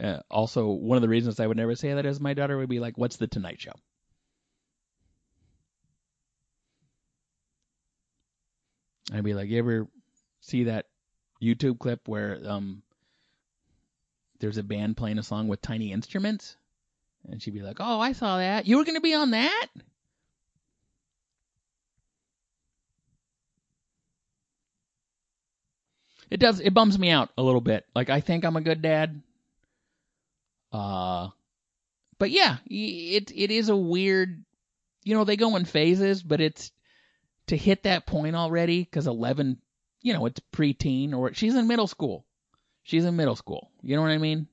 Uh, 0.00 0.20
also, 0.30 0.70
one 0.70 0.96
of 0.96 1.02
the 1.02 1.08
reasons 1.08 1.38
I 1.38 1.46
would 1.46 1.56
never 1.56 1.74
say 1.74 1.92
that 1.94 2.06
is 2.06 2.20
my 2.20 2.34
daughter 2.34 2.56
would 2.56 2.68
be 2.68 2.80
like, 2.80 2.96
"What's 2.96 3.16
the 3.16 3.26
Tonight 3.26 3.60
Show?" 3.60 3.72
I'd 9.12 9.24
be 9.24 9.34
like, 9.34 9.48
"You 9.48 9.58
ever 9.58 9.88
see 10.40 10.64
that 10.64 10.86
YouTube 11.40 11.78
clip 11.78 12.08
where 12.08 12.40
um 12.46 12.82
there's 14.40 14.58
a 14.58 14.62
band 14.62 14.96
playing 14.96 15.18
a 15.18 15.22
song 15.22 15.48
with 15.48 15.60
tiny 15.60 15.92
instruments?" 15.92 16.56
And 17.28 17.40
she'd 17.40 17.54
be 17.54 17.62
like, 17.62 17.76
"Oh, 17.78 18.00
I 18.00 18.12
saw 18.12 18.38
that. 18.38 18.66
You 18.66 18.78
were 18.78 18.84
going 18.84 18.96
to 18.96 19.00
be 19.00 19.14
on 19.14 19.32
that?" 19.32 19.68
It 26.30 26.40
does. 26.40 26.60
It 26.60 26.72
bums 26.72 26.98
me 26.98 27.10
out 27.10 27.28
a 27.36 27.42
little 27.42 27.60
bit. 27.60 27.84
Like 27.94 28.08
I 28.08 28.20
think 28.20 28.44
I'm 28.44 28.56
a 28.56 28.62
good 28.62 28.80
dad. 28.80 29.22
Uh, 30.72 31.28
but 32.18 32.30
yeah, 32.30 32.58
it 32.66 33.30
it 33.34 33.50
is 33.50 33.68
a 33.68 33.76
weird. 33.76 34.44
You 35.04 35.16
know, 35.16 35.24
they 35.24 35.36
go 35.36 35.56
in 35.56 35.64
phases, 35.64 36.22
but 36.22 36.40
it's 36.40 36.70
to 37.48 37.56
hit 37.56 37.82
that 37.82 38.06
point 38.06 38.36
already 38.36 38.84
because 38.84 39.08
11, 39.08 39.60
you 40.00 40.12
know, 40.12 40.26
it's 40.26 40.40
preteen 40.52 41.12
or 41.12 41.34
she's 41.34 41.56
in 41.56 41.66
middle 41.66 41.88
school. 41.88 42.24
She's 42.84 43.04
in 43.04 43.16
middle 43.16 43.36
school. 43.36 43.70
You 43.82 43.96
know 43.96 44.02
what 44.02 44.12
I 44.12 44.18
mean? 44.18 44.46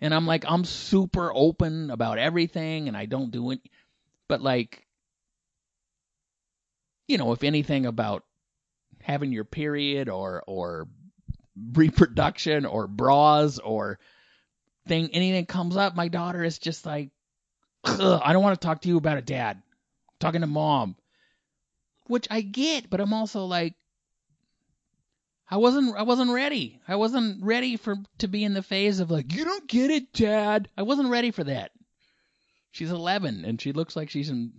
And 0.00 0.14
I'm 0.14 0.26
like, 0.26 0.44
I'm 0.46 0.64
super 0.64 1.32
open 1.32 1.90
about 1.90 2.18
everything, 2.18 2.88
and 2.88 2.96
I 2.96 3.06
don't 3.06 3.30
do 3.30 3.52
it. 3.52 3.60
But 4.28 4.40
like, 4.40 4.86
you 7.06 7.18
know, 7.18 7.32
if 7.32 7.44
anything 7.44 7.86
about 7.86 8.24
having 9.00 9.32
your 9.32 9.44
period 9.44 10.08
or 10.08 10.42
or 10.46 10.88
reproduction 11.72 12.66
or 12.66 12.86
bras 12.86 13.58
or 13.58 13.98
thing 14.86 15.10
anything 15.12 15.46
comes 15.46 15.76
up, 15.76 15.94
my 15.94 16.08
daughter 16.08 16.42
is 16.42 16.58
just 16.58 16.86
like, 16.86 17.10
I 17.84 18.32
don't 18.32 18.42
want 18.42 18.60
to 18.60 18.64
talk 18.66 18.82
to 18.82 18.88
you 18.88 18.96
about 18.96 19.18
it, 19.18 19.26
Dad. 19.26 19.56
I'm 19.56 20.16
talking 20.20 20.40
to 20.42 20.46
mom, 20.46 20.96
which 22.06 22.28
I 22.30 22.40
get, 22.40 22.90
but 22.90 23.00
I'm 23.00 23.12
also 23.12 23.44
like, 23.44 23.74
I 25.50 25.56
wasn't 25.56 25.94
I 25.96 26.02
wasn't 26.02 26.30
ready. 26.30 26.80
I 26.88 26.96
wasn't 26.96 27.44
ready 27.44 27.76
for 27.76 27.96
to 28.18 28.28
be 28.28 28.42
in 28.42 28.54
the 28.54 28.62
phase 28.62 29.00
of 29.00 29.10
like, 29.10 29.34
you 29.34 29.44
don't 29.44 29.68
get 29.68 29.90
it, 29.90 30.12
Dad. 30.12 30.68
I 30.78 30.82
wasn't 30.82 31.10
ready 31.10 31.30
for 31.30 31.44
that. 31.44 31.72
She's 32.70 32.90
11 32.90 33.44
and 33.44 33.60
she 33.60 33.72
looks 33.72 33.94
like 33.94 34.08
she's 34.08 34.30
in 34.30 34.52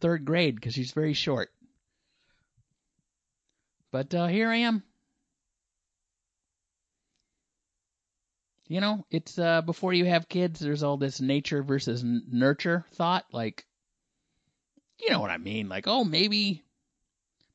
third 0.00 0.24
grade 0.24 0.56
because 0.56 0.74
she's 0.74 0.90
very 0.90 1.12
short. 1.12 1.50
But 3.92 4.12
uh, 4.12 4.26
here 4.26 4.48
I 4.48 4.56
am. 4.56 4.82
You 8.70 8.80
know, 8.80 9.04
it's 9.10 9.36
uh, 9.36 9.62
before 9.62 9.92
you 9.92 10.04
have 10.04 10.28
kids, 10.28 10.60
there's 10.60 10.84
all 10.84 10.96
this 10.96 11.20
nature 11.20 11.60
versus 11.60 12.04
nurture 12.04 12.84
thought. 12.92 13.24
Like, 13.32 13.66
you 15.00 15.10
know 15.10 15.18
what 15.18 15.32
I 15.32 15.38
mean? 15.38 15.68
Like, 15.68 15.88
oh, 15.88 16.04
maybe, 16.04 16.62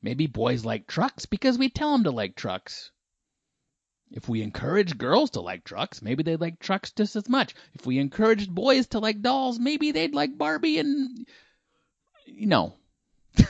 maybe 0.02 0.28
boys 0.28 0.66
like 0.66 0.88
trucks 0.88 1.26
because 1.26 1.58
we 1.58 1.70
tell 1.70 1.94
them 1.94 2.04
to 2.04 2.12
like 2.12 2.36
trucks. 2.36 2.92
If 4.12 4.28
we 4.28 4.42
encourage 4.42 4.98
girls 4.98 5.30
to 5.32 5.40
like 5.40 5.64
trucks, 5.64 6.02
maybe 6.02 6.22
they'd 6.22 6.42
like 6.42 6.60
trucks 6.60 6.92
just 6.92 7.16
as 7.16 7.30
much. 7.30 7.56
If 7.76 7.86
we 7.86 7.98
encouraged 7.98 8.54
boys 8.54 8.88
to 8.88 9.00
like 9.00 9.22
dolls, 9.22 9.58
maybe 9.58 9.92
they'd 9.92 10.14
like 10.14 10.38
Barbie 10.38 10.80
and, 10.80 11.26
you 12.26 12.48
know. 12.48 12.74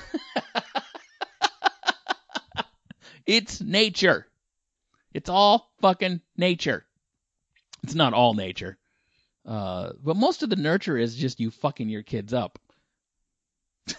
It's 3.26 3.59
nature. 3.59 4.28
It's 5.11 5.30
all 5.30 5.72
fucking 5.82 6.22
nature. 6.38 6.85
It's 7.86 7.94
not 7.94 8.14
all 8.16 8.34
nature. 8.34 8.80
Uh, 9.46 9.92
but 10.04 10.16
most 10.18 10.42
of 10.42 10.50
the 10.50 10.56
nurture 10.56 10.98
is 10.98 11.16
just 11.16 11.40
you 11.40 11.52
fucking 11.52 11.88
your 11.88 12.02
kids 12.02 12.34
up. 12.34 12.58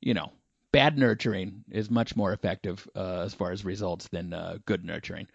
you 0.00 0.14
know, 0.14 0.32
bad 0.72 0.98
nurturing 0.98 1.62
is 1.70 1.88
much 1.88 2.16
more 2.16 2.32
effective 2.32 2.88
uh, 2.96 3.20
as 3.20 3.34
far 3.34 3.52
as 3.52 3.64
results 3.64 4.08
than 4.08 4.34
uh, 4.34 4.58
good 4.66 4.84
nurturing. 4.84 5.28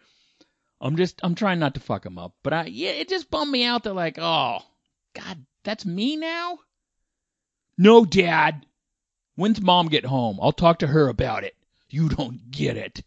I'm 0.82 0.98
just 0.98 1.22
I'm 1.24 1.36
trying 1.36 1.60
not 1.60 1.76
to 1.76 1.80
fuck 1.80 2.04
them 2.04 2.18
up, 2.18 2.34
but 2.44 2.52
I 2.52 2.66
yeah, 2.66 2.90
it 2.90 3.08
just 3.08 3.32
bummed 3.32 3.50
me 3.50 3.64
out 3.64 3.84
that 3.84 3.94
like, 3.94 4.18
oh, 4.20 4.60
God, 5.14 5.46
that's 5.64 5.86
me 5.86 6.18
now. 6.18 6.60
No, 7.78 8.04
Dad. 8.04 8.66
When's 9.36 9.62
Mom 9.62 9.88
get 9.88 10.06
home? 10.06 10.38
I'll 10.42 10.52
talk 10.52 10.80
to 10.80 10.88
her 10.88 11.08
about 11.08 11.46
it. 11.46 11.56
You 11.90 12.10
don't 12.10 12.52
get 12.52 12.76
it. 12.76 13.04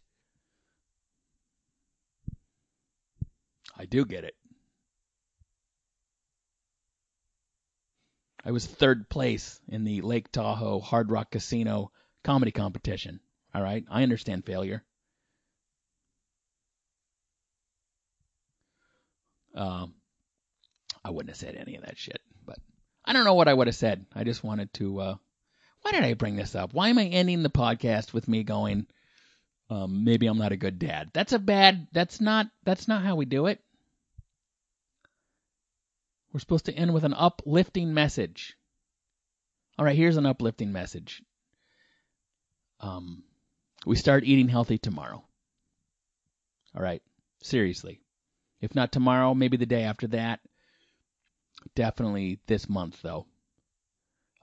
I 3.78 3.84
do 3.84 4.04
get 4.04 4.24
it. 4.24 4.34
I 8.44 8.52
was 8.52 8.64
third 8.64 9.08
place 9.08 9.60
in 9.68 9.84
the 9.84 10.02
Lake 10.02 10.30
Tahoe 10.30 10.80
Hard 10.80 11.10
Rock 11.10 11.32
Casino 11.32 11.90
comedy 12.22 12.52
competition. 12.52 13.20
All 13.54 13.62
right, 13.62 13.84
I 13.90 14.02
understand 14.02 14.44
failure. 14.44 14.84
Um, 19.54 19.94
I 21.04 21.10
wouldn't 21.10 21.30
have 21.30 21.38
said 21.38 21.56
any 21.56 21.76
of 21.76 21.84
that 21.84 21.98
shit, 21.98 22.20
but 22.44 22.58
I 23.04 23.12
don't 23.12 23.24
know 23.24 23.34
what 23.34 23.48
I 23.48 23.54
would 23.54 23.66
have 23.66 23.74
said. 23.74 24.06
I 24.14 24.22
just 24.22 24.44
wanted 24.44 24.72
to 24.74 25.00
uh, 25.00 25.14
why 25.86 25.92
did 25.92 26.04
I 26.04 26.14
bring 26.14 26.36
this 26.36 26.54
up? 26.54 26.74
Why 26.74 26.88
am 26.88 26.98
I 26.98 27.06
ending 27.06 27.42
the 27.42 27.48
podcast 27.48 28.12
with 28.12 28.26
me 28.26 28.42
going, 28.42 28.86
um, 29.70 30.04
maybe 30.04 30.26
I'm 30.26 30.38
not 30.38 30.50
a 30.50 30.56
good 30.56 30.78
dad? 30.80 31.10
That's 31.12 31.32
a 31.32 31.38
bad. 31.38 31.86
That's 31.92 32.20
not. 32.20 32.48
That's 32.64 32.88
not 32.88 33.04
how 33.04 33.14
we 33.14 33.24
do 33.24 33.46
it. 33.46 33.60
We're 36.36 36.40
supposed 36.40 36.66
to 36.66 36.74
end 36.74 36.92
with 36.92 37.04
an 37.04 37.14
uplifting 37.14 37.94
message. 37.94 38.58
All 39.78 39.86
right, 39.86 39.96
here's 39.96 40.18
an 40.18 40.26
uplifting 40.26 40.70
message. 40.70 41.22
Um, 42.78 43.22
we 43.86 43.96
start 43.96 44.22
eating 44.22 44.46
healthy 44.46 44.76
tomorrow. 44.76 45.24
All 46.74 46.82
right, 46.82 47.00
seriously. 47.42 48.02
If 48.60 48.74
not 48.74 48.92
tomorrow, 48.92 49.32
maybe 49.32 49.56
the 49.56 49.64
day 49.64 49.84
after 49.84 50.08
that. 50.08 50.40
Definitely 51.74 52.38
this 52.46 52.68
month, 52.68 53.00
though. 53.00 53.24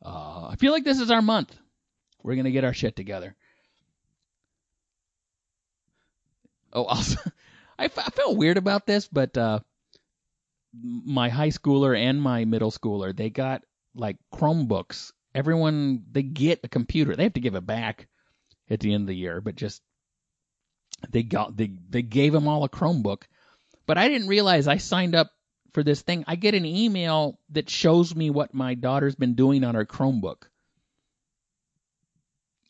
Uh, 0.04 0.48
I 0.50 0.56
feel 0.56 0.72
like 0.72 0.86
this 0.86 1.00
is 1.00 1.12
our 1.12 1.22
month. 1.22 1.56
We're 2.24 2.38
gonna 2.38 2.50
get 2.50 2.64
our 2.64 2.74
shit 2.74 2.96
together. 2.96 3.36
Oh, 6.74 6.86
also, 6.86 7.20
I, 7.78 7.86
f- 7.86 8.00
I 8.00 8.10
felt 8.10 8.36
weird 8.36 8.58
about 8.58 8.88
this, 8.88 9.08
but 9.08 9.38
uh, 9.38 9.60
my 10.82 11.30
high 11.30 11.50
schooler 11.50 11.98
and 11.98 12.22
my 12.22 12.46
middle 12.46 12.72
schooler 12.72 13.16
they 13.16 13.30
got 13.30 13.64
like 13.96 14.18
Chromebooks. 14.34 15.12
Everyone 15.36 16.04
they 16.12 16.24
get 16.24 16.60
a 16.64 16.68
computer. 16.68 17.16
They 17.16 17.24
have 17.24 17.34
to 17.34 17.40
give 17.40 17.56
it 17.56 17.66
back 17.66 18.08
at 18.70 18.80
the 18.80 18.94
end 18.94 19.04
of 19.04 19.08
the 19.08 19.16
year, 19.16 19.42
but 19.42 19.56
just 19.56 19.82
they 21.10 21.24
got 21.24 21.56
they 21.56 21.72
they 21.90 22.02
gave 22.02 22.34
them 22.34 22.48
all 22.48 22.64
a 22.64 22.70
Chromebook. 22.70 23.24
But 23.86 23.98
I 23.98 24.08
didn't 24.08 24.28
realize 24.28 24.68
I 24.68 24.78
signed 24.78 25.16
up 25.16 25.32
for 25.74 25.84
this 25.84 26.02
thing, 26.02 26.24
I 26.28 26.36
get 26.36 26.54
an 26.54 26.66
email 26.66 27.40
that 27.50 27.70
shows 27.70 28.16
me 28.16 28.30
what 28.30 28.54
my 28.54 28.76
daughter's 28.76 29.16
been 29.16 29.34
doing 29.34 29.64
on 29.64 29.76
her 29.76 29.86
Chromebook. 29.86 30.44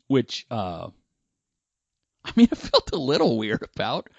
Which 0.07 0.45
uh 0.49 0.89
I 2.25 2.31
mean 2.35 2.47
I 2.51 2.55
felt 2.55 2.91
a 2.93 2.97
little 2.97 3.37
weird 3.37 3.67
about, 3.75 4.09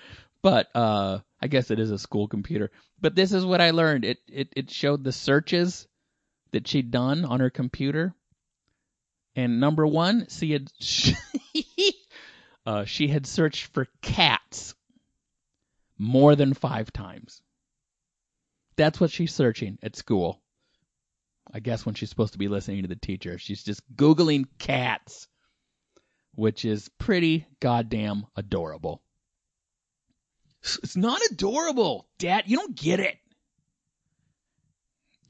but 0.44 0.68
uh 0.76 1.20
I 1.40 1.46
guess 1.46 1.70
it 1.70 1.80
is 1.80 1.90
a 1.90 1.98
school 1.98 2.28
computer. 2.28 2.70
But 3.00 3.14
this 3.14 3.32
is 3.32 3.46
what 3.46 3.62
I 3.62 3.70
learned. 3.70 4.04
It 4.04 4.18
it 4.28 4.48
it 4.54 4.70
showed 4.70 5.02
the 5.02 5.12
searches 5.12 5.88
that 6.52 6.68
she'd 6.68 6.90
done 6.90 7.24
on 7.24 7.40
her 7.40 7.50
computer. 7.50 8.14
And 9.34 9.58
number 9.58 9.86
1, 9.86 10.26
she 10.28 10.52
had 10.52 10.70
uh, 12.66 12.84
she 12.84 13.08
had 13.08 13.26
searched 13.26 13.64
for 13.72 13.88
cats 14.00 14.74
more 15.98 16.36
than 16.36 16.54
5 16.54 16.92
times. 16.92 17.40
That's 18.76 19.00
what 19.00 19.10
she's 19.10 19.34
searching 19.34 19.78
at 19.82 19.96
school. 19.96 20.40
I 21.52 21.60
guess 21.60 21.84
when 21.86 21.94
she's 21.94 22.10
supposed 22.10 22.34
to 22.34 22.38
be 22.38 22.48
listening 22.48 22.82
to 22.82 22.88
the 22.88 22.96
teacher, 22.96 23.38
she's 23.38 23.64
just 23.64 23.82
Googling 23.96 24.44
cats, 24.58 25.26
which 26.34 26.64
is 26.64 26.90
pretty 26.98 27.46
goddamn 27.60 28.26
adorable. 28.36 29.03
It's 30.82 30.96
not 30.96 31.20
adorable, 31.30 32.06
Dad. 32.18 32.44
You 32.46 32.56
don't 32.56 32.74
get 32.74 33.00
it. 33.00 33.16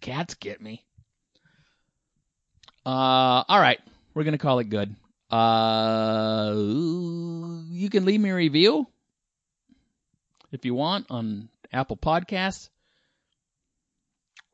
Cats 0.01 0.35
get 0.35 0.61
me. 0.61 0.85
Uh, 2.87 3.43
all 3.49 3.61
right, 3.61 3.81
we're 4.13 4.25
gonna 4.25 4.39
call 4.39 4.59
it 4.61 4.69
good. 4.69 4.95
Uh, 5.31 6.53
you 6.55 7.91
can 7.91 8.05
leave 8.05 8.21
me 8.21 8.31
a 8.31 8.35
review 8.35 8.87
if 10.53 10.65
you 10.65 10.75
want 10.75 11.07
on 11.11 11.49
Apple 11.73 11.97
Podcasts 11.97 12.69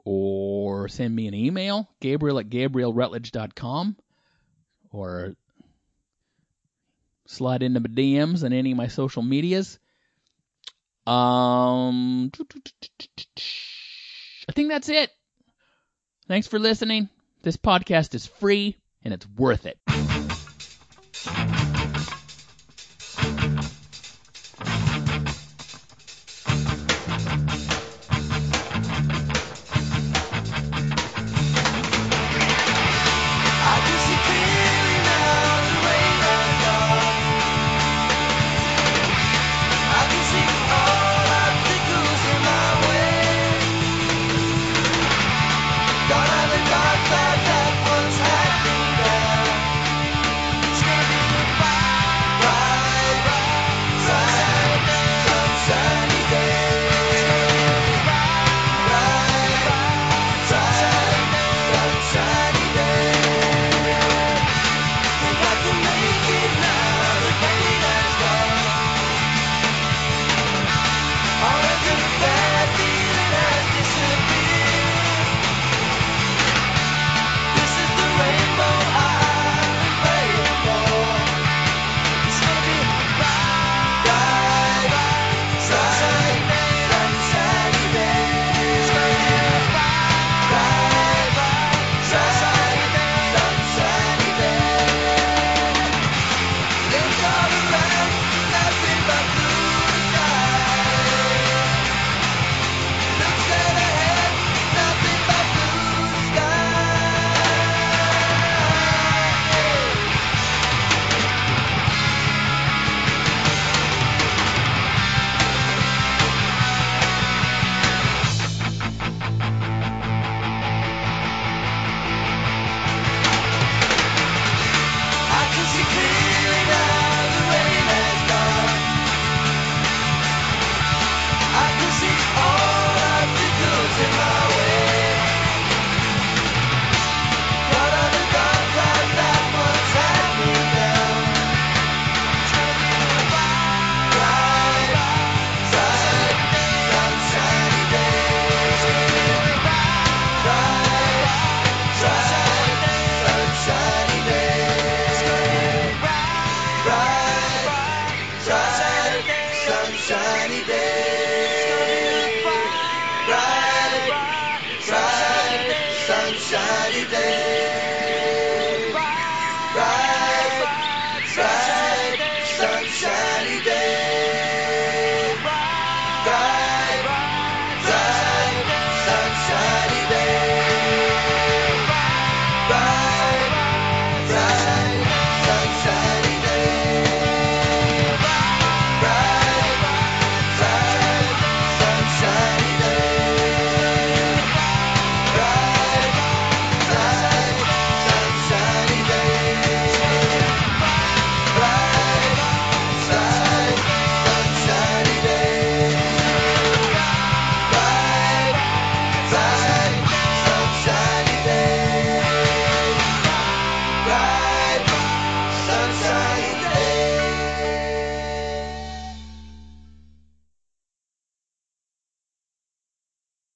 or 0.05 0.89
send 0.89 1.15
me 1.15 1.27
an 1.27 1.35
email, 1.35 1.91
gabriel 2.01 2.39
at 2.39 2.49
gabrielrutledge.com 2.49 3.97
or 4.93 5.35
slide 7.27 7.63
into 7.63 7.81
my 7.81 7.89
DMs 7.89 8.45
on 8.45 8.53
any 8.53 8.71
of 8.71 8.77
my 8.79 8.89
social 8.89 9.23
medias. 9.23 9.79
Um, 11.07 12.31
I 14.49 14.53
think 14.53 14.69
that's 14.69 14.89
it. 14.89 15.11
Thanks 16.29 16.47
for 16.47 16.59
listening. 16.59 17.09
This 17.43 17.57
podcast 17.57 18.15
is 18.15 18.27
free 18.27 18.77
and 19.03 19.15
it's 19.15 19.27
worth 19.29 19.67
it. 19.67 19.79